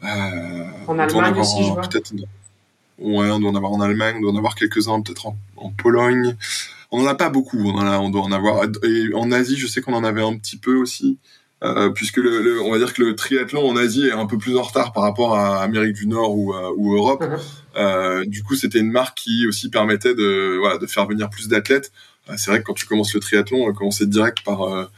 [0.04, 1.82] Euh, en Allemagne aussi, je vois.
[3.00, 4.18] Ouais, on doit en avoir en Allemagne.
[4.20, 6.36] On doit en avoir quelques-uns peut-être en, en, Pologne.
[6.92, 7.58] On en a pas beaucoup.
[7.58, 8.66] On, en a, on doit en avoir.
[8.84, 11.18] Et en Asie, je sais qu'on en avait un petit peu aussi.
[11.64, 14.38] Euh, puisque le, le, on va dire que le triathlon en Asie est un peu
[14.38, 17.24] plus en retard par rapport à Amérique du Nord ou, euh, ou Europe.
[17.24, 17.38] Mhm.
[17.78, 21.48] Euh, du coup, c'était une marque qui aussi permettait de, voilà, de faire venir plus
[21.48, 21.92] d'athlètes.
[22.32, 24.90] Euh, c'est vrai que quand tu commences le triathlon, commencer direct par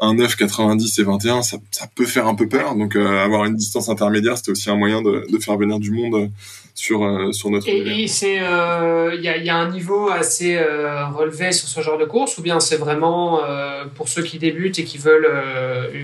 [0.00, 2.74] un 9, 90 et 21, ça, ça peut faire un peu peur.
[2.74, 6.30] Donc, avoir une distance intermédiaire, c'était aussi un moyen de faire venir du monde
[6.78, 10.56] sur, euh, sur notre Et, c'est il euh, y, a, y, a, un niveau assez
[10.56, 13.40] euh, relevé sur ce genre de course ou bien c'est vraiment
[13.96, 15.28] pour ceux qui débutent et qui veulent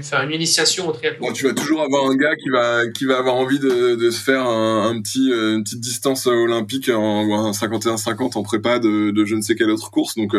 [0.02, 1.32] faire une initiation au triathlon?
[1.32, 4.20] Tu vas toujours avoir un gars qui va, qui va avoir envie de, de se
[4.20, 9.36] faire un, un, petit, une petite distance olympique en, 51-50 en prépa de, de, je
[9.36, 10.16] ne sais quelle autre course.
[10.16, 10.34] Donc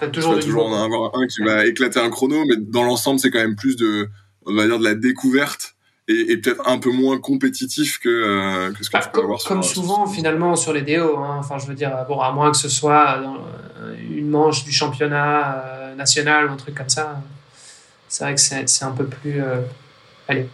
[0.00, 2.84] As toujours, tu vas toujours en avoir un qui va éclater un chrono, mais dans
[2.84, 4.08] l'ensemble c'est quand même plus de,
[4.46, 5.74] on va dire, de la découverte
[6.10, 9.40] et, peut-être un peu moins compétitif que, euh, que ce que bah, tu peux avoir
[9.40, 11.18] sur Comme souvent, finalement, sur les DO.
[11.18, 11.36] Hein.
[11.38, 14.72] Enfin, je veux dire, bon, à moins que ce soit dans euh, une manche du
[14.72, 17.22] championnat euh, national ou un truc comme ça.
[18.08, 19.40] C'est vrai que c'est un peu plus
[20.26, 20.48] allez,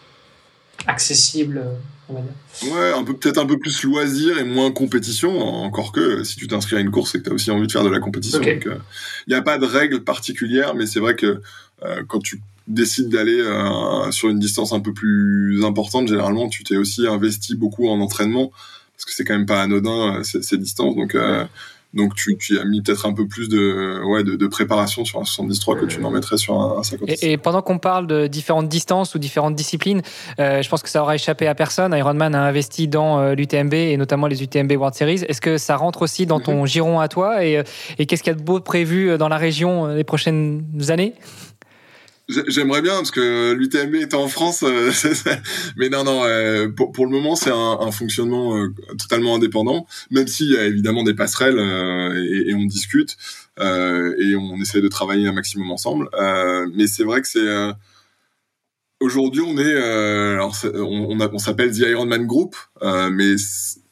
[0.87, 1.65] accessible,
[2.11, 2.75] on va dire.
[2.75, 5.41] Ouais, un peu, peut-être un peu plus loisir et moins compétition.
[5.41, 7.73] Encore que si tu t'inscris à une course, c'est que tu as aussi envie de
[7.73, 8.43] faire de la compétition.
[8.43, 8.79] Il
[9.29, 11.41] n'y a pas de règle particulière, mais c'est vrai que
[12.09, 16.77] quand tu décides d'aller euh, sur une distance un peu plus importante, généralement, tu t'es
[16.77, 18.51] aussi investi beaucoup en entraînement
[18.97, 20.97] parce que c'est quand même pas anodin euh, ces, ces, distances.
[20.97, 21.45] Donc, euh,
[21.93, 25.21] donc tu, tu, as mis peut-être un peu plus de, ouais, de, de, préparation sur
[25.21, 27.23] un 73 que tu n'en mettrais sur un, un 56.
[27.23, 30.03] Et, et, pendant qu'on parle de différentes distances ou différentes disciplines,
[30.39, 31.95] euh, je pense que ça aura échappé à personne.
[31.97, 35.25] Ironman a investi dans euh, l'UTMB et notamment les UTMB World Series.
[35.29, 36.67] Est-ce que ça rentre aussi dans ton mhm.
[36.67, 37.63] giron à toi Et,
[37.99, 41.15] et qu'est-ce qu'il y a de beau prévu dans la région les prochaines années?
[42.29, 44.91] J'aimerais bien parce que l'UTMB est en France, euh,
[45.77, 46.25] mais non, non.
[46.25, 51.05] Euh, pour, le moment, c'est un, fonctionnement euh, totalement indépendant, même s'il y a évidemment
[51.05, 53.17] des passerelles et, on discute
[53.59, 56.09] et on essaie de travailler un maximum ensemble.
[56.75, 57.47] mais c'est vrai que c'est
[58.99, 63.37] aujourd'hui, on est, alors on, on, on s'appelle The Ironman Group, mais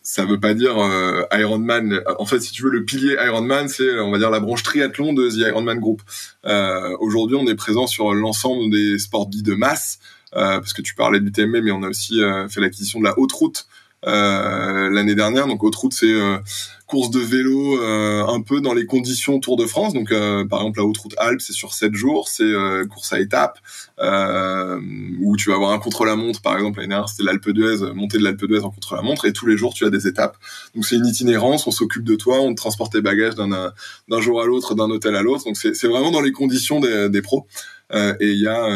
[0.05, 2.00] ça veut pas dire euh, Ironman.
[2.18, 5.14] En fait, si tu veux, le pilier Ironman, c'est on va dire la branche triathlon
[5.14, 6.02] de The Ironman Group.
[6.44, 9.98] Euh, Aujourd'hui, on est présent sur l'ensemble des sports dits de masse,
[10.36, 13.05] euh, parce que tu parlais du TMB, mais on a aussi euh, fait l'acquisition de
[13.05, 15.46] la haute route euh, l'année dernière.
[15.46, 16.38] Donc haute route, c'est euh,
[16.86, 19.94] course de vélo euh, un peu dans les conditions Tour de France.
[19.94, 20.11] Donc
[20.48, 22.52] par exemple la haute route Alpes, c'est sur 7 jours, c'est
[22.90, 23.59] course à étapes
[23.98, 26.42] où tu vas avoir un contre-la-montre.
[26.42, 29.46] Par exemple l'année dernière, c'était l'Alpe d'Huez, montée de l'Alpe d'Huez en contre-la-montre, et tous
[29.46, 30.36] les jours tu as des étapes.
[30.74, 34.40] Donc c'est une itinérance, on s'occupe de toi, on te transporte tes bagages d'un jour
[34.40, 35.44] à l'autre, d'un hôtel à l'autre.
[35.44, 37.46] Donc c'est vraiment dans les conditions des, des pros.
[37.92, 38.68] et il y a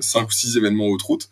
[0.00, 1.28] cinq ou six événements haute route.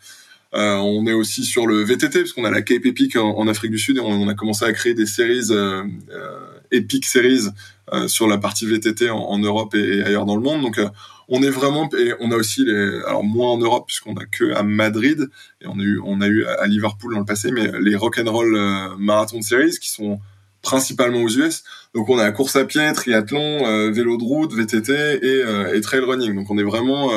[0.57, 3.71] Euh, on est aussi sur le VTT parce qu'on a la Cape Epic en, Afrique
[3.71, 7.49] du Sud et on, a commencé à créer des séries euh, euh Epic Series
[7.93, 10.63] euh, sur la partie VTT en, Europe et, ailleurs dans le monde.
[10.63, 10.81] Donc
[11.29, 14.53] on est vraiment et on a aussi les alors moins en Europe puisqu'on a que
[14.53, 15.29] à Madrid
[15.61, 18.19] et on a eu on a eu à Liverpool dans le passé mais les Rock
[18.19, 18.59] and Roll
[18.99, 20.21] Marathon Series qui sont
[20.63, 21.65] principalement aux US.
[21.95, 26.35] Donc on a course à pied, triathlon, vélo de route, VTT et, et trail running.
[26.35, 27.11] Donc on est vraiment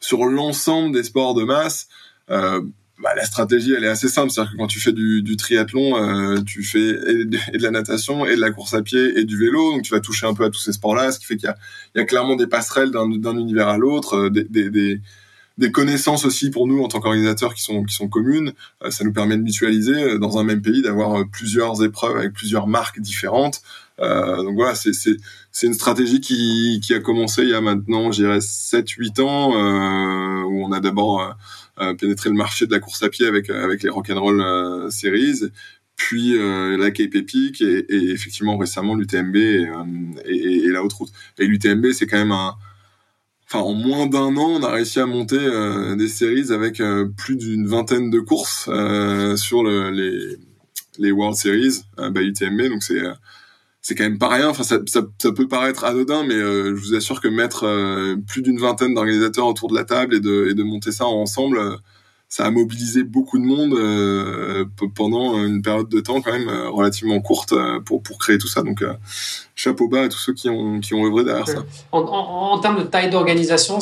[0.00, 1.88] sur l'ensemble des sports de masse.
[2.30, 2.60] Euh,
[3.02, 4.30] bah, la stratégie, elle est assez simple.
[4.30, 8.26] C'est-à-dire que quand tu fais du, du triathlon, euh, tu fais et de, la natation,
[8.26, 9.72] et de la course à pied, et du vélo.
[9.72, 11.98] Donc, tu vas toucher un peu à tous ces sports-là, ce qui fait qu'il y,
[11.98, 15.00] y a, clairement des passerelles d'un univers à l'autre, euh, des, des, des,
[15.58, 18.52] des, connaissances aussi pour nous en tant qu'organisateurs qui sont, qui sont communes.
[18.82, 22.66] Euh, ça nous permet de mutualiser dans un même pays, d'avoir plusieurs épreuves avec plusieurs
[22.66, 23.62] marques différentes.
[24.00, 28.22] Euh, donc voilà, c'est une stratégie qui, qui a commencé il y a maintenant, je
[28.22, 31.30] dirais, 7-8 ans, euh, où on a d'abord euh,
[31.98, 35.50] pénétrer le marché de la course à pied avec avec les Rock'n'Roll euh, Series
[35.96, 41.10] puis euh, la Cape Epic et, effectivement récemment l'UTMB et, la haute route.
[41.38, 42.54] Et l'UTMB c'est quand même un,
[43.52, 45.38] en moins d'un an on a réussi à monter
[45.96, 46.82] des séries avec
[47.16, 48.70] plus d'une vingtaine de courses
[49.36, 50.36] sur le, les
[50.98, 53.02] les World Series bah, UTMB donc c'est
[53.80, 54.48] c'est quand même pas rien.
[54.48, 58.58] Enfin, ça, peut paraître anodin, mais euh, je vous assure que mettre euh, plus d'une
[58.58, 61.76] vingtaine d'organisateurs autour de la table et de, et de monter ça ensemble, euh,
[62.28, 63.74] ça a mobilisé beaucoup de monde
[64.94, 67.54] pendant une période de temps quand même relativement courte
[67.84, 68.62] pour, pour créer tout ça.
[68.62, 68.82] Donc,
[69.58, 71.64] chapeau bas à tous ceux qui ont, qui ont œuvré derrière ça.
[71.90, 73.78] En, en, termes de taille d'organisation,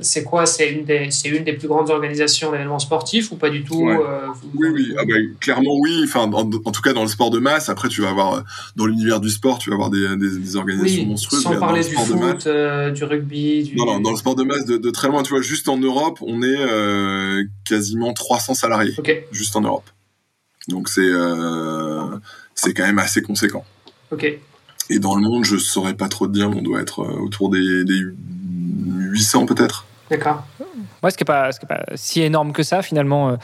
[0.00, 0.46] c'est quoi?
[0.46, 4.28] C'est une, des, une des plus grandes organisations d'événements sportifs ou pas du tout euh,
[4.54, 4.94] Oui, oui.
[4.96, 6.02] Ah bah, clairement oui.
[6.04, 8.40] Enfin, en, tout cas, dans le sport de masse, après, tu vas avoir, euh,
[8.76, 11.42] dans l'univers du sport, tu vas avoir des, des, organisations monstrueuses.
[11.42, 13.64] Sans parler du foot, euh, du rugby.
[13.64, 13.76] Du...
[13.76, 16.20] Non, non, dans le sport de masse, de, très loin, tu vois, juste en Europe,
[16.22, 16.56] on est
[17.86, 18.96] quasiment 300 salariés.
[19.30, 19.88] Juste en Europe.
[20.68, 21.10] Donc c'est
[22.54, 23.64] c'est quand même assez conséquent.
[24.10, 24.38] Ok.
[24.88, 27.50] Et dans le monde, je saurais pas trop te dire, on doit être euh, autour
[27.50, 29.86] des, 800 peut-être.
[30.10, 30.46] D'accord.
[31.02, 33.30] Ouais, ce qui n'est pas, pas, si énorme que ça finalement.
[33.30, 33.36] Euh.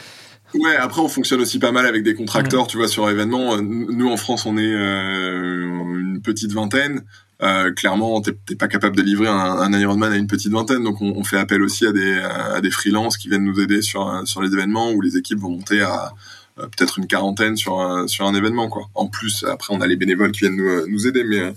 [0.55, 3.57] Ouais, après on fonctionne aussi pas mal avec des contracteurs, tu vois, sur événements.
[3.57, 7.03] Nous en France, on est euh, une petite vingtaine.
[7.43, 11.01] Euh, clairement, t'es pas capable de livrer un, un, Ironman à une petite vingtaine, donc
[11.01, 14.91] on, fait appel aussi à des, freelances qui viennent nous aider sur, sur les événements
[14.91, 16.13] où les équipes vont monter à,
[16.59, 18.83] euh, peut-être une quarantaine sur un, sur un événement quoi.
[18.93, 21.53] En plus, après on a les bénévoles qui viennent nous, euh, aider, mais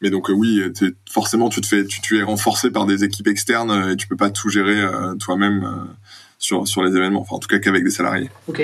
[0.00, 0.62] mais donc euh, oui,
[1.10, 4.30] forcément tu te fais, tu, es renforcé par des équipes externes et tu peux pas
[4.30, 4.80] tout gérer
[5.18, 5.88] toi-même
[6.38, 7.22] sur sur les événements.
[7.22, 8.30] Enfin, en tout cas qu'avec des salariés.
[8.46, 8.62] Ok.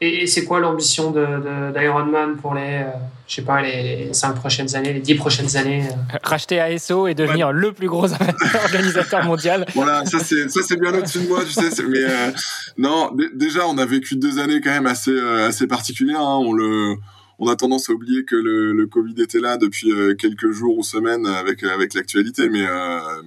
[0.00, 2.90] Et, c'est quoi l'ambition d'Ironman de, pour les, euh,
[3.26, 6.18] je sais pas, les 5 prochaines années, les 10 prochaines années euh?
[6.22, 8.06] Racheter ASO et devenir le plus gros
[8.64, 9.66] organisateur mondial.
[9.74, 11.82] Voilà, ça c'est bien au-dessus de moi, tu sais.
[11.88, 12.30] Mais euh,
[12.76, 16.20] non, déjà on a vécu deux années quand même assez assez particulières.
[16.20, 16.38] Hein.
[16.42, 16.94] on le
[17.40, 20.82] on a tendance à oublier que le, le Covid était là depuis quelques jours ou
[20.82, 22.66] semaines avec avec l'actualité, mais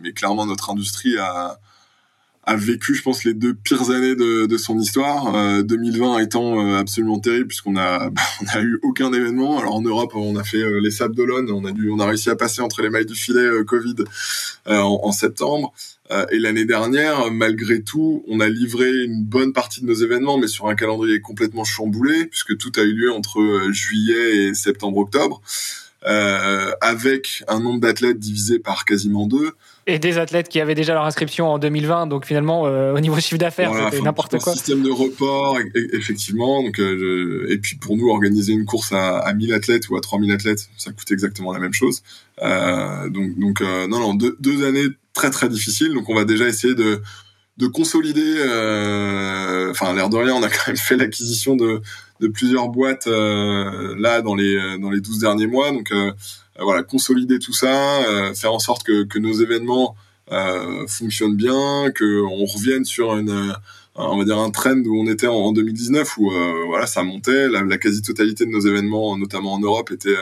[0.02, 1.60] mais clairement notre industrie a
[2.44, 5.36] a vécu, je pense, les deux pires années de, de son histoire.
[5.36, 8.10] Euh, 2020 étant euh, absolument terrible puisqu'on a,
[8.42, 9.60] on a eu aucun événement.
[9.60, 12.06] Alors en Europe, on a fait euh, les Sables d'Olonne, on a dû, on a
[12.08, 13.96] réussi à passer entre les mailles du filet euh, Covid
[14.68, 15.74] en, en, septembre.
[16.32, 20.48] et l'année dernière, malgré tout, on a livré une bonne partie de nos événements, mais
[20.48, 25.42] sur un calendrier complètement chamboulé puisque tout a eu lieu entre juillet et septembre-octobre.
[26.08, 29.52] Euh, avec un nombre d'athlètes divisé par quasiment deux.
[29.88, 33.20] Et des athlètes qui avaient déjà leur inscription en 2020, donc finalement, euh, au niveau
[33.20, 34.54] chiffre d'affaires, c'était n'importe quoi.
[34.54, 36.62] Système de report, e-, e-, effectivement.
[36.62, 40.02] Donc, euh, et puis pour nous, organiser une course à, à 1000 athlètes ou à
[40.02, 42.04] 3000 athlètes, ça coûte exactement la même chose.
[42.40, 45.94] donc, donc non, non, deux, deux années très très difficiles.
[45.94, 47.02] Donc on va déjà essayer de
[47.58, 48.36] de consolider.
[49.72, 51.82] Enfin, l'air de rien, on a quand même fait l'acquisition de
[52.22, 55.72] de plusieurs boîtes euh, là dans les dans les 12 derniers mois.
[55.72, 56.12] Donc euh,
[56.64, 59.96] voilà, consolider tout ça, euh, faire en sorte que, que nos événements
[60.88, 63.54] fonctionnent bien, que on revienne sur une
[63.96, 66.32] on va dire un trend où on était en, 2019 où
[66.68, 67.50] voilà ça montait.
[67.50, 70.16] La, quasi-totalité de nos événements notamment en Europe était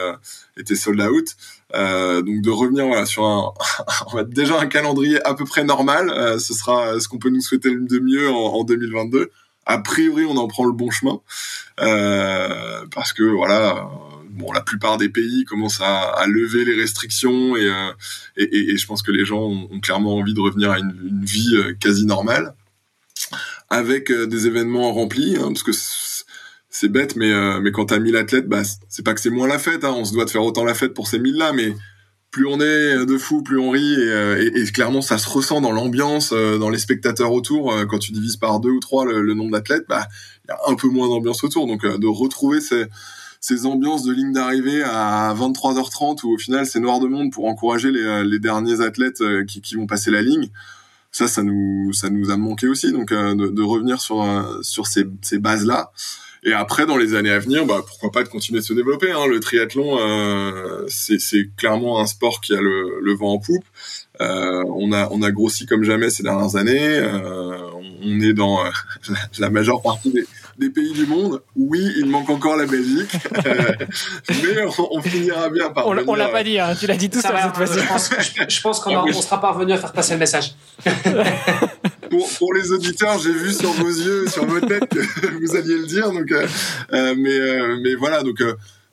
[0.56, 1.36] était sold out.
[1.72, 3.52] Donc de revenir voilà sur un
[4.08, 7.40] on va déjà un calendrier à peu près normal ce sera ce qu'on peut nous
[7.40, 9.30] souhaiter de mieux en, en 2022
[9.70, 11.20] a priori, on en prend le bon chemin
[11.80, 13.88] euh, parce que voilà,
[14.40, 17.92] bon, la plupart des pays commencent à, lever les restrictions euh,
[18.36, 21.74] et, je pense que les gens ont, clairement envie de revenir à une, vie euh,
[21.78, 22.54] quasi normale
[23.68, 25.70] avec des événements remplis, hein, parce que
[26.70, 29.60] c'est bête, mais mais quand t'as 1000 athlètes, bah c'est pas que c'est moins la
[29.60, 31.72] fête, hein, on se doit de faire autant la fête pour ces 1000 là, mais
[32.30, 35.72] plus on est de fou, plus on rit, et, euh, clairement ça se ressent dans
[35.72, 37.72] l'ambiance, euh, dans les spectateurs autour.
[37.72, 40.06] Euh, quand tu divises par deux ou trois le, nombre d'athlètes, bah
[40.44, 41.66] il y a un peu moins d'ambiance autour.
[41.66, 42.86] Donc de retrouver ces,
[43.40, 47.46] ces ambiances de ligne d'arrivée à 23h30 où au final c'est noir de monde pour
[47.46, 50.50] encourager les, les derniers athlètes qui, qui, vont passer la ligne.
[51.10, 52.92] Ça, ça nous, ça nous a manqué aussi.
[52.92, 54.24] Donc de, de, revenir sur
[54.62, 55.90] sur ces, ces bases là.
[56.42, 59.12] Et après, dans les années à venir, bah, pourquoi pas de continuer de se développer.
[59.12, 59.26] Hein.
[59.26, 63.64] Le triathlon, euh, c'est clairement un sport qui a le, le vent en poupe.
[64.20, 66.98] Euh, on a on a grossi comme jamais ces dernières années.
[66.98, 67.58] Euh,
[68.02, 68.70] on est dans euh,
[69.38, 70.24] la majeure partie des,
[70.60, 71.42] des, pays du monde.
[71.56, 73.10] Oui, il manque encore la Belgique,
[73.46, 73.72] euh,
[74.28, 75.86] mais on, finira bien par.
[75.86, 77.80] On, on l'a pas dit, hein, tu l'as dit tout seul cette fois-ci.
[78.48, 80.54] Je pense, qu'on on sera parvenu à faire passer le message.
[82.10, 85.00] pour, pour les auditeurs, j'ai vu sur vos yeux, sur vos têtes que
[85.40, 86.12] vous alliez le dire.
[86.12, 86.32] Donc,
[86.92, 88.42] mais mais voilà donc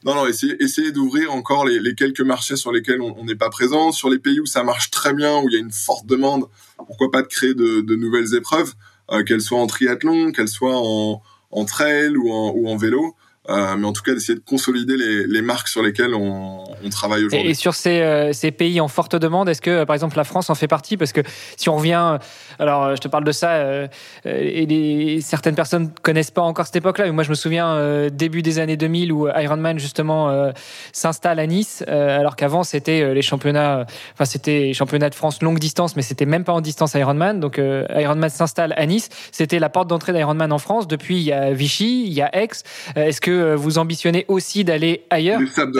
[0.03, 3.49] non, non, essayer, essayer d'ouvrir encore les, les, quelques marchés sur lesquels on n'est pas
[3.49, 3.91] présent.
[3.91, 6.45] Sur les pays où ça marche très bien, où il y a une forte demande,
[6.77, 8.73] pourquoi pas de créer de, de nouvelles épreuves,
[9.11, 11.21] euh, qu'elles soient en triathlon, qu'elles soient en,
[11.51, 13.15] en trail ou en, ou en vélo.
[13.49, 16.89] Euh, mais en tout cas d'essayer de consolider les, les, marques sur lesquelles on, on
[16.89, 17.51] travaille aujourd'hui.
[17.51, 20.25] Et, sur ces, euh, ces, pays en forte demande, est-ce que euh, par exemple la
[20.25, 20.97] France en fait partie?
[20.97, 21.21] Parce que
[21.55, 22.17] si on revient,
[22.59, 23.87] alors je te parle de ça,
[24.25, 28.41] et les, certaines personnes connaissent pas encore cette époque-là, mais moi je me souviens début
[28.41, 30.51] des années 2000 où Ironman justement
[30.91, 35.95] s'installe à Nice, alors qu'avant c'était les championnats, enfin c'était championnats de France longue distance,
[35.95, 37.39] mais c'était même pas en distance Ironman.
[37.39, 40.87] Donc Ironman s'installe à Nice, c'était la porte d'entrée d'Ironman en France.
[40.87, 42.49] Depuis il y a Vichy, il y a Aix.
[42.95, 45.73] Est-ce que vous ambitionnez aussi d'aller ailleurs Les Sables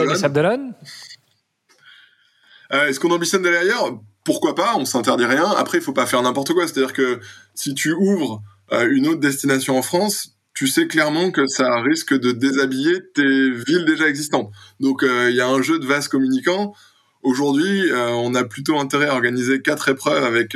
[2.70, 3.98] Est-ce qu'on ambitionne d'aller ailleurs?
[4.28, 5.46] Pourquoi pas On s'interdit rien.
[5.56, 6.68] Après, il faut pas faire n'importe quoi.
[6.68, 7.18] C'est-à-dire que
[7.54, 12.32] si tu ouvres une autre destination en France, tu sais clairement que ça risque de
[12.32, 14.50] déshabiller tes villes déjà existantes.
[14.80, 16.74] Donc il y a un jeu de vase communicant.
[17.22, 20.54] Aujourd'hui, on a plutôt intérêt à organiser quatre épreuves avec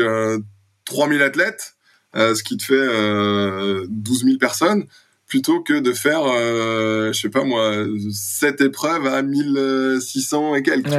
[0.85, 1.77] 3000 athlètes,
[2.15, 4.85] ce qui te fait 12 000 personnes
[5.33, 10.93] plutôt que de faire, euh, je sais pas moi, sept épreuves à 1600 et quelques,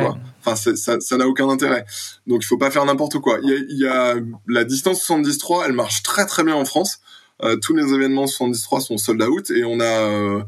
[0.43, 1.86] Enfin, ça, ça n'a aucun intérêt.
[2.25, 3.38] Donc, il faut pas faire n'importe quoi.
[3.43, 4.15] Il y, a, il y a,
[4.47, 6.99] la distance 73, elle marche très très bien en France.
[7.43, 10.41] Euh, tous les événements 73 sont sold out et on a euh,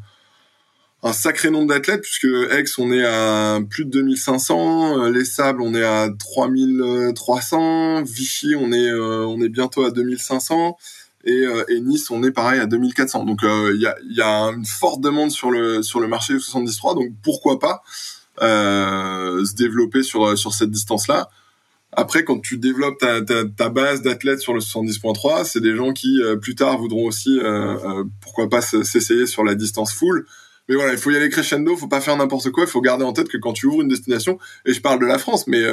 [1.03, 5.61] un sacré nombre d'athlètes puisque Aix on est à plus de 2500, euh, les Sables
[5.61, 10.75] on est à 3300, Vichy on est on est bientôt à 2500
[11.25, 14.65] et, euh, et, Nice on est pareil à 2400 donc euh, il y, a, une
[14.65, 17.81] forte demande sur le sur le marché du 73 donc pourquoi pas
[18.41, 21.29] euh, se développer sur sur cette distance là
[21.91, 26.19] après quand tu développes ta, ta, base d'athlètes sur le 70.3 c'est des gens qui
[26.41, 27.39] plus tard voudront aussi
[28.21, 30.25] pourquoi pas s'essayer sur la distance full.
[30.67, 32.65] Mais voilà il faut y aller crescendo faut pas faire n'importe quoi.
[32.65, 35.05] Il faut garder en tête que quand tu ouvres une destination et je parle de
[35.05, 35.63] la France mais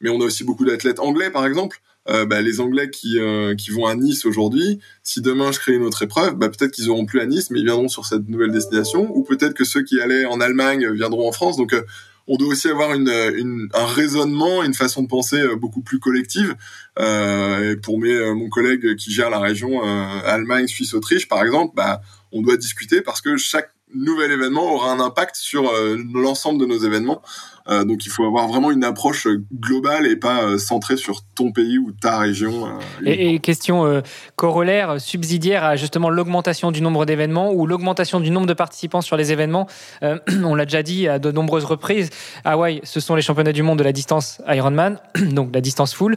[0.00, 3.54] mais on a aussi beaucoup d'athlètes anglais par exemple euh, bah, les Anglais qui, euh,
[3.54, 6.90] qui vont à Nice aujourd'hui, si demain je crée une autre épreuve, bah, peut-être qu'ils
[6.90, 9.82] auront plus à Nice, mais ils viendront sur cette nouvelle destination, ou peut-être que ceux
[9.82, 11.56] qui allaient en Allemagne viendront en France.
[11.56, 11.82] Donc, euh,
[12.26, 16.54] on doit aussi avoir une, une, un raisonnement, une façon de penser beaucoup plus collective.
[16.98, 19.82] Euh, et pour mes, mon collègue qui gère la région
[20.24, 22.00] Allemagne, Suisse, Autriche, par exemple, bah,
[22.32, 25.70] on doit discuter parce que chaque nouvel événement aura un impact sur
[26.12, 27.22] l'ensemble de nos événements.
[27.68, 31.50] Euh, donc il faut avoir vraiment une approche globale et pas euh, centrée sur ton
[31.50, 32.66] pays ou ta région.
[32.66, 32.70] Euh,
[33.06, 34.02] et, question
[34.36, 39.16] corollaire, subsidiaire à justement l'augmentation du nombre d'événements ou l'augmentation du nombre de participants sur
[39.16, 39.66] les événements.
[40.02, 42.10] on l'a déjà dit à de nombreuses reprises.
[42.44, 44.98] Hawaï, ce sont les championnats du monde de la distance Ironman,
[45.32, 46.16] donc la distance full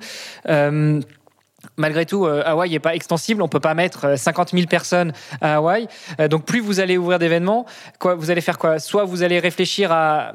[1.77, 3.41] malgré tout, euh, Hawaï n'est pas extensible.
[3.41, 5.87] On peut pas mettre 50 euh, 000 personnes à Hawaï.
[6.19, 7.65] Euh, donc, plus vous allez ouvrir d'événements,
[7.99, 8.79] quoi, vous allez faire quoi?
[8.79, 10.33] Soit vous allez réfléchir à,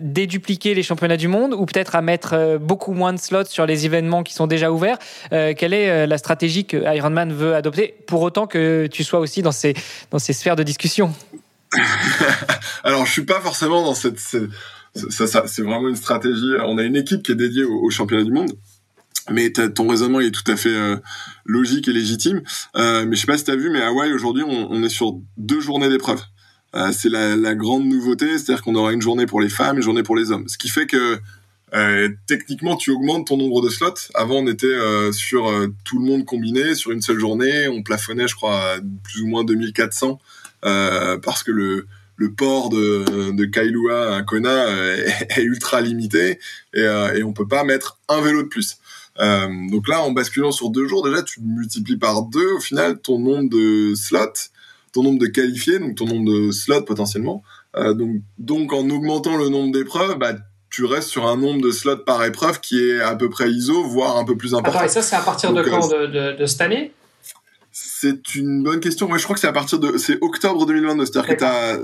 [0.00, 3.86] dédupliquer les championnats du monde, ou peut-être à mettre beaucoup moins de slots sur les
[3.86, 4.98] événements qui sont déjà ouverts.
[5.30, 9.52] quelle est la stratégie que Ironman veut adopter, pour autant que tu sois aussi dans
[9.52, 9.74] ces
[10.10, 11.14] dans ces sphères de discussion
[12.84, 14.18] Alors, je suis pas forcément dans cette.
[14.18, 16.54] Ça, c'est vraiment une stratégie.
[16.64, 18.52] On a une équipe qui est dédiée aux au championnats du monde
[19.30, 20.96] mais ton raisonnement est tout à fait euh,
[21.44, 22.42] logique et légitime.
[22.76, 25.18] Euh, mais je sais pas si tu as vu, mais Hawaï aujourd'hui, on, est sur
[25.36, 26.20] deux journées d'épreuve.
[26.74, 30.02] Euh, c'est la, grande nouveauté, c'est-à-dire qu'on aura une journée pour les femmes, une journée
[30.02, 30.48] pour les hommes.
[30.48, 31.18] Ce qui fait que
[31.74, 33.94] euh, techniquement, tu augmentes ton nombre de slots.
[34.14, 35.52] Avant, on était euh, sur
[35.84, 37.68] tout le monde combiné sur une seule journée.
[37.68, 40.18] On plafonnait, je crois, à plus ou moins 2400
[40.62, 41.86] parce que le
[42.36, 44.66] port de, Kailua à Kona
[45.36, 46.38] est, ultra limité
[46.74, 48.79] et, et on peut pas mettre un vélo de plus.
[49.20, 53.00] Euh, donc là, en basculant sur deux jours, déjà, tu multiplies par deux au final
[53.00, 54.50] ton nombre de slots,
[54.92, 57.42] ton nombre de qualifiés, donc ton nombre de slots potentiellement.
[57.76, 60.34] Euh, donc, donc en augmentant le nombre d'épreuves, bah,
[60.70, 63.84] tu restes sur un nombre de slots par épreuve qui est à peu près ISO,
[63.84, 64.78] voire un peu plus important.
[64.78, 66.92] Attends, et ça, c'est à partir de quand euh, de, de, cette année?
[67.72, 69.06] C'est une bonne question.
[69.06, 71.04] Moi, je crois que c'est à partir de c'est octobre 2022.
[71.04, 71.78] C'est-à-dire que as,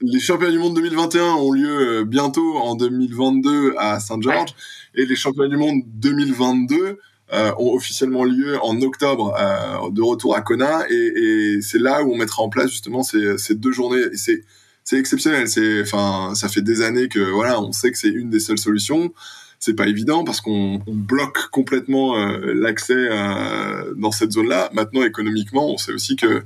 [0.00, 4.54] les championnats du monde 2021 ont lieu bientôt en 2022 à Saint-Georges.
[4.94, 6.98] Et les championnats du monde 2022
[7.32, 10.84] euh, ont officiellement lieu en octobre euh, de retour à Kona.
[10.90, 14.02] Et, et c'est là où on mettra en place justement ces, ces deux journées.
[14.12, 14.44] Et c'est
[14.84, 15.48] c'est exceptionnel.
[15.48, 18.58] C'est enfin ça fait des années que voilà on sait que c'est une des seules
[18.58, 19.12] solutions.
[19.58, 24.70] C'est pas évident parce qu'on on bloque complètement euh, l'accès euh, dans cette zone là
[24.72, 26.42] maintenant économiquement on sait aussi que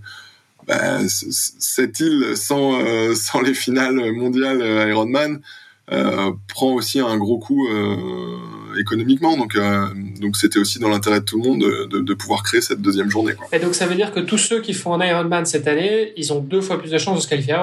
[0.66, 5.40] bah, cette île sans euh, sans les finales mondiales Ironman
[5.92, 9.36] euh, prend aussi un gros coup euh, économiquement.
[9.36, 9.86] Donc, euh,
[10.18, 13.10] donc c'était aussi dans l'intérêt de tout le monde de, de, pouvoir créer cette deuxième
[13.10, 13.34] journée.
[13.34, 13.46] Quoi.
[13.52, 16.32] Et donc ça veut dire que tous ceux qui font un Ironman cette année, ils
[16.32, 17.54] ont deux fois plus de chances de se qualifier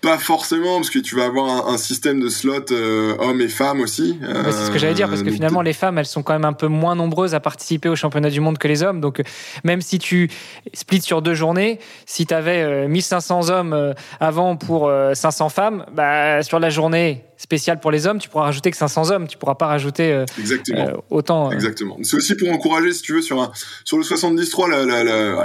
[0.00, 3.80] pas forcément, parce que tu vas avoir un, système de slots euh, hommes et femmes
[3.80, 4.18] aussi.
[4.20, 6.52] c'est ce que j'allais dire, parce que finalement, les femmes, elles sont quand même un
[6.52, 9.00] peu moins nombreuses à participer au championnat du monde que les hommes.
[9.00, 9.22] Donc,
[9.64, 10.30] même si tu
[10.72, 16.60] splits sur deux journées, si tu avais 1500 hommes avant pour 500 femmes, bah, sur
[16.60, 19.26] la journée spéciale pour les hommes, tu pourras rajouter que 500 hommes.
[19.26, 21.04] Tu pourras pas rajouter Exactement.
[21.10, 21.50] autant.
[21.50, 21.96] Exactement.
[22.02, 23.50] C'est aussi pour encourager, si tu veux, sur, un,
[23.84, 24.48] sur le 73,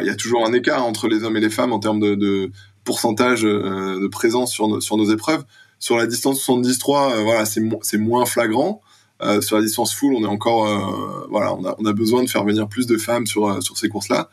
[0.01, 2.15] il y a toujours un écart entre les hommes et les femmes en termes de,
[2.15, 2.51] de
[2.85, 5.43] pourcentage euh, de présence sur nos, épreuves.
[5.79, 8.81] Sur la distance 73, euh, voilà, c'est moins flagrant.
[9.21, 12.67] Euh, sur la distance full, on est encore, voilà, on a, besoin de faire venir
[12.69, 14.29] plus de femmes sur ces courses-là.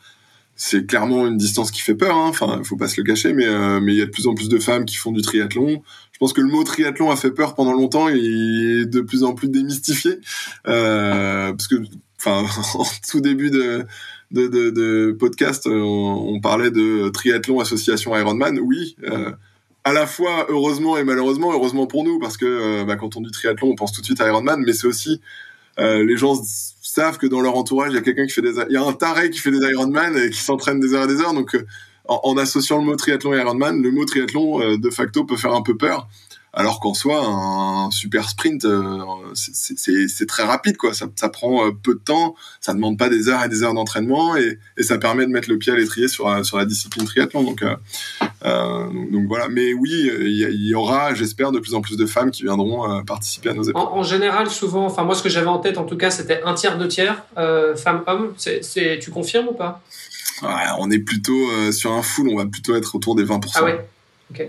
[0.55, 2.15] c'est clairement une distance qui fait peur.
[2.15, 2.27] Hein.
[2.29, 4.49] Enfin, il faut pas se le cacher, mais il y a de plus en plus
[4.49, 5.81] de femmes qui font du triathlon.
[6.11, 9.23] Je pense que le mot triathlon a fait peur pendant longtemps et est de plus
[9.23, 10.19] en plus démystifié
[10.63, 11.75] parce que,
[12.25, 13.85] en tout début de
[14.31, 18.59] de, podcast, on, on, parlait de triathlon association Ironman.
[18.59, 18.95] Oui.
[19.03, 19.31] Euh,
[19.83, 23.21] à la fois heureusement et malheureusement, heureusement pour nous parce que euh, bah, quand on
[23.21, 25.19] dit triathlon, on pense tout de suite à Ironman, mais c'est aussi
[25.79, 26.35] euh, les gens
[26.81, 28.83] savent que dans leur entourage, il y a quelqu'un qui fait des, il y a
[28.83, 31.33] un taré qui fait des Ironman et qui s'entraîne des heures et des heures.
[31.33, 31.65] Donc, euh,
[32.05, 35.53] en, associant le mot triathlon et Ironman, le mot triathlon euh, de facto peut faire
[35.53, 36.07] un peu peur.
[36.53, 38.99] Alors qu'en soi, un super sprint, euh,
[39.33, 40.93] c'est très rapide, quoi.
[40.93, 44.37] Ça, ça, prend peu de temps, ça demande pas des heures et des heures d'entraînement,
[44.37, 47.43] et, et, ça permet de mettre le pied à l'étrier sur, sur la discipline triathlon.
[47.43, 49.47] Donc, euh, donc voilà.
[49.49, 53.49] Mais oui, il y, aura, j'espère, de plus en plus de femmes qui viendront participer
[53.49, 53.83] à nos épreuves.
[53.83, 56.41] En, en, général, souvent, enfin moi, ce que j'avais en tête, en tout cas, c'était
[56.43, 58.33] un tiers, deux tiers, euh, femmes-hommes.
[58.37, 59.81] Tu confirmes ou pas?
[60.41, 60.49] Ouais,
[60.79, 63.51] On est plutôt euh, sur un full, on va plutôt être autour des 20%.
[63.55, 63.87] Ah ouais?
[64.31, 64.47] Ok.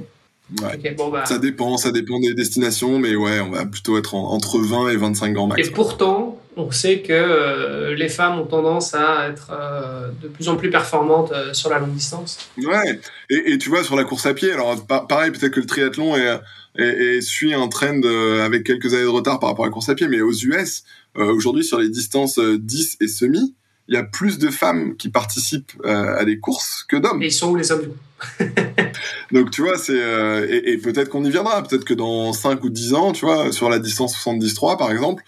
[0.61, 0.77] Ouais.
[0.77, 1.25] Okay, bon bah...
[1.25, 4.91] Ça dépend, ça dépend des destinations, mais ouais, on va plutôt être en, entre 20
[4.91, 5.67] et 25 grands max.
[5.67, 10.49] Et pourtant, on sait que euh, les femmes ont tendance à être euh, de plus
[10.49, 12.39] en plus performantes euh, sur la longue distance.
[12.59, 15.67] Ouais, et, et, tu vois, sur la course à pied, alors pareil, peut-être que le
[15.67, 16.39] triathlon est,
[16.77, 18.03] est, est, suit un trend
[18.45, 20.85] avec quelques années de retard par rapport à la course à pied, mais aux US,
[21.17, 23.55] aujourd'hui, sur les distances 10 et semi,
[23.89, 27.23] il y a plus de femmes qui participent à des courses que d'hommes.
[27.23, 27.95] Et ils sont où les hommes
[29.33, 32.63] Donc tu vois, c'est euh, et, et peut-être qu'on y viendra, peut-être que dans 5
[32.65, 35.23] ou 10 ans, tu vois, sur la distance 70-3 par exemple,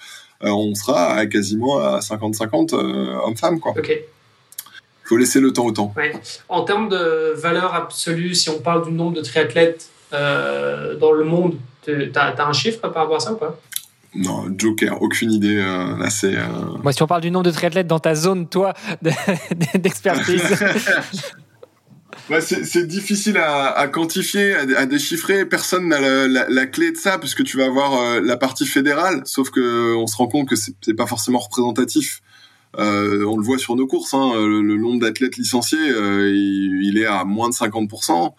[0.45, 3.73] euh, on sera à quasiment à 50-50 hommes-femmes quoi.
[3.77, 3.93] OK.
[5.05, 5.95] Faut laisser le temps au temps.
[5.97, 6.13] Ouais.
[6.49, 11.57] En termes de valeur absolue, si on parle du nombre de triathlètes dans le monde,
[11.85, 13.57] tu as, un chiffre par rapport à ça ou pas?
[14.17, 15.59] Non, Joker, aucune idée.
[15.59, 16.37] Euh, là, c'est.
[16.37, 16.47] Euh...
[16.83, 18.73] Moi, si on parle du nombre de triathlètes dans ta zone, toi,
[19.75, 20.43] d'expertise.
[22.29, 25.47] bah, c'est difficile à, à quantifier, à, déchiffrer.
[25.47, 28.67] Personne n'a la, la, la, clé de ça, puisque tu vas avoir euh, la partie
[28.67, 32.23] fédérale, sauf que on se rend compte que c'est pas forcément représentatif.
[32.79, 36.83] Euh, on le voit sur nos courses, hein, le, le, nombre d'athlètes licenciés, euh, il,
[36.85, 38.35] il, est à moins de 50%.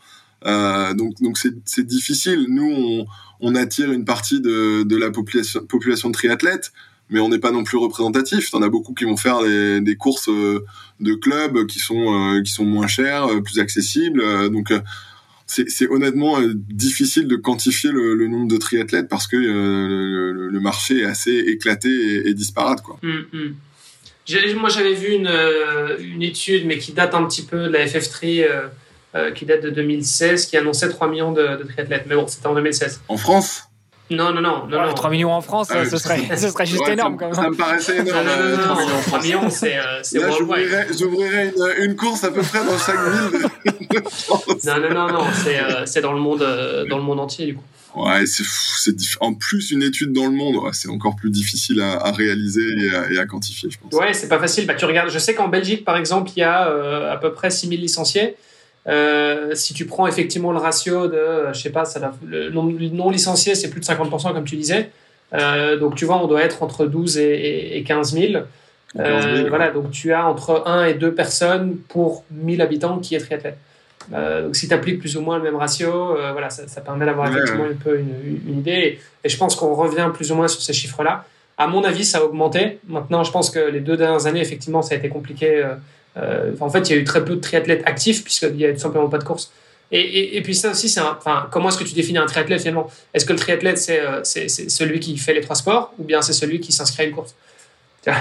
[0.46, 2.46] Euh, donc donc c'est difficile.
[2.48, 3.06] Nous, on,
[3.40, 6.72] on, attire une partie de, de la population, population de triathlètes,
[7.10, 8.52] mais on n'est pas non plus représentatif.
[8.52, 10.66] T'en as beaucoup qui vont faire des, des courses euh,
[11.00, 14.50] de clubs qui sont euh, qui sont moins chères, plus accessibles.
[14.52, 14.74] donc
[15.50, 16.40] c'est honnêtement
[16.70, 21.38] difficile de quantifier le, le, nombre de triathlètes parce que le, le, marché est assez
[21.38, 23.00] éclaté et, et disparate quoi.
[23.02, 24.60] Mmh, mmh.
[24.60, 25.32] Moi j'avais vu une,
[26.00, 28.70] une étude mais qui date un petit peu de la FF3
[29.18, 32.06] euh, qui date de 2016, qui annonçait 3 millions de, de triathlètes.
[32.08, 33.67] Mais bon, c'était en 2016 En France?
[34.10, 34.68] Non, non, non.
[34.68, 34.94] non, ouais, non.
[34.94, 37.44] 3 millions en France, ah, ce, serait, ce serait juste ouais, énorme ça, quand même.
[37.44, 38.26] Ça me paraissait énorme.
[38.26, 40.02] Non, non, non, non, non 3 millions, c'est Là,
[40.38, 43.42] j'ouvrirais une, une, course à peu près dans chaque ville
[43.90, 44.64] de, France.
[44.66, 47.56] Non, non, non, non, c'est euh, dans, le monde, euh, dans le monde entier, du
[47.56, 47.64] coup.
[47.96, 48.44] Ouais, c'est
[49.22, 52.62] en plus une étude dans le monde, ouais, c'est encore plus difficile à, à réaliser
[52.62, 53.92] et à, et à, quantifier, je pense.
[54.00, 54.68] Ouais, c'est pas facile.
[54.68, 57.34] Bah, tu regardes, je sais qu'en Belgique, par exemple, il y a euh, à peu
[57.34, 58.36] près 6000 licenciés.
[58.88, 63.56] Euh, si tu prends effectivement le ratio de, je sais pas, ça, le non licencié,
[63.56, 64.90] c'est plus de 50%, comme tu disais.
[65.34, 68.44] Euh, donc, tu vois, on doit être entre 12 et, et 15 000.
[68.98, 73.20] Euh, voilà, donc tu as entre 1 et 2 personnes pour 1000 habitants qui est
[73.20, 73.58] triathlète.
[74.14, 76.80] Euh, donc, si tu appliques plus ou moins le même ratio, euh, voilà, ça, ça
[76.80, 77.72] permet d'avoir ouais, effectivement ouais.
[77.72, 78.72] un peu une, une idée.
[78.72, 81.26] Et, et, je pense qu'on revient plus ou moins sur ces chiffres-là.
[81.58, 82.80] À mon avis, ça a augmenté.
[82.88, 85.66] Maintenant, je pense que les deux dernières années, effectivement, ça a été compliqué.
[86.18, 88.74] Euh, en fait, il y a eu très peu de triathlètes actifs puisqu'il n'y a
[88.74, 89.52] tout simplement pas de course.
[89.92, 92.60] Et, et, et, puis ça aussi, c'est enfin, comment est-ce que tu définis un triathlète
[92.60, 92.92] finalement?
[93.14, 96.22] Est-ce que le triathlète, c'est, c'est, c'est celui qui fait les trois sports ou bien
[96.22, 97.36] c'est celui qui s'inscrit à une course?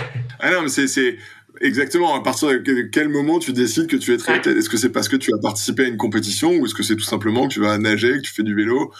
[0.40, 1.16] Ah non, mais c'est, c'est
[1.60, 4.56] exactement à partir de quel moment tu décides que tu es triathlète?
[4.56, 6.96] Est-ce que c'est parce que tu as participé à une compétition ou est-ce que c'est
[6.96, 8.92] tout simplement que tu vas nager, que tu fais du vélo?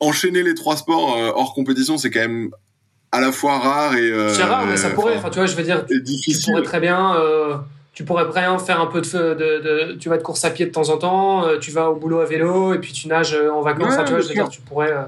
[0.00, 2.50] Enchaîner les trois sports euh, hors compétition, c'est quand même
[3.12, 4.10] à la fois rare et.
[4.10, 5.16] Euh, c'est rare, mais ça pourrait.
[5.16, 7.16] Enfin, tu vois, je veux dire, tu, tu pourrais très bien.
[7.16, 7.56] Euh,
[7.96, 10.66] tu pourrais bien faire un peu de, de, de, tu vas de course à pied
[10.66, 13.34] de temps en temps, euh, tu vas au boulot à vélo et puis tu nages
[13.34, 13.88] en vacances.
[13.88, 15.04] Ouais, enfin, tu vois, je veux dire, tu pourrais, euh,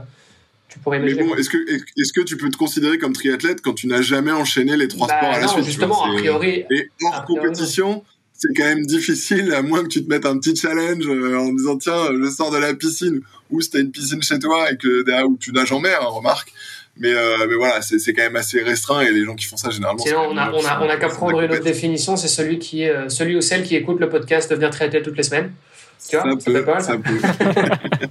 [0.70, 3.74] tu pourrais Mais bon, est-ce que, est-ce que tu peux te considérer comme triathlète quand
[3.74, 6.64] tu n'as jamais enchaîné les trois bah, sports à la non, suite Justement, a priori.
[6.70, 10.56] Et hors compétition, c'est quand même difficile, à moins que tu te mettes un petit
[10.56, 13.20] challenge euh, en disant tiens, je sors de la piscine
[13.50, 15.98] ou si t'as une piscine chez toi et que derrière où tu nages en mer,
[16.00, 16.54] hein, remarque.
[17.00, 19.70] Mais, euh, mais voilà, c'est quand même assez restreint et les gens qui font ça
[19.70, 20.02] généralement.
[20.02, 22.88] Sinon, on a, on a, on a qu'à prendre une autre définition, c'est celui qui
[22.88, 25.52] euh, celui ou celle qui écoute le podcast devenir triathlète toutes les semaines.
[26.08, 28.08] Tu vois, ça, ça peut, pas, ça, ça peut.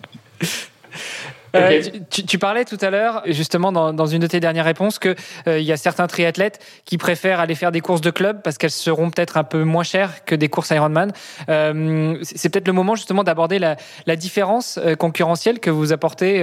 [1.55, 5.15] Euh, tu, parlais tout à l'heure, justement, dans, une de tes dernières réponses, qu'il
[5.47, 8.71] euh, y a certains triathlètes qui préfèrent aller faire des courses de club parce qu'elles
[8.71, 11.11] seront peut-être un peu moins chères que des courses Ironman.
[11.49, 16.41] Euh, c'est peut-être le moment, justement, d'aborder la, la, différence concurrentielle que vous apportez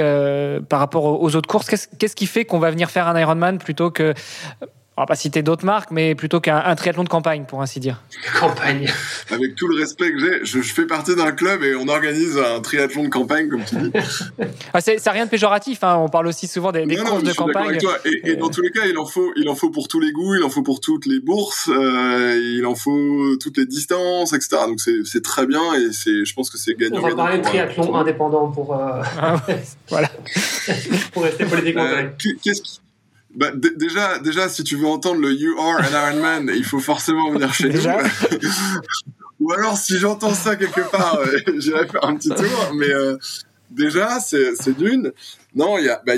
[0.68, 1.88] par rapport aux autres courses.
[1.98, 4.14] Qu'est-ce qui fait qu'on va venir faire un Ironman plutôt que
[4.96, 8.00] on va pas citer d'autres marques, mais plutôt qu'un triathlon de campagne, pour ainsi dire.
[8.38, 8.88] Campagne.
[9.30, 12.60] Avec tout le respect que j'ai, je, fais partie d'un club et on organise un
[12.60, 13.90] triathlon de campagne, comme tu dis.
[14.72, 15.96] ah, ça n'a rien de péjoratif, hein.
[15.96, 17.78] on parle aussi souvent des, courses de campagne.
[18.04, 20.36] Et, dans tous les cas, il en, faut, il en faut pour tous les goûts,
[20.36, 24.62] il en faut pour toutes les bourses, euh, il en faut toutes les distances, etc.
[24.68, 27.00] Donc c'est très bien et je pense que c'est gagnant.
[27.02, 29.36] On va parler de triathlon indépendant pour, euh, ah
[29.88, 30.08] voilà.
[31.12, 32.04] pour rester politiquement euh,
[32.42, 32.80] Qu'est-ce qui
[33.34, 36.78] bah, déjà, déjà, si tu veux entendre le You Are an Iron Man, il faut
[36.78, 37.80] forcément venir chez nous.
[39.40, 42.72] Ou alors, si j'entends ça quelque part, euh, j'irai faire un petit tour.
[42.76, 43.16] Mais euh,
[43.70, 45.12] déjà, c'est d'une.
[45.54, 46.00] Non, il y a.
[46.06, 46.14] Bah,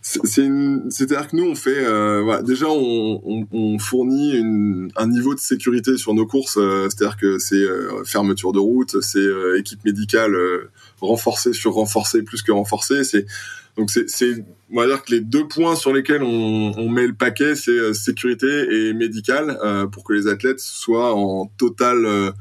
[0.00, 1.84] c'est-à-dire que nous, on fait.
[1.84, 6.54] Euh, voilà, déjà, on, on, on fournit une, un niveau de sécurité sur nos courses.
[6.54, 7.64] C'est-à-dire que c'est
[8.06, 9.26] fermeture de route, c'est
[9.58, 10.34] équipe médicale
[11.00, 13.02] renforcée sur renforcée plus que renforcée.
[13.76, 17.54] Donc c'est, on va dire que les deux points sur lesquels on, met le paquet,
[17.54, 22.32] c'est euh, sécurité et médical euh, pour que les athlètes soient en totale euh,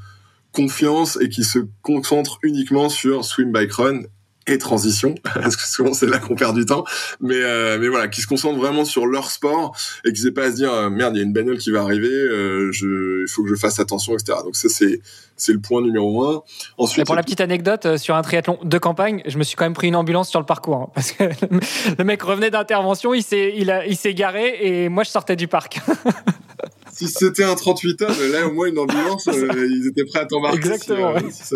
[0.52, 4.02] confiance et qui se concentrent uniquement sur swim bike run
[4.48, 6.84] et transition, parce que souvent c'est là qu'on perd du temps,
[7.22, 9.76] mais euh, mais voilà, qui se concentrent vraiment sur leur sport
[10.06, 11.72] et qui n'aient pas à se dire euh, merde, il y a une bagnole qui
[11.72, 14.40] va arriver, euh, il faut que je fasse attention, etc.
[14.44, 15.02] Donc ça c'est
[15.36, 16.44] c'est le point numéro un.
[16.78, 19.66] Ensuite, et pour la petite anecdote sur un triathlon de campagne, je me suis quand
[19.66, 21.24] même pris une ambulance sur le parcours hein, parce que
[21.98, 25.36] le mec revenait d'intervention, il s'est il a il s'est garé et moi je sortais
[25.36, 25.80] du parc.
[26.94, 30.26] si c'était un 38 tonnes, là, au moins, une ambulance, euh, ils étaient prêts à
[30.26, 30.58] t'embarquer.
[30.58, 31.16] Exactement.
[31.32, 31.56] Si, ça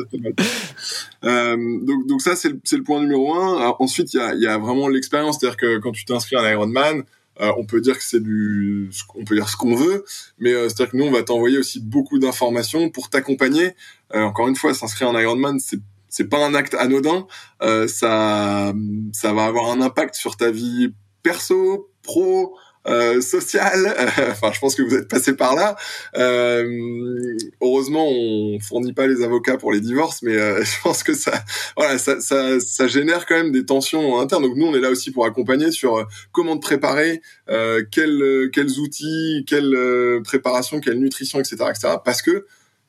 [1.24, 3.76] euh, donc, donc ça, c'est le, le, point numéro un.
[3.80, 5.38] ensuite, il y a, y a vraiment l'expérience.
[5.40, 7.04] C'est-à-dire que quand tu t'inscris à l'Ironman,
[7.40, 10.04] euh, on peut dire que c'est du, on peut dire ce qu'on veut,
[10.40, 13.76] mais euh, c'est-à-dire que nous, on va t'envoyer aussi beaucoup d'informations pour t'accompagner.
[14.16, 15.80] Euh, encore une fois, s'inscrire en Ironman, c'est
[16.10, 17.28] c'est pas un acte anodin.
[17.60, 18.74] ça,
[19.12, 22.58] ça va avoir un impact sur ta vie perso, pro,
[22.88, 23.96] euh, social.
[24.32, 25.76] enfin, je pense que vous êtes passé par là.
[26.18, 31.14] Euh, heureusement, on fournit pas les avocats pour les divorces, mais euh, je pense que
[31.14, 31.44] ça,
[31.76, 34.44] voilà, ça, ça, ça, génère quand même des tensions internes.
[34.44, 38.50] Donc nous, on est là aussi pour accompagner sur euh, comment te préparer, euh, quels,
[38.54, 41.96] quels outils, quelle préparation, quelle nutrition, etc., etc.
[42.04, 42.46] Parce que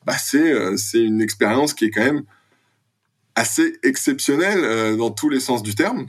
[0.06, 2.22] bah, c'est c'est une expérience qui est quand même
[3.34, 6.06] assez exceptionnelle dans tous les sens du terme.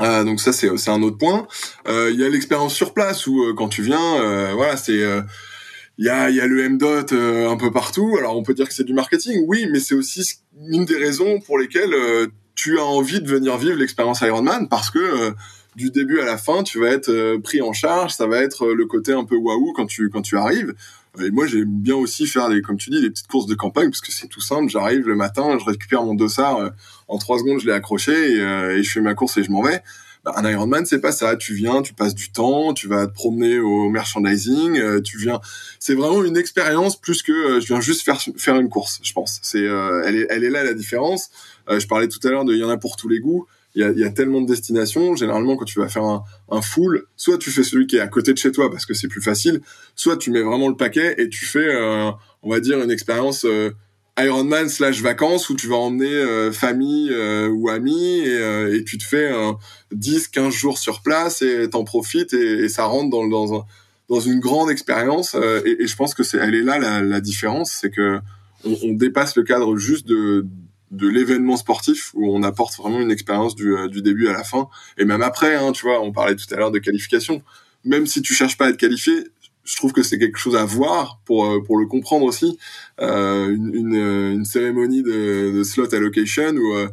[0.00, 1.46] Euh, donc ça c'est un autre point.
[1.88, 5.00] Euh, il y a l'expérience sur place où euh, quand tu viens, voilà c'est
[6.00, 8.16] il y a, y a le MDOT un peu partout.
[8.18, 10.24] Alors on peut dire que c'est du marketing, oui, mais c'est aussi
[10.70, 11.94] une des raisons pour lesquelles
[12.54, 15.32] tu as envie de venir vivre l'expérience Ironman parce que
[15.74, 18.12] du début à la fin, tu vas être pris en charge.
[18.12, 20.74] Ça va être le côté un peu waouh quand tu quand tu arrives.
[21.22, 23.90] Et moi, j'aime bien aussi faire des, comme tu dis, des petites courses de campagne
[23.90, 24.70] parce que c'est tout simple.
[24.70, 26.70] J'arrive le matin, je récupère mon dossard, euh,
[27.08, 29.50] en trois secondes, je l'ai accroché et, euh, et, je fais ma course et je
[29.50, 29.82] m'en vais.
[30.24, 31.36] Bah, un Ironman, c'est pas ça.
[31.36, 35.40] Tu viens, tu passes du temps, tu vas te promener au merchandising, euh, tu viens.
[35.78, 39.00] C'est vraiment une expérience plus que je viens juste faire faire une course.
[39.02, 39.40] Je pense.
[39.42, 41.30] C'est, elle elle est là la différence.
[41.68, 43.46] je parlais tout à l'heure de, il y en a pour tous les goûts
[43.78, 45.14] il y a, tellement de destinations.
[45.14, 46.04] Généralement, quand tu vas faire
[46.50, 48.94] un, full, soit tu fais celui qui est à côté de chez toi parce que
[48.94, 49.60] c'est plus facile,
[49.94, 52.10] soit tu mets vraiment le paquet et tu fais, euh,
[52.42, 53.70] on va dire, une expérience euh,
[54.18, 57.14] Ironman slash vacances où tu vas emmener euh, famille
[57.50, 59.32] ou amis et, tu te fais
[59.92, 63.64] 10, 15 jours sur place et t'en profites et, ça rentre dans, dans, un,
[64.08, 65.36] dans une grande expérience.
[65.64, 68.18] Et, je pense que c'est, elle est là la, différence, c'est que
[68.64, 70.44] on, on, dépasse le cadre juste de
[70.90, 74.44] de l'événement sportif où on apporte vraiment une expérience du, euh, du, début à la
[74.44, 74.68] fin.
[74.96, 77.42] Et même après hein, tu vois on parlait tout à l'heure de qualification.
[77.84, 79.24] Même si tu cherches pas à être qualifié
[79.68, 82.58] je trouve que c'est quelque chose à voir pour euh, pour le comprendre aussi.
[83.00, 86.88] Euh, une, une, une, cérémonie de, de, slot allocation où euh,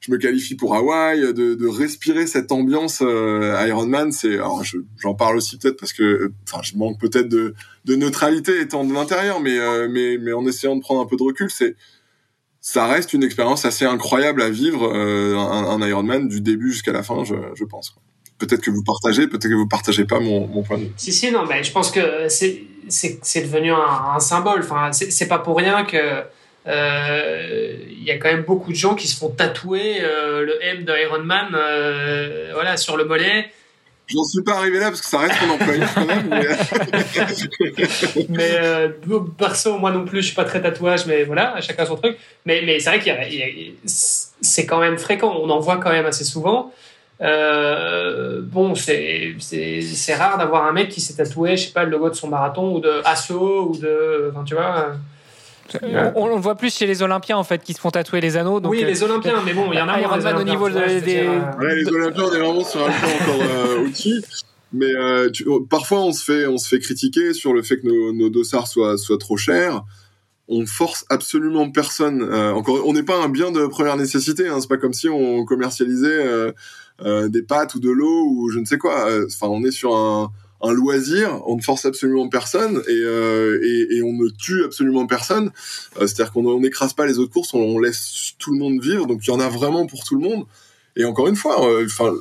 [0.00, 4.62] je me qualifie pour Hawaï de, de respirer cette ambiance Ironman c'est alors
[4.98, 8.94] j'en parle aussi peut-être parce que enfin je manque peut-être de, de neutralité étant de
[8.94, 9.58] l'intérieur mais
[9.88, 11.74] mais mais en essayant de prendre un peu de recul c'est
[12.60, 17.02] ça reste une expérience assez incroyable à vivre, euh, un, Ironman du début jusqu'à la
[17.02, 17.94] fin, je, pense.
[18.38, 20.92] Peut-être que vous partagez, peut-être que vous partagez pas mon, point de vue.
[20.96, 22.62] Si, si, non, mais je pense que c'est,
[23.42, 24.60] devenu un, un, symbole.
[24.60, 26.24] Enfin, c'est, pas pour rien que
[26.68, 30.62] euh, il y a quand même beaucoup de gens qui se font tatouer euh, le
[30.62, 33.50] M de Ironman, euh, voilà, sur le mollet.
[34.08, 36.30] J'en suis pas arrivé là parce que ça reste mon employé quand même.
[38.30, 38.88] Mais, euh,
[39.36, 42.16] perso, moi non plus, je suis pas très tatouage, mais voilà, chacun son truc.
[42.46, 45.36] Mais, mais c'est vrai qu'il c'est quand même fréquent.
[45.38, 46.72] On en voit quand même assez souvent.
[47.20, 49.34] Euh, bon, c'est
[50.16, 52.74] rare d'avoir un mec qui s'est tatoué, je sais pas, le logo de son marathon
[52.74, 54.30] ou de Asso ou de.
[54.32, 54.94] Enfin, tu vois.
[56.14, 58.60] On, le voit plus chez les Olympiens en fait qui se font tatouer les anneaux.
[58.64, 61.28] oui, les Olympiens, mais bon, il y en a Ironman au niveau des.
[61.58, 64.22] Ouais, les Olympiens, on est vraiment sur un point encore euh, au-dessus.
[64.72, 67.86] Mais euh, oh, parfois, on se fait, on se fait critiquer sur le fait que
[67.86, 69.82] nos, nos dossards soient, soient trop chers.
[70.46, 72.22] On force absolument personne.
[72.22, 74.48] Euh, encore, on n'est pas un bien de première nécessité.
[74.48, 76.52] Hein, c'est pas comme si on commercialisait
[77.28, 79.08] des pâtes ou de l'eau ou je ne sais quoi.
[79.26, 83.96] Enfin, on est sur un un loisir, on ne force absolument personne et, euh, et,
[83.96, 85.50] et on ne tue absolument personne.
[86.00, 89.06] Euh, C'est-à-dire qu'on n'écrase pas les autres courses, on, on, laisse tout le monde vivre.
[89.06, 90.44] Donc il y en a vraiment pour tout le monde.
[90.96, 92.12] Et encore une fois, euh, enfin,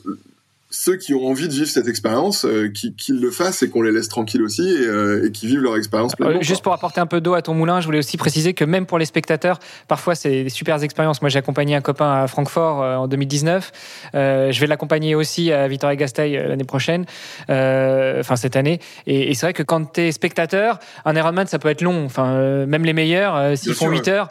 [0.70, 3.92] ceux qui ont envie de vivre cette expérience, euh, qu'ils le fassent et qu'on les
[3.92, 6.40] laisse tranquilles aussi et, euh, et qui vivent leur expérience pleinement.
[6.40, 8.66] Euh, juste pour apporter un peu d'eau à ton moulin, je voulais aussi préciser que
[8.66, 11.22] même pour les spectateurs, parfois c'est des super expériences.
[11.22, 13.72] Moi, j'ai accompagné un copain à Francfort en 2019.
[14.14, 17.06] je vais l'accompagner aussi à Vitoria-Gasteiz l'année prochaine,
[17.48, 18.80] enfin cette année.
[19.06, 22.06] Et, et c'est vrai que quand tu es spectateur, un Ironman, ça peut être long.
[22.06, 24.10] Enfin, même les meilleurs, s'ils font 8 ouais.
[24.10, 24.30] heures,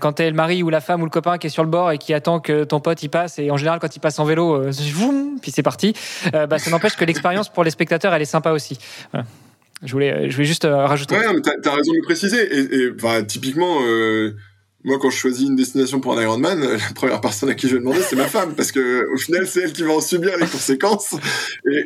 [0.00, 1.70] quand tu es le mari ou la femme ou le copain qui est sur le
[1.70, 4.18] bord et qui attend que ton pote y passe, et en général, quand il passe
[4.18, 4.72] en vélo,
[5.34, 5.94] euh, puis c'est parti.
[6.34, 8.78] Euh, bah, ça n'empêche que l'expérience pour les spectateurs, elle est sympa aussi.
[9.82, 11.16] Je voulais, je voulais juste euh, rajouter.
[11.16, 12.40] Ouais, t'as as raison de le préciser.
[12.58, 14.34] Et, typiquement, euh,
[14.82, 17.74] moi, quand je choisis une destination pour un Ironman, la première personne à qui je
[17.74, 20.36] vais demander, c'est ma femme, parce que au final, c'est elle qui va en subir
[20.38, 21.14] les conséquences.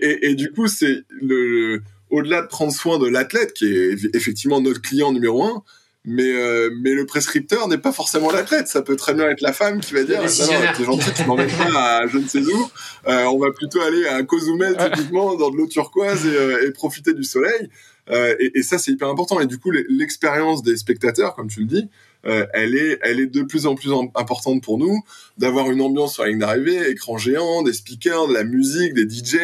[0.01, 4.81] Et du coup, c'est le au-delà de prendre soin de l'athlète, qui est effectivement notre
[4.81, 5.63] client numéro un,
[6.05, 9.53] mais euh, mais le prescripteur n'est pas forcément l'athlète ça peut très bien être la
[9.53, 10.27] femme qui va dire non,
[10.77, 12.71] t'es gentil tu m'emmènes pas à je ne sais où.
[13.09, 16.73] Euh, on va plutôt aller à Cozumel typiquement dans de l'eau turquoise et, euh, et,
[16.73, 17.69] profiter du soleil.
[18.11, 19.41] Euh, et, et, ça c'est hyper important.
[19.41, 21.89] Et du coup l'expérience des spectateurs comme tu le dis
[22.27, 25.01] euh, elle est elle est de plus en plus importante pour nous.
[25.37, 29.09] D'avoir une ambiance sur la ligne d'arrivée écran géant des speakers de la musique des
[29.09, 29.37] DJ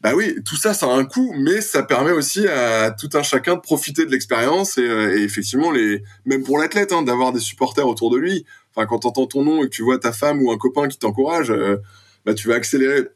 [0.00, 3.22] bah oui, tout ça, ça a un coût, mais ça permet aussi à tout un
[3.22, 7.40] chacun de profiter de l'expérience et, et, effectivement, les, même pour l'athlète, hein, d'avoir des
[7.40, 8.46] supporters autour de lui.
[8.74, 10.98] Enfin, quand t'entends ton nom et que tu vois ta femme ou un copain qui
[10.98, 11.78] t'encourage, euh,
[12.24, 13.08] bah tu vas accélérer.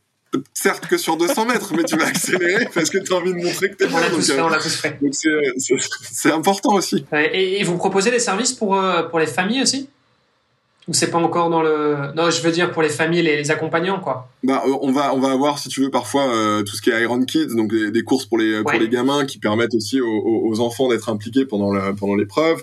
[0.54, 3.38] Certes que sur 200 mètres, mais tu vas accélérer parce que tu as envie de
[3.38, 3.98] montrer que t'es bon.
[4.10, 5.14] Donc,
[6.10, 7.04] c'est important aussi.
[7.12, 9.88] Et, et, vous proposez des services pour, euh, pour les familles aussi?
[10.88, 13.50] Ou c'est pas encore dans le non je veux dire pour les familles les, les
[13.50, 16.82] accompagnants quoi bah on va on va avoir si tu veux parfois euh, tout ce
[16.82, 18.62] qui est Iron Kids donc des, des courses pour les ouais.
[18.62, 22.62] pour les gamins qui permettent aussi aux, aux enfants d'être impliqués pendant la, pendant l'épreuve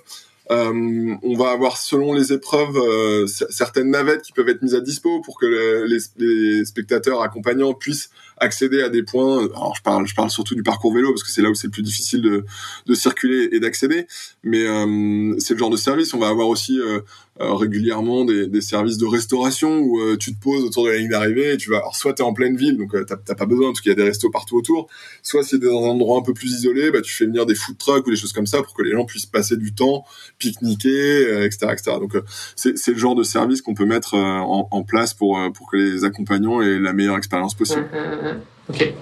[0.51, 4.81] euh, on va avoir selon les épreuves euh, certaines navettes qui peuvent être mises à
[4.81, 8.09] dispo pour que le, les, les, spectateurs accompagnants puissent
[8.39, 9.45] accéder à des points.
[9.45, 11.67] Alors je parle, je parle surtout du parcours vélo parce que c'est là où c'est
[11.67, 12.45] le plus difficile de,
[12.85, 14.07] de circuler et d'accéder.
[14.43, 16.13] Mais euh, c'est le genre de service.
[16.13, 17.01] On va avoir aussi euh, euh,
[17.39, 21.53] régulièrement des, services de restauration où euh, tu te poses autour de la ligne d'arrivée
[21.53, 21.77] et tu vas.
[21.77, 23.95] Alors soit t'es en pleine ville donc euh, t'as pas besoin parce qu'il y a
[23.95, 24.87] des restos partout autour.
[25.23, 27.55] Soit si t'es dans un endroit un peu plus isolé, bah tu fais venir des
[27.55, 30.03] food trucks ou des choses comme ça pour que les gens puissent passer du temps,
[30.37, 31.91] pique-niquer, etc., etc.
[31.99, 32.17] Donc
[32.55, 36.61] c'est le genre de service qu'on peut mettre en, place pour pour que les accompagnants
[36.61, 37.87] aient la meilleure expérience possible.
[37.93, 38.93] Mmh, mmh, ok.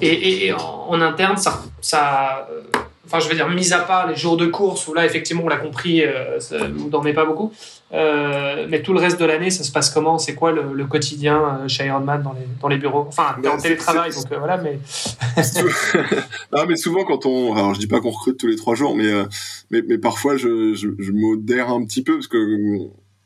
[0.00, 2.48] Et, en, interne, ça
[3.14, 5.48] enfin je veux dire, mis à part les jours de course où là effectivement on
[5.48, 6.38] l'a compris, euh,
[6.74, 7.52] vous dormez pas beaucoup,
[7.92, 10.18] euh, mais tout le reste de l'année ça se passe comment?
[10.18, 13.06] C'est quoi le, le, quotidien euh, chez Ironman dans les, dans les bureaux?
[13.08, 14.80] Enfin, t'es en télétravail donc euh, voilà, mais.
[16.52, 18.96] non, mais souvent quand on, alors je dis pas qu'on recrute tous les trois jours,
[18.96, 19.10] mais
[19.70, 22.36] mais, mais parfois je, je, je modère un petit peu parce que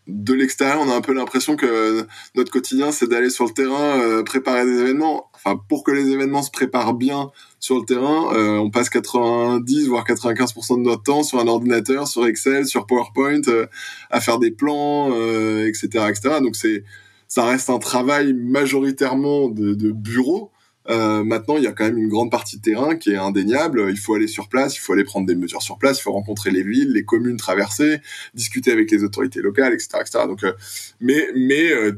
[0.08, 4.00] de l'extérieur, on a un peu l'impression que notre quotidien, c'est d'aller sur le terrain,
[4.00, 5.30] euh, préparer des événements.
[5.34, 7.30] Enfin, pour que les événements se préparent bien
[7.60, 12.08] sur le terrain, euh, on passe 90 voire 95% de notre temps sur un ordinateur,
[12.08, 13.66] sur Excel, sur PowerPoint, euh,
[14.10, 16.36] à faire des plans, etc., euh, etc.
[16.40, 16.84] Donc c'est,
[17.28, 20.50] ça reste un travail majoritairement de, de bureau.
[20.88, 23.86] Euh, maintenant, il y a quand même une grande partie de terrain qui est indéniable.
[23.90, 26.12] Il faut aller sur place, il faut aller prendre des mesures sur place, il faut
[26.12, 28.00] rencontrer les villes, les communes traversées,
[28.34, 30.24] discuter avec les autorités locales, etc., etc.
[30.26, 30.52] Donc, euh,
[31.00, 31.92] mais, mais euh,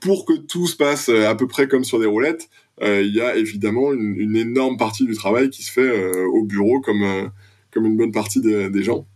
[0.00, 2.48] pour que tout se passe à peu près comme sur des roulettes,
[2.82, 6.80] il y a évidemment une, une, énorme partie du travail qui se fait au bureau,
[6.80, 7.30] comme
[7.74, 9.06] comme une bonne partie de, des gens.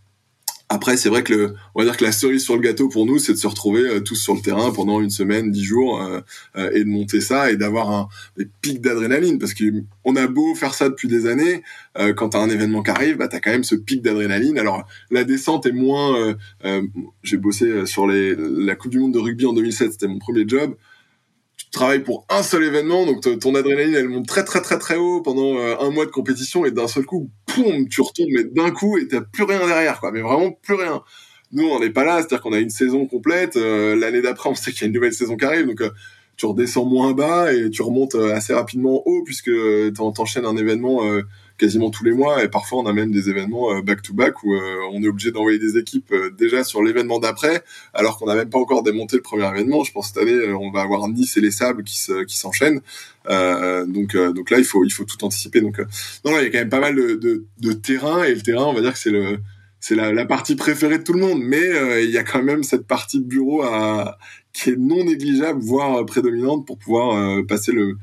[0.71, 3.07] Après, c'est vrai que le, on va dire que la cerise sur le gâteau pour
[3.07, 6.03] nous, c'est de se retrouver euh, tous sur le terrain pendant une semaine, dix jours,
[6.03, 6.21] euh,
[6.57, 9.65] euh, et de monter ça et d'avoir un des pics d'adrénaline, parce que
[10.05, 11.63] on a beau faire ça depuis des années,
[11.99, 14.59] euh, quand t'as un événement qui arrive, bah t'as quand même ce pic d'adrénaline.
[14.59, 16.35] Alors la descente est moins.
[16.65, 16.83] Euh,
[17.23, 20.45] j'ai bossé sur les, la Coupe du Monde de rugby en 2007, c'était mon premier
[20.47, 20.75] job
[21.71, 25.21] travailles pour un seul événement, donc ton adrénaline elle monte très très très très haut
[25.21, 28.99] pendant un mois de compétition et d'un seul coup, poum, tu retombes mais d'un coup
[28.99, 31.03] et t'as plus rien derrière quoi, mais vraiment plus rien.
[31.53, 33.57] Nous on n'est pas là, c'est-à-dire qu'on a une saison complète.
[33.57, 35.83] L'année d'après on sait qu'il y a une nouvelle saison qui arrive, donc
[36.37, 39.51] tu redescends moins bas et tu remontes assez rapidement haut puisque
[39.95, 41.03] t'enchaînes un événement
[41.59, 44.43] quasiment tous les mois et parfois on a même des événements euh, back to back
[44.45, 48.27] où euh, on est obligé d'envoyer des équipes euh, déjà sur l'événement d'après alors qu'on
[48.27, 49.83] n'a même pas encore démonté le premier événement.
[49.83, 52.81] Je pense cette année on va avoir Nice et les Sables qui qui s'enchaînent.
[53.27, 55.61] donc donc là il faut il faut tout anticiper.
[55.61, 55.79] Donc
[56.25, 58.65] non il y a quand même pas mal de, de, de terrain et le terrain
[58.65, 59.39] on va dire que c'est le
[59.81, 61.63] c'est la, la, partie préférée de tout le monde, mais
[62.03, 64.19] il y a quand même cette partie de bureau à,
[64.53, 67.97] qui est non négligeable, voire prédominante pour pouvoir passer le,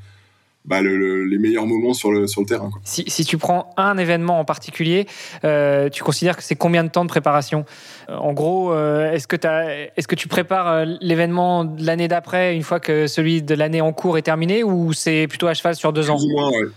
[0.67, 2.71] bah, les meilleurs moments sur le, sur le terrain.
[2.83, 5.05] Si, si, tu prends un événement en particulier,
[5.43, 7.65] euh, tu considères que c'est combien de temps de préparation?
[8.09, 12.63] Euh, En gros, euh, est-ce que, est que tu prépares l'événement de l'année d'après une
[12.63, 15.93] fois que celui de l'année en cours est terminé ou c'est plutôt à cheval sur
[15.93, 16.17] deux ans?
[16.17, 16.67] Plus ou moins, ouais.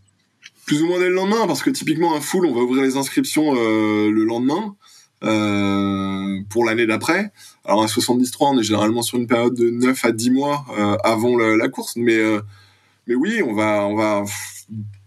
[0.66, 2.98] Plus ou moins dès le lendemain, parce que typiquement un full, on va ouvrir les
[2.98, 4.74] inscriptions le lendemain.
[6.50, 7.32] pour l'année d'après.
[7.64, 10.66] Alors un 73, on est généralement sur une période de 9 à 10 mois
[11.04, 12.18] avant la course, mais
[13.08, 14.24] mais oui, on va, on va,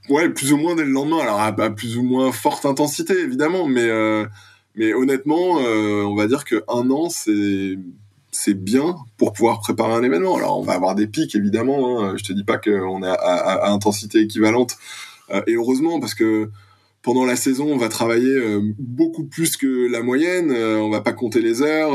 [0.10, 1.19] ouais, plus ou moins dès le lendemain.
[1.19, 4.26] Alors à, plus ou moins forte intensité, évidemment, mais euh,
[4.76, 7.78] mais honnêtement, euh, on va dire que un an, c'est
[8.32, 10.36] c'est bien pour pouvoir préparer un événement.
[10.36, 12.02] Alors on va avoir des pics, évidemment.
[12.02, 12.15] Hein.
[12.18, 14.78] Je te dis pas qu'on est à, à, intensité équivalente,
[15.32, 16.49] euh, et heureusement parce que
[17.03, 20.52] pendant la saison, on va travailler beaucoup plus que la moyenne.
[20.52, 21.94] on va pas compter les heures,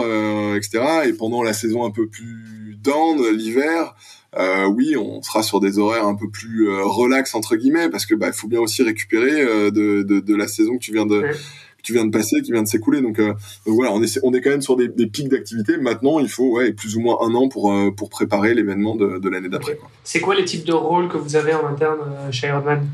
[0.57, 0.83] etc.
[1.07, 3.95] Et pendant la saison un peu plus down, l'hiver,
[4.39, 8.07] euh, oui, on sera sur des horaires un peu plus euh, relax entre guillemets, parce
[8.07, 10.93] que bah, il faut bien aussi récupérer euh, de, de, de, la saison que tu
[10.93, 13.01] viens de que tu viens de passer, qui vient de s'écouler.
[13.01, 13.37] Donc, donc,
[13.67, 15.79] voilà, on est on est quand même sur des, des pics d'activité.
[15.79, 19.29] Maintenant, il faut ouais plus ou moins un an pour pour préparer l'événement de, de
[19.29, 19.79] l'année d'après.
[20.05, 22.01] C'est quoi les types de rôles que vous avez en interne
[22.31, 22.87] chez Ironman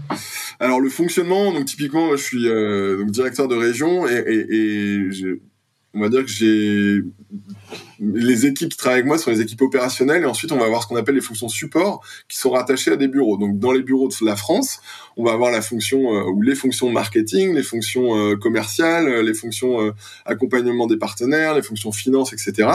[0.60, 5.40] Alors le fonctionnement, donc typiquement, je suis donc directeur de région et, et, et
[5.94, 7.02] on va dire que j'ai
[8.00, 10.82] les équipes qui travaillent avec moi sont les équipes opérationnelles et ensuite on va avoir
[10.82, 13.36] ce qu'on appelle les fonctions support qui sont rattachées à des bureaux.
[13.36, 14.80] Donc dans les bureaux de la France,
[15.16, 19.22] on va avoir la fonction euh, ou les fonctions marketing, les fonctions euh, commerciales, euh,
[19.22, 19.92] les fonctions
[20.24, 22.68] accompagnement des partenaires, les fonctions finance, etc.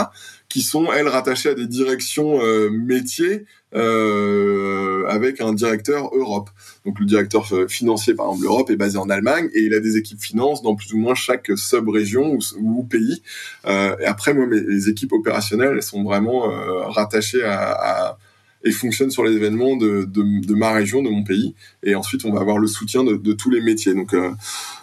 [0.48, 6.48] qui sont elles rattachées à des directions métiers avec un directeur Europe.
[6.86, 9.98] Donc le directeur financier par exemple l'Europe est basé en Allemagne et il a des
[9.98, 13.22] équipes finances dans plus ou moins chaque sub-région ou, pays.
[13.66, 16.48] et après moi mes les équipes opérationnelles elles sont vraiment
[16.88, 18.18] rattachées à, à
[18.64, 21.54] et fonctionne sur les événements de, de, de, ma région, de mon pays.
[21.82, 23.94] Et ensuite, on va avoir le soutien de, de tous les métiers.
[23.94, 24.30] Donc euh,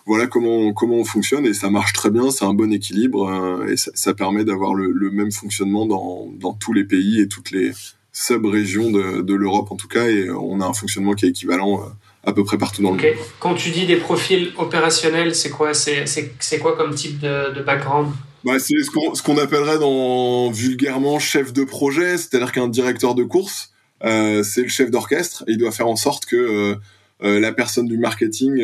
[0.05, 2.31] voilà comment comment on fonctionne et ça marche très bien.
[2.31, 6.31] C'est un bon équilibre euh, et ça, ça permet d'avoir le, le, même fonctionnement dans,
[6.39, 7.71] dans tous les pays et toutes les
[8.11, 10.07] sub-régions de, de l'Europe en tout cas.
[10.07, 11.89] Et on a un fonctionnement qui est équivalent euh,
[12.23, 13.05] à peu près partout dans le monde.
[13.39, 15.73] Quand tu dis des profils opérationnels, c'est quoi?
[15.73, 18.07] C'est quoi comme type de, de background?
[18.45, 23.73] Bah, c'est ce qu'on, appellerait dans vulgairement chef de projet, c'est-à-dire qu'un directeur de course,
[24.03, 26.75] euh, c'est le chef d'orchestre il doit faire en sorte que euh,
[27.23, 28.57] euh la personne du marketing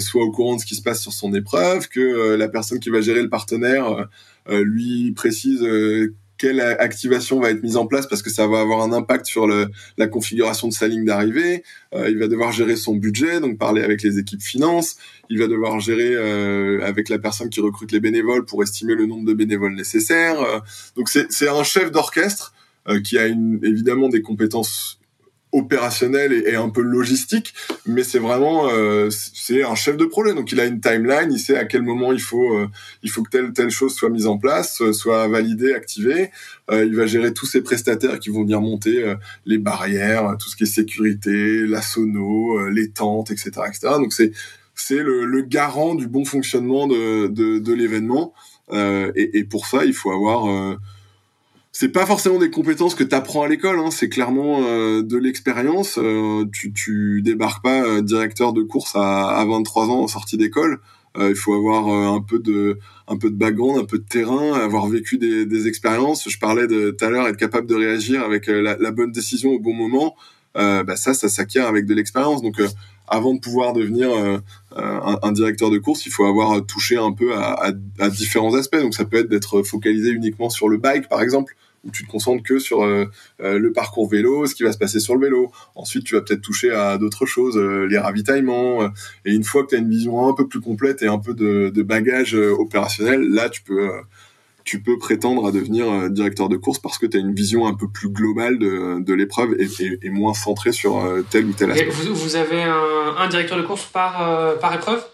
[0.00, 2.90] soit au courant de ce qui se passe sur son épreuve, que la personne qui
[2.90, 4.08] va gérer le partenaire
[4.48, 5.66] lui précise
[6.38, 9.46] quelle activation va être mise en place parce que ça va avoir un impact sur
[9.46, 11.62] le, la configuration de sa ligne d'arrivée.
[11.94, 14.96] Euh, il va devoir gérer son budget, donc parler avec les équipes finances.
[15.30, 19.06] Il va devoir gérer euh, avec la personne qui recrute les bénévoles pour estimer le
[19.06, 20.40] nombre de bénévoles nécessaires.
[20.40, 20.58] Euh,
[20.96, 22.52] donc c'est un chef d'orchestre
[22.88, 24.95] euh, qui a une, évidemment des compétences
[25.56, 27.54] opérationnel et, un peu logistique,
[27.86, 30.34] mais c'est vraiment euh, c'est un chef de projet.
[30.34, 32.68] Donc il a une timeline, il sait à quel moment il faut euh,
[33.02, 36.30] il faut que telle telle chose soit mise en place, euh, soit validée, activée.
[36.70, 39.14] il va gérer tous ses prestataires qui vont venir monter
[39.44, 43.94] les barrières, tout ce qui est sécurité, la sono, les tentes, etc., etc.
[43.98, 44.32] Donc c'est
[44.74, 48.34] c'est le, le, garant du bon fonctionnement de de, de l'événement.
[48.72, 50.76] Et, et, pour ça, il faut avoir
[51.78, 55.18] c'est pas forcément des compétences que tu apprends à l'école, hein, c'est clairement euh, de
[55.18, 55.98] l'expérience.
[55.98, 60.38] Euh, tu, tu débarques pas euh, directeur de course à, à 23 ans en sortie
[60.38, 60.80] d'école.
[61.18, 62.78] il faut avoir un peu de
[63.08, 66.26] un peu de background, un peu de terrain, avoir vécu des, des expériences.
[66.30, 69.50] Je parlais de tout à l'heure être capable de réagir avec la, la, bonne décision
[69.50, 70.16] au bon moment.
[70.54, 72.40] bah ça, ça s'acquiert avec de l'expérience.
[72.40, 72.56] Donc
[73.06, 74.08] avant de pouvoir devenir
[74.76, 78.54] un, un, directeur de course, il faut avoir touché un peu à, à, à différents
[78.54, 78.80] aspects.
[78.80, 81.54] Donc ça peut être d'être focalisé uniquement sur le bike, par exemple
[81.86, 83.06] où tu te concentres que sur euh,
[83.40, 85.50] euh, le parcours vélo, ce qui va se passer sur le vélo.
[85.74, 88.90] Ensuite, tu vas peut-être toucher à d'autres choses, euh, les ravitaillements.
[89.24, 91.34] et une fois que tu as une vision un peu plus complète et un peu
[91.34, 93.90] de, de bagage opérationnel, là, tu peux
[94.64, 97.74] tu peux prétendre à devenir directeur de course parce que tu as une vision un
[97.74, 99.68] peu plus globale de, de l'épreuve et,
[100.02, 101.88] et, moins centrée sur tel ou tel aspect.
[101.88, 105.04] vous, vous, avez un, un, directeur de course par, euh, par épreuve?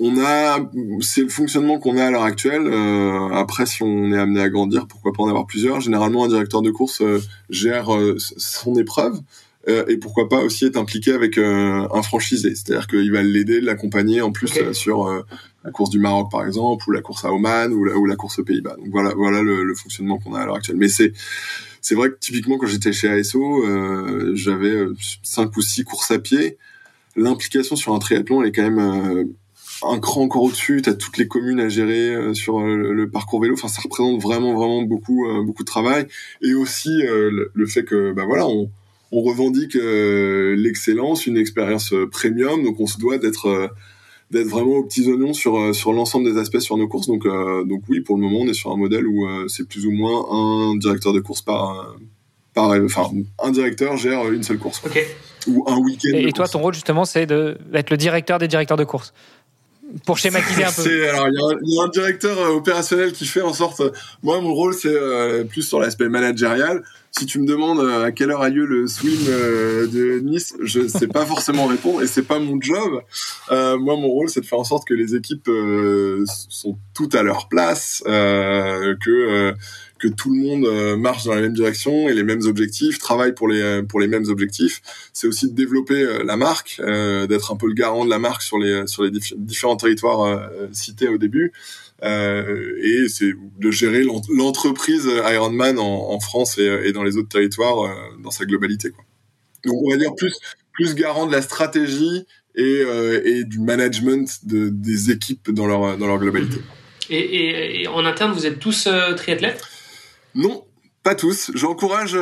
[0.00, 0.58] On a,
[1.00, 2.66] c'est le fonctionnement qu'on a à l'heure actuelle.
[2.66, 5.80] Euh, après, si on est amené à grandir, pourquoi pas en avoir plusieurs.
[5.80, 7.02] Généralement, un directeur de course
[7.50, 7.88] gère
[8.18, 9.20] son épreuve
[9.66, 12.54] et pourquoi pas aussi être impliqué avec un franchisé.
[12.54, 15.24] C'est-à-dire qu'il va l'aider, l'accompagner en plus sur
[15.64, 18.16] la course du Maroc par exemple, ou la course à Oman, ou la, ou la
[18.16, 18.76] course aux Pays-Bas.
[18.76, 20.78] Donc voilà, voilà le, le fonctionnement qu'on a à l'heure actuelle.
[20.78, 21.12] Mais c'est
[21.80, 26.10] c'est vrai que typiquement quand j'étais chez ASO, euh, j'avais euh, cinq ou six courses
[26.10, 26.58] à pied.
[27.16, 29.24] L'implication sur un triathlon elle est quand même euh,
[29.82, 30.82] un cran encore au-dessus.
[30.82, 33.54] T'as toutes les communes à gérer euh, sur le, parcours vélo.
[33.54, 36.06] Enfin, ça représente vraiment vraiment beaucoup beaucoup de travail.
[36.42, 38.70] Et aussi le, le, fait que bah voilà on
[39.10, 43.70] on revendique l'excellence, une expérience premium, donc on se doit d'être
[44.30, 47.06] d'être vraiment aux petits oignons sur euh, sur l'ensemble des aspects sur nos courses.
[47.06, 49.66] Donc euh, donc oui, pour le moment, on est sur un modèle où euh, c'est
[49.66, 51.96] plus ou moins un directeur de course par
[52.54, 53.10] par enfin
[53.42, 54.82] un directeur gère une seule course.
[55.46, 56.10] Ou un week-end.
[56.12, 59.14] Et, toi, ton rôle justement, c'est d'être le directeur des directeurs de course
[60.04, 61.08] pour schématiser un peu.
[61.08, 61.28] Alors,
[61.62, 63.82] il y, a un directeur opérationnel qui fait en sorte.
[64.22, 64.96] Moi, mon rôle, c'est
[65.48, 66.82] plus sur l'aspect managérial
[67.18, 70.54] si tu me demandes euh, à quelle heure a lieu le swim euh, de Nice,
[70.62, 73.02] je sais pas forcément répondre et c'est pas mon job.
[73.50, 75.50] Euh, moi, mon rôle, c'est de faire en sorte que les équipes
[76.26, 79.54] sont toutes à leur place, que
[79.98, 83.48] que tout le monde marche dans la même direction et les mêmes objectifs, travaille pour
[83.48, 84.80] les pour les mêmes objectifs.
[85.12, 88.58] C'est aussi de développer la marque, d'être un peu le garant de la marque sur
[88.58, 91.52] les sur les différents territoires cités au début.
[92.04, 97.94] Euh, et c'est de gérer l'entreprise Ironman en, France et, dans les autres territoires euh,
[98.22, 98.90] dans sa globalité.
[99.64, 100.38] Donc on va dire plus
[100.72, 105.98] plus garant de la stratégie et, euh, et du management de, des équipes dans leur
[105.98, 106.58] dans leur globalité.
[107.10, 109.62] Et, en interne, vous êtes tous triathlètes?
[110.34, 110.64] Non,
[111.02, 111.50] pas tous.
[111.54, 112.16] J'encourage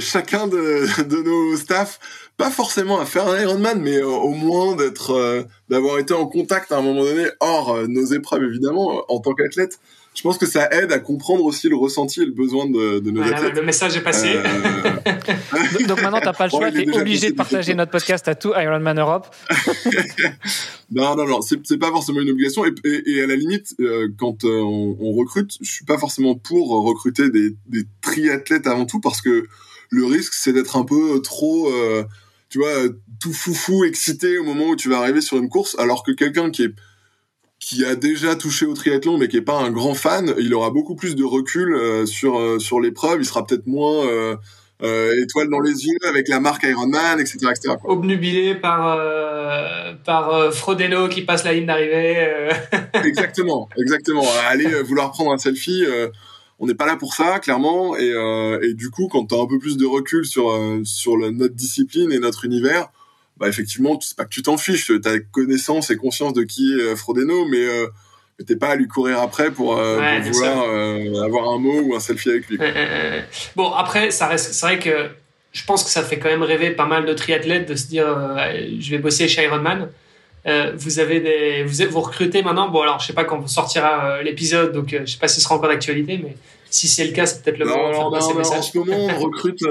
[0.00, 1.98] chacun de, de nos staffs
[2.36, 6.26] pas forcément à faire un Ironman, mais euh, au moins d'être, euh, d'avoir été en
[6.26, 9.80] contact à un moment donné, hors euh, nos épreuves évidemment, en tant qu'athlète.
[10.16, 13.10] Je pense que ça aide à comprendre aussi le ressenti et le besoin de, de
[13.10, 13.54] nos athlètes.
[13.54, 14.32] Le message est passé.
[15.86, 18.98] Donc maintenant, t'as pas le choix, t'es obligé de partager notre podcast à tout Ironman
[18.98, 19.26] Europe.
[20.90, 22.64] non, non, non, c'est pas forcément une obligation.
[22.64, 23.76] Et, et, à la limite,
[24.18, 29.00] quand on, on, recrute, je suis pas forcément pour recruter des, des triathlètes avant tout,
[29.00, 29.46] parce que
[29.90, 31.70] le risque, c'est d'être un peu trop
[32.48, 32.88] tu vois,
[33.20, 36.50] tout foufou, excité au moment où tu vas arriver sur une course, alors que quelqu'un
[36.50, 36.74] qui est
[37.58, 40.70] qui a déjà touché au triathlon mais qui est pas un grand fan, il aura
[40.70, 44.36] beaucoup plus de recul euh, sur euh, sur l'épreuve, il sera peut-être moins euh,
[44.82, 47.74] euh, étoile dans les yeux avec la marque Ironman, etc., etc.
[47.84, 48.98] Obnubilé par
[50.04, 52.28] par Frodeno qui passe la ligne d'arrivée.
[53.04, 54.24] exactement, exactement.
[54.48, 55.84] Aller vouloir prendre un selfie
[56.58, 59.38] on n'est pas là pour ça clairement et, euh, et du coup quand tu as
[59.38, 62.88] un peu plus de recul sur euh, sur notre discipline et notre univers
[63.36, 66.72] bah effectivement c'est pas que tu t'en fiches tu as connaissance et conscience de qui
[66.72, 67.86] est euh, Frodeno mais euh,
[68.46, 72.00] t'es pas à lui courir après pour, euh, pour vouloir avoir un mot ou un
[72.00, 72.58] selfie avec lui
[73.54, 75.08] bon après ça reste c'est vrai que
[75.52, 78.06] je pense que ça fait quand même rêver pas mal de triathlètes de se dire
[78.78, 79.88] je vais bosser chez Ironman
[80.46, 82.68] euh, vous avez des, vous, vous recrutez maintenant.
[82.68, 85.36] Bon, alors je sais pas quand sortira euh, l'épisode, donc euh, je sais pas si
[85.36, 86.36] ce sera encore d'actualité, mais
[86.70, 88.58] si c'est le cas, c'est peut-être le moment de faire passer le message.
[88.58, 89.64] En ce moment, on recrute.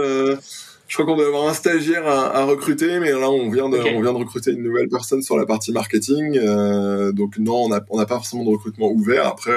[0.88, 3.78] Je crois qu'on doit avoir un stagiaire à, à, recruter, mais là, on vient de,
[3.78, 6.40] on vient de recruter une nouvelle personne sur la partie marketing.
[7.14, 9.28] donc non, on n'a on a pas forcément de recrutement ouvert.
[9.28, 9.54] Après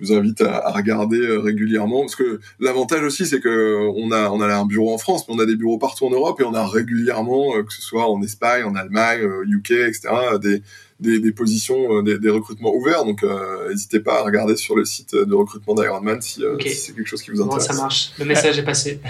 [0.00, 4.40] vous invite à, regarder euh, régulièrement parce que l'avantage aussi c'est que on a on
[4.40, 6.54] a un bureau en France mais on a des bureaux partout en Europe et on
[6.54, 10.08] a régulièrement euh, que ce soit en Espagne en Allemagne UK euh, etc
[10.40, 10.62] des
[11.00, 13.04] des, des positions, euh, des, des, recrutements ouverts.
[13.04, 16.74] Donc, euh, n'hésitez pas à regarder sur le site de recrutement d'Ironman si, euh, si
[16.74, 17.68] c'est quelque chose qui vous intéresse.
[17.68, 18.12] Bon, ça marche.
[18.18, 19.00] Le message est passé.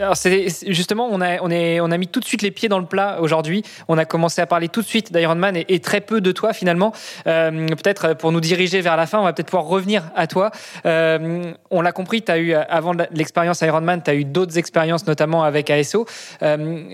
[0.00, 2.68] Alors, c'est justement, on a, on, est, on a mis tout de suite les pieds
[2.68, 3.62] dans le plat aujourd'hui.
[3.88, 6.52] On a commencé à parler tout de suite d'Ironman et, et, très peu de toi
[6.52, 6.92] finalement.
[7.26, 10.50] Euh, peut-être pour nous diriger vers la fin, on va peut-être pouvoir revenir à toi.
[10.86, 15.06] Euh, on l'a compris, tu as eu, avant l'expérience Ironman, tu as eu d'autres expériences,
[15.06, 16.06] notamment avec ASO.
[16.42, 16.84] Euh,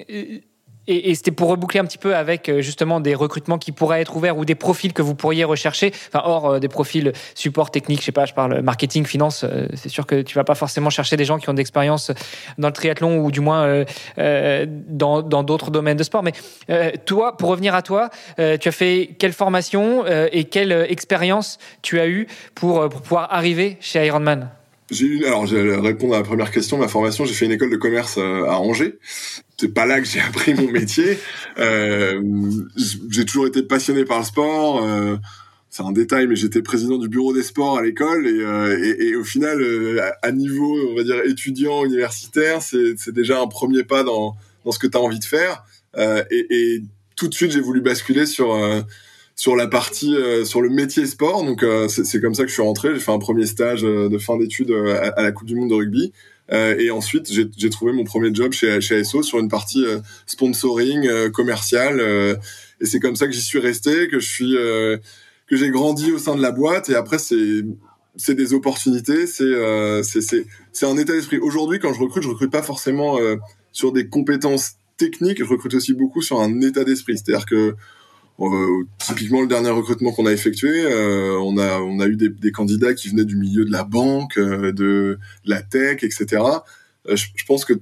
[0.89, 4.16] et, c'était pour reboucler un petit peu avec euh, justement des recrutements qui pourraient être
[4.16, 5.93] ouverts ou des profils que vous pourriez rechercher.
[6.09, 9.44] Enfin, hors euh, des profils support technique, je sais pas, je parle marketing, finance.
[9.44, 12.10] Euh, c'est sûr que tu vas pas forcément chercher des gens qui ont d'expérience
[12.56, 13.85] dans le triathlon ou du moins
[14.16, 16.23] dans d'autres domaines de sport.
[16.23, 16.32] Mais
[17.05, 22.09] toi, pour revenir à toi, tu as fait quelle formation et quelle expérience tu as
[22.09, 24.48] eu pour, pour pouvoir arriver chez Ironman?
[24.90, 26.78] J'ai eu, alors, je vais répondre à la première question.
[26.78, 28.98] Ma formation, j'ai fait une école de commerce à Angers
[29.59, 31.19] c'est pas là que j'ai appris mon métier.
[31.59, 32.23] Euh,
[33.10, 34.85] j'ai toujours été passionné par le sport.
[34.85, 35.16] Euh,
[35.70, 39.15] c'est un détail, mais j'étais président du bureau des sports à l'école et, euh, et,
[39.16, 44.02] au final, euh, à niveau, on va dire étudiant universitaire, c'est déjà un premier pas
[44.02, 44.35] dans,
[44.65, 45.65] dans ce que tu as envie de faire.
[45.97, 46.82] Euh, et, et,
[47.16, 48.55] tout de suite, j'ai voulu basculer sur
[49.39, 51.44] sur la partie sur le métier sport.
[51.44, 52.90] Donc c'est comme ça que je suis rentré.
[52.93, 56.12] J'ai fait un premier stage de fin d'études à, la Coupe du Monde de rugby.
[56.51, 59.85] et ensuite, j'ai trouvé mon premier job chez, chez ASO sur une partie
[60.27, 62.01] sponsoring commercial.
[62.81, 64.56] et c'est comme ça que j'y suis resté, que je suis
[65.48, 67.62] que j'ai grandi au sein de la boîte et après c'est
[68.19, 71.39] c'est des opportunités, c'est euh, c'est un état d'esprit.
[71.39, 73.36] Aujourd'hui, quand je recrute, je recrute pas forcément euh,
[73.73, 77.16] sur des compétences techniques, je recrute aussi beaucoup sur un état d'esprit.
[77.16, 77.77] C'est-à-dire que
[78.40, 82.28] euh, typiquement le dernier recrutement qu'on a effectué, euh, on a on a eu des,
[82.28, 86.43] des, candidats qui venaient du milieu de la banque, euh, de la tech, etc.
[87.09, 87.74] Je, je, pense que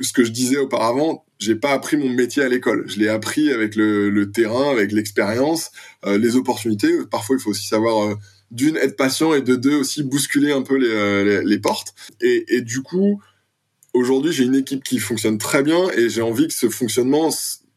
[0.00, 2.84] ce que je disais auparavant, j'ai pas appris mon métier à l'école.
[2.86, 5.70] Je l'ai appris avec le, le terrain, avec l'expérience,
[6.04, 6.92] euh, les opportunités.
[7.10, 8.14] Parfois, il faut aussi savoir euh,
[8.50, 11.94] d'une être patient et de deux aussi bousculer un peu les, euh, les, portes.
[12.20, 13.22] Et, et, du coup,
[13.94, 17.30] aujourd'hui, j'ai une équipe qui fonctionne très bien et j'ai envie que ce fonctionnement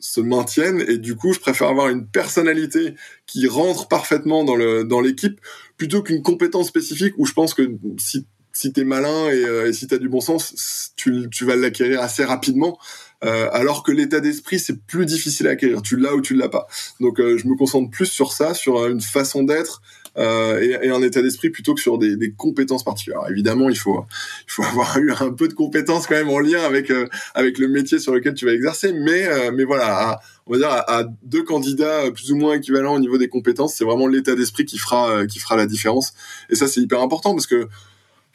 [0.04, 0.84] se maintienne.
[0.88, 5.40] Et du coup, je préfère avoir une personnalité qui rentre parfaitement dans le dans l'équipe
[5.78, 9.88] plutôt qu'une compétence spécifique où je pense que si si t'es malin et, et si
[9.88, 12.78] t'as du bon sens, tu, tu vas l'acquérir assez rapidement.
[13.24, 15.82] Euh, alors que l'état d'esprit c'est plus difficile à acquérir.
[15.82, 16.68] Tu l'as ou tu l'as pas.
[17.00, 19.82] Donc euh, je me concentre plus sur ça, sur euh, une façon d'être
[20.18, 23.24] euh, et, et, un état d'esprit plutôt que sur des, des compétences particulières.
[23.30, 24.06] Évidemment, il faut
[24.48, 26.92] il faut avoir eu un peu de compétences quand même en lien avec
[27.34, 31.04] avec le métier sur lequel tu vas exercer, mais mais voilà, on va dire à,
[31.24, 34.78] deux candidats plus ou moins équivalents au niveau des compétences, c'est vraiment l'état d'esprit qui
[34.78, 36.14] fera qui fera la différence.
[36.50, 37.68] Et ça c'est hyper important parce que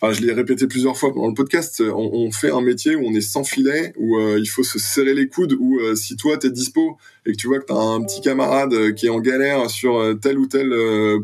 [0.01, 3.03] enfin je l'ai répété plusieurs fois pendant le podcast, on, on, fait un métier où
[3.05, 6.17] on est sans filet, où euh, il faut se serrer les coudes, où euh, si
[6.17, 6.97] toi t'es dispo
[7.27, 10.17] et que tu vois que t'as un petit camarade euh, qui est en galère sur
[10.21, 10.73] tel ou tel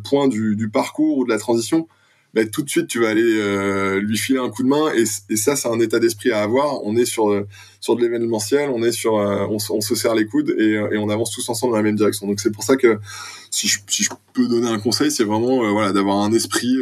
[0.03, 1.87] point du, parcours ou de la transition,
[2.35, 5.07] bah, tout de suite tu vas aller lui filer un coup de main et,
[5.37, 6.85] ça c'est un état d'esprit à avoir.
[6.85, 7.45] On est sur
[7.81, 11.31] sur de l'événementiel, on est sur on, se serre les coudes et, et, on avance
[11.31, 12.27] tous ensemble dans la même direction.
[12.27, 12.99] Donc c'est pour ça que
[13.51, 16.77] si je, si je peux donner un conseil, c'est vraiment voilà d'avoir un esprit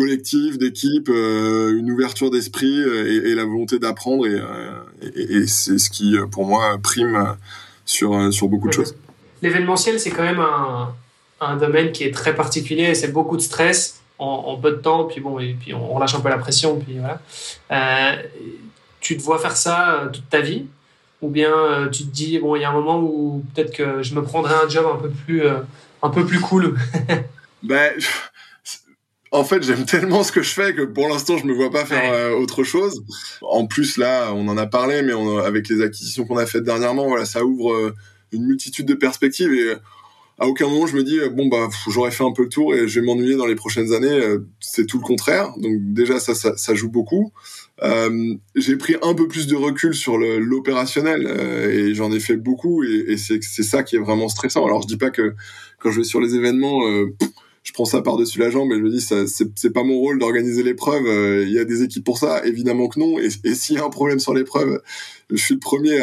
[0.00, 5.90] collectif, d'équipe, euh, une ouverture d'esprit euh, et, la volonté d'apprendre et, euh, c'est ce
[5.90, 7.36] qui pour moi prime
[7.84, 8.96] sur sur beaucoup de choses.
[9.42, 10.94] L'événementiel c'est quand même un,
[11.42, 15.20] un, domaine qui est très particulier, c'est beaucoup de stress en, peu de temps, puis
[15.20, 18.22] bon et puis on relâche un peu la pression, puis voilà.
[19.00, 20.64] tu te vois faire ça toute ta vie?
[21.20, 21.52] Ou bien
[21.92, 24.54] tu te dis bon il y a un moment où peut-être que je me prendrai
[24.54, 25.42] un job un peu plus
[26.02, 26.78] un peu plus cool?
[27.62, 27.92] ben
[29.32, 31.84] en fait, j'aime tellement ce que je fais que pour l'instant, je me vois pas
[31.84, 33.04] faire euh, autre chose.
[33.42, 36.64] En plus, là, on en a parlé, mais on, avec les acquisitions qu'on a faites
[36.64, 37.94] dernièrement, voilà, ça ouvre euh,
[38.32, 39.74] une multitude de perspectives et
[40.38, 42.88] à aucun moment je me dis bon bah j'aurais fait un peu le tour et
[42.88, 44.08] je vais m'ennuyer dans les prochaines années.
[44.08, 45.52] Euh, c'est tout le contraire.
[45.58, 47.32] Donc déjà ça, ça, ça joue beaucoup.
[47.82, 51.26] Euh, j'ai pris un peu plus de recul sur l'opérationnel
[51.70, 54.64] et j'en ai fait beaucoup et, et c'est ça qui est vraiment stressant.
[54.64, 55.34] Alors je dis pas que
[55.78, 56.80] quand je vais sur les événements
[57.62, 60.18] je prends ça par-dessus la jambe et je me dis ça c'est pas mon rôle
[60.18, 63.18] d'organiser l'épreuve euh, il y a des équipes pour ça évidemment que non.
[63.18, 64.80] Et, s'il y a un problème sur l'épreuve
[65.28, 66.00] je suis le premier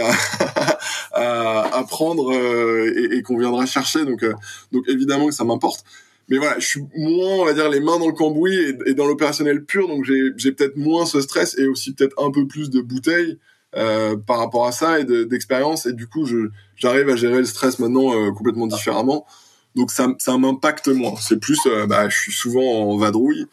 [1.13, 4.05] à prendre euh, et, qu'on viendra chercher.
[4.05, 4.33] Donc euh,
[4.71, 5.83] donc évidemment que ça m'importe.
[6.29, 9.07] Mais voilà je suis moins on va dire les mains dans le cambouis et, dans
[9.07, 9.87] l'opérationnel pur.
[9.87, 13.39] Donc j'ai peut-être moins ce stress et aussi peut-être un peu plus de bouteilles
[13.71, 15.87] par rapport à ça et d'expérience.
[15.87, 16.27] Et du coup
[16.75, 19.25] j'arrive à gérer le stress maintenant complètement différemment
[19.77, 21.13] donc ça, m'impacte moins.
[21.21, 23.45] C'est plus, euh, bah, je suis souvent en vadrouille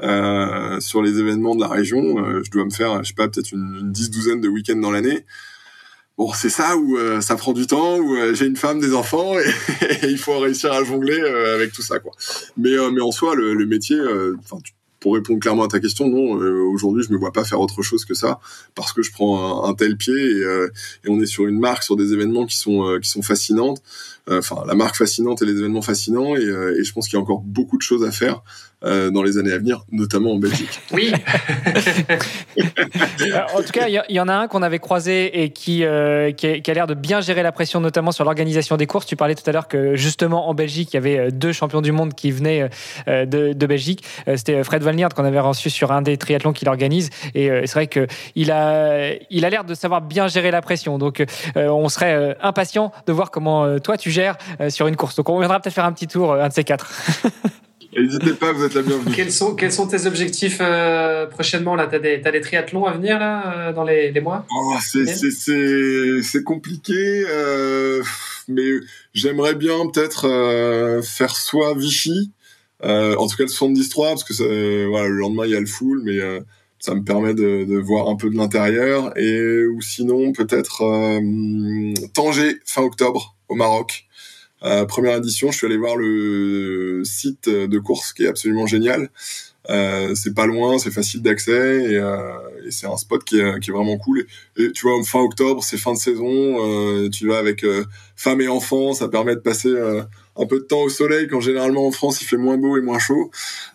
[0.00, 2.24] euh, sur les événements de la région.
[2.24, 4.76] Euh, je dois me faire, je sais pas, peut-être une, une dix douzaine de week-ends
[4.76, 5.26] dans l'année.
[6.16, 9.44] Bon, c'est ça où ça prend du temps, où j'ai une femme, des enfants, et,
[10.08, 11.96] il faut réussir à jongler avec tout ça.
[12.58, 13.96] Mais en soi, le, métier,
[15.00, 16.34] pour répondre clairement à ta question, non,
[16.70, 18.40] aujourd'hui, je me vois pas faire autre chose que ça,
[18.74, 20.42] parce que je prends un, un tel pied et,
[21.04, 23.82] et, on est sur une marque, sur des événements qui sont qui sont fascinantes.
[24.28, 27.16] Euh, enfin la marque fascinante et les événements fascinants et, euh, et je pense qu'il
[27.16, 28.42] y a encore beaucoup de choses à faire
[28.84, 30.80] euh, dans les années à venir, notamment en Belgique.
[30.92, 31.10] Oui.
[33.54, 36.46] en tout cas, il y, en a un qu'on avait croisé et qui, euh, qui,
[36.46, 39.06] a, l'air de bien gérer la pression, notamment sur l'organisation des courses.
[39.06, 41.92] Tu parlais tout à l'heure que justement en Belgique, il y avait deux champions du
[41.92, 42.68] monde qui venaient
[43.06, 44.04] de, de Belgique.
[44.36, 47.08] C'était Fred Valniert qu'on avait reçu sur un des triathlons qu'il organise.
[47.34, 50.98] Et c'est vrai qu'il a, il a l'air de savoir bien gérer la pression.
[50.98, 51.24] Donc,
[51.56, 54.36] on serait impatient de voir comment toi tu gères
[54.68, 55.16] sur une course.
[55.16, 56.92] Donc, on viendra peut-être faire un petit tour, un de ces quatre.
[57.94, 59.14] N'hésitez pas, vous êtes la bienvenue.
[59.14, 61.86] Quels sont, quels sont tes objectifs euh, prochainement là?
[61.86, 64.46] T'as des, as des triathlons à venir là euh, dans les, les mois?
[64.50, 66.94] Oh, C'est compliqué.
[67.28, 68.02] Euh,
[68.48, 68.70] mais
[69.12, 72.32] j'aimerais bien peut-être faire soit Vichy,
[72.82, 75.66] en tout cas le 73 parce que ça, voilà, le lendemain il y a le
[75.66, 76.18] full, mais
[76.78, 80.82] ça me permet de, de, voir un peu de l'intérieur et ou sinon peut-être
[82.14, 84.06] Tanger fin octobre au Maroc.
[84.88, 89.10] Première édition, je suis allé voir le site de course qui est absolument génial.
[89.70, 92.32] Euh, c'est pas loin, c'est facile d'accès et, euh,
[92.70, 94.26] c'est un spot qui est, vraiment cool.
[94.56, 97.84] Tu vois, fin octobre, c'est fin de saison, euh, tu vas avec euh,
[98.16, 99.72] femme et enfants, ça permet de passer
[100.36, 102.80] un peu de temps au soleil quand généralement en France il fait moins beau et
[102.80, 103.30] moins chaud.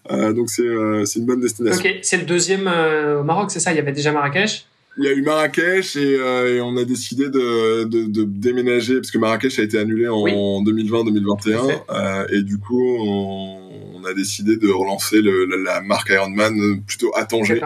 [0.09, 1.81] donc c'est une bonne destination.
[1.81, 3.71] Ok, c'est le deuxième au Maroc, c'est ça?
[3.71, 4.65] Il y avait déjà Marrakech?
[4.97, 8.95] Il y a eu Marrakech et, euh, et, on a décidé de, de, de, déménager
[8.95, 14.13] parce que Marrakech a été annulé en, 2020-2021 euh, et du coup on, on, a
[14.13, 17.61] décidé de relancer le, la, marque Ironman plutôt à Tanger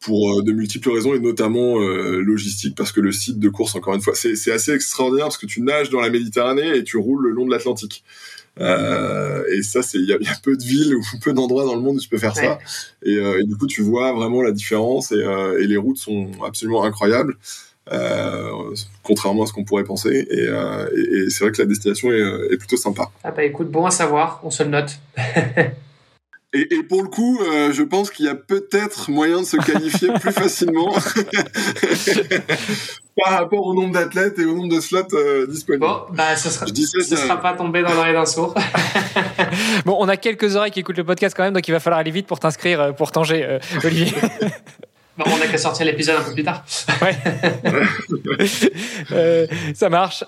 [0.00, 3.74] pour euh, de multiples raisons et notamment euh, logistique parce que le site de course
[3.74, 6.96] encore une fois c'est assez extraordinaire parce que tu nages dans la Méditerranée et tu
[6.96, 8.04] roules le long de l'Atlantique.
[8.60, 11.80] Euh, et ça, c'est il y, a peu de villes ou peu d'endroits dans le
[11.80, 12.58] monde où tu peux faire ça.
[13.02, 15.98] Et, euh, et, du coup, tu vois vraiment la différence et, euh, et les routes
[15.98, 17.36] sont absolument incroyables.
[19.02, 20.26] Contrairement à ce qu'on pourrait penser.
[20.30, 23.10] Et, et, c'est vrai que la destination est, est, plutôt sympa.
[23.22, 24.98] Ah bah écoute, bon à savoir, on se le note.
[26.54, 29.56] Et, et, pour le coup, euh, je pense qu'il y a peut-être moyen de se
[29.56, 30.92] qualifier plus facilement
[33.20, 35.84] par rapport au nombre d'athlètes et au nombre de slots euh, disponibles.
[35.84, 38.54] Bon, bah, ce sera, ce sera pas tombé dans l'oreille d'un sourd.
[39.84, 41.98] bon, on a quelques oreilles qui écoutent le podcast quand même, donc il va falloir
[41.98, 44.14] aller vite pour t'inscrire euh, pour Tanger, euh, Olivier.
[45.16, 46.64] Bon, on n'a qu'à sortir l'épisode un peu plus tard.
[47.02, 47.16] Ouais.
[49.74, 50.24] ça marche.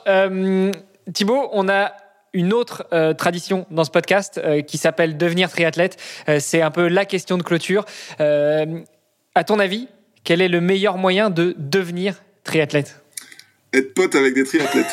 [1.13, 1.93] Thibaut, on a
[2.37, 5.97] une autre euh, tradition dans ce podcast euh, qui s'appelle devenir triathlète.
[6.29, 7.87] Euh, c'est un peu la question de clôture.
[8.19, 9.89] à ton avis,
[10.23, 13.03] quel est le meilleur moyen de devenir triathlète?
[13.73, 14.87] Être pote avec des triathlètes.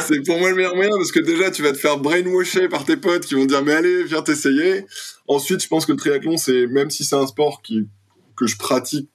[0.00, 2.84] c'est pour moi le meilleur moyen parce que déjà tu vas te faire brainwasher par
[2.84, 4.84] tes potes qui vont dire mais allez viens t'essayer.
[5.28, 7.86] Ensuite je pense que le triathlon c'est même si c'est un sport qui
[8.36, 9.08] que je pratique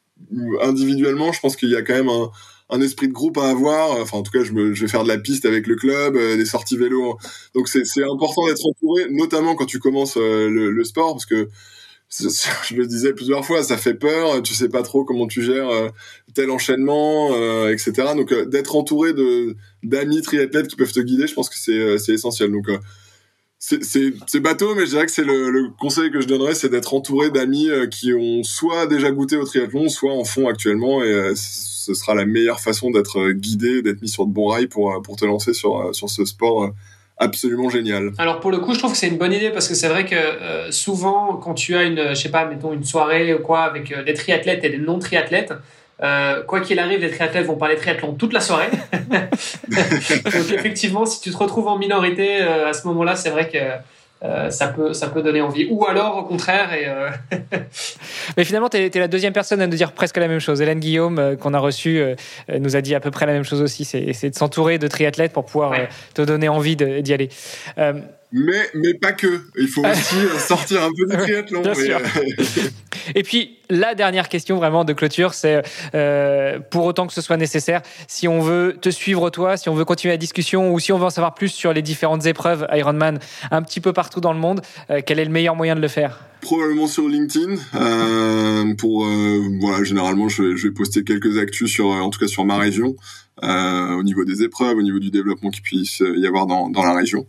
[0.61, 2.29] individuellement, je pense qu'il y a quand même un,
[2.71, 3.99] un esprit de groupe à avoir.
[3.99, 6.45] Enfin, en tout cas, je, vais faire de la piste avec le club, euh, des
[6.45, 7.17] sorties vélo.
[7.53, 11.49] Donc, c'est important d'être entouré, notamment quand tu commences euh, le, le, sport, parce que
[12.19, 14.41] je le disais plusieurs fois, ça fait peur.
[14.41, 15.89] Tu sais pas trop comment tu gères euh,
[16.33, 17.29] tel enchaînement,
[17.67, 17.91] etc.
[18.15, 22.51] Donc, d'être entouré de d'amis triathlètes qui peuvent te guider, je pense que c'est essentiel.
[22.51, 22.67] Donc
[23.63, 27.29] c'est bateau, mais je dirais que c'est le, conseil que je donnerais, c'est d'être entouré
[27.29, 31.35] d'amis qui ont soit déjà goûté au triathlon, soit en font actuellement, et
[31.81, 34.91] ce sera la meilleure façon d'être euh, guidé, d'être mis sur de bons rails pour,
[34.91, 36.71] euh, te lancer sur, euh, ce sport
[37.17, 38.11] absolument génial.
[38.17, 40.05] Alors pour le coup, je trouve que c'est une bonne idée parce que c'est vrai
[40.05, 43.93] que souvent quand tu as une, je sais pas, mettons une soirée ou quoi avec
[44.05, 44.97] des triathlètes et des non
[46.01, 48.69] triathlètes, quoi qu'il arrive, les triathlètes vont parler triathlon toute la soirée.
[48.91, 53.57] Donc effectivement, si tu te retrouves en minorité à ce moment-là, c'est vrai que
[54.23, 57.09] euh, ça peut ça peut donner envie ou alors au contraire et euh...
[58.37, 60.79] mais finalement tu es, la deuxième personne à nous dire presque la même chose Hélène
[60.79, 62.13] Guillaume euh, qu'on a reçue euh,
[62.59, 65.33] nous a dit à peu près la même chose aussi c'est de s'entourer de triathlètes
[65.33, 65.89] pour pouvoir ouais.
[66.13, 67.29] te donner envie d'y aller
[68.31, 69.41] mais, mais pas que.
[69.57, 71.61] Il faut aussi sortir un peu du triathlon.
[71.61, 71.99] Bien sûr.
[73.15, 75.61] Et puis, la dernière question vraiment de clôture, c'est
[75.95, 79.73] euh, pour autant que ce soit nécessaire, si on veut te suivre toi, si on
[79.73, 82.67] veut continuer la discussion ou si on veut en savoir plus sur les différentes épreuves
[82.71, 85.81] Ironman un petit peu partout dans le monde, euh, quel est le meilleur moyen de
[85.81, 86.19] le faire?
[86.41, 87.55] Probablement sur LinkedIn.
[87.75, 92.27] Euh, pour euh, voilà, généralement, je, je, vais poster quelques actus sur, en tout cas
[92.27, 92.95] sur ma région,
[93.43, 96.83] euh, au niveau des épreuves, au niveau du développement qui puisse y avoir dans, dans
[96.83, 97.25] la région.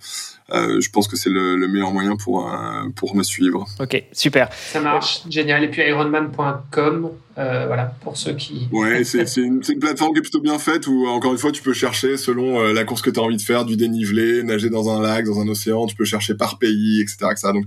[0.52, 3.64] Euh, je pense que c'est le, le, meilleur moyen pour euh, pour me suivre.
[3.80, 4.52] Ok, super.
[4.52, 5.64] Ça marche, génial.
[5.64, 8.68] Et puis ironman.com, euh, voilà, pour ceux qui.
[8.70, 11.62] Ouais, c'est une, une, plateforme qui est plutôt bien faite où encore une fois tu
[11.62, 14.68] peux chercher selon euh, la course que tu as envie de faire, du dénivelé, nager
[14.68, 17.28] dans un lac, dans un océan, tu peux chercher par pays, etc.
[17.30, 17.48] etc.
[17.54, 17.66] Donc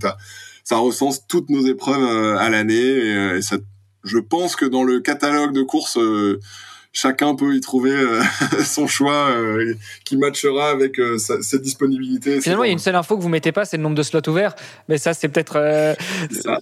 [0.62, 3.56] ça recense toutes nos épreuves à l'année et, et, ça,
[4.04, 5.98] je pense que dans le catalogue de courses
[6.96, 8.22] chacun peut y trouver euh,
[8.64, 9.74] son choix euh,
[10.04, 12.40] qui matchera avec euh, sa, cette disponibilité.
[12.40, 14.02] Finalement, il y a une seule info que vous mettez pas, c'est le nombre de
[14.02, 14.56] slots ouverts.
[14.88, 15.58] Mais ça, c'est peut-être.
[15.58, 16.58] Ah,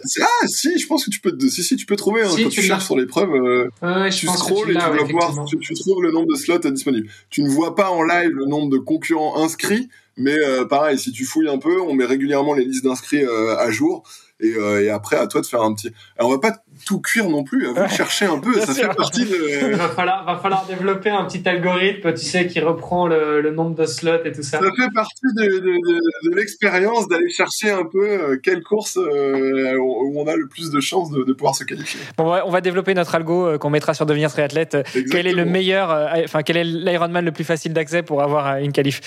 [0.46, 1.36] si, je pense que tu peux.
[1.48, 2.22] Si, si, tu peux trouver.
[2.22, 5.44] Hein, quand tu, cherches sur l'épreuve, ouais, tu scrolls et tu vas voir.
[5.46, 7.08] Tu, tu, trouves le nombre de slots disponibles.
[7.30, 10.36] Tu ne vois pas en live le nombre de concurrents inscrits, Mais
[10.68, 14.02] pareil, si tu fouilles un peu, on met régulièrement les listes d'inscrits à jour.
[14.40, 15.92] Et, et, après, à toi de faire un petit.
[16.18, 17.68] Alors, on va pas tout cuire non plus.
[17.68, 18.58] À vous de chercher un peu.
[18.60, 19.70] ça fait partie de.
[19.70, 23.50] Il va falloir, va falloir développer un petit algorithme, tu sais, qui reprend le, le
[23.50, 24.58] nombre de slots et tout ça.
[24.58, 29.76] Ça fait partie de, de, de, de l'expérience d'aller chercher un peu quelle course euh,
[29.76, 32.00] où on a le plus de chances de, pouvoir se qualifier.
[32.18, 34.76] on, va, on va développer notre algo euh, qu'on mettra sur devenir triathlète.
[35.10, 38.58] Quel est le meilleur, euh, enfin quel est l'Ironman le plus facile d'accès pour avoir
[38.58, 39.00] une qualif?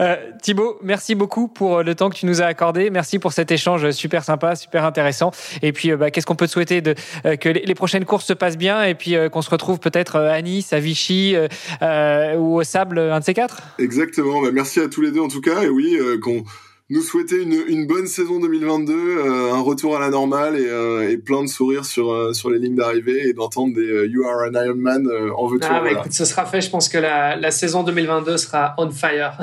[0.00, 2.90] Euh, Thibaut, merci beaucoup pour le temps que tu nous as accordé.
[2.90, 5.30] Merci pour cet échange super sympa, super intéressant.
[5.60, 6.94] Et puis, bah, qu'est-ce qu'on peut te souhaiter de,
[7.36, 10.72] que les, prochaines courses se passent bien et puis qu'on se retrouve peut-être à Nice,
[10.72, 11.36] à Vichy
[11.80, 13.62] ou au Sable, un de ces quatre?
[13.78, 14.42] Exactement.
[14.42, 15.62] Bah, merci à tous les deux en tout cas.
[15.62, 16.44] Et oui, qu'on
[16.92, 21.10] nous souhaiter une, une, bonne saison 2022, euh, un retour à la normale et, euh,
[21.10, 24.46] et plein de sourires sur, euh, sur les lignes d'arrivée et d'entendre des You Are
[24.46, 26.60] an Iron Man en veux ah, bah, écoute, ce sera fait.
[26.60, 29.38] Je pense que la, la saison 2022 sera on fire.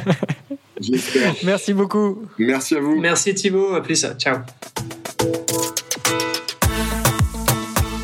[0.80, 1.34] J'espère.
[1.44, 2.22] Merci beaucoup.
[2.38, 2.98] Merci à vous.
[2.98, 3.74] Merci Thibaut.
[3.74, 4.06] À plus.
[4.18, 4.38] Ciao.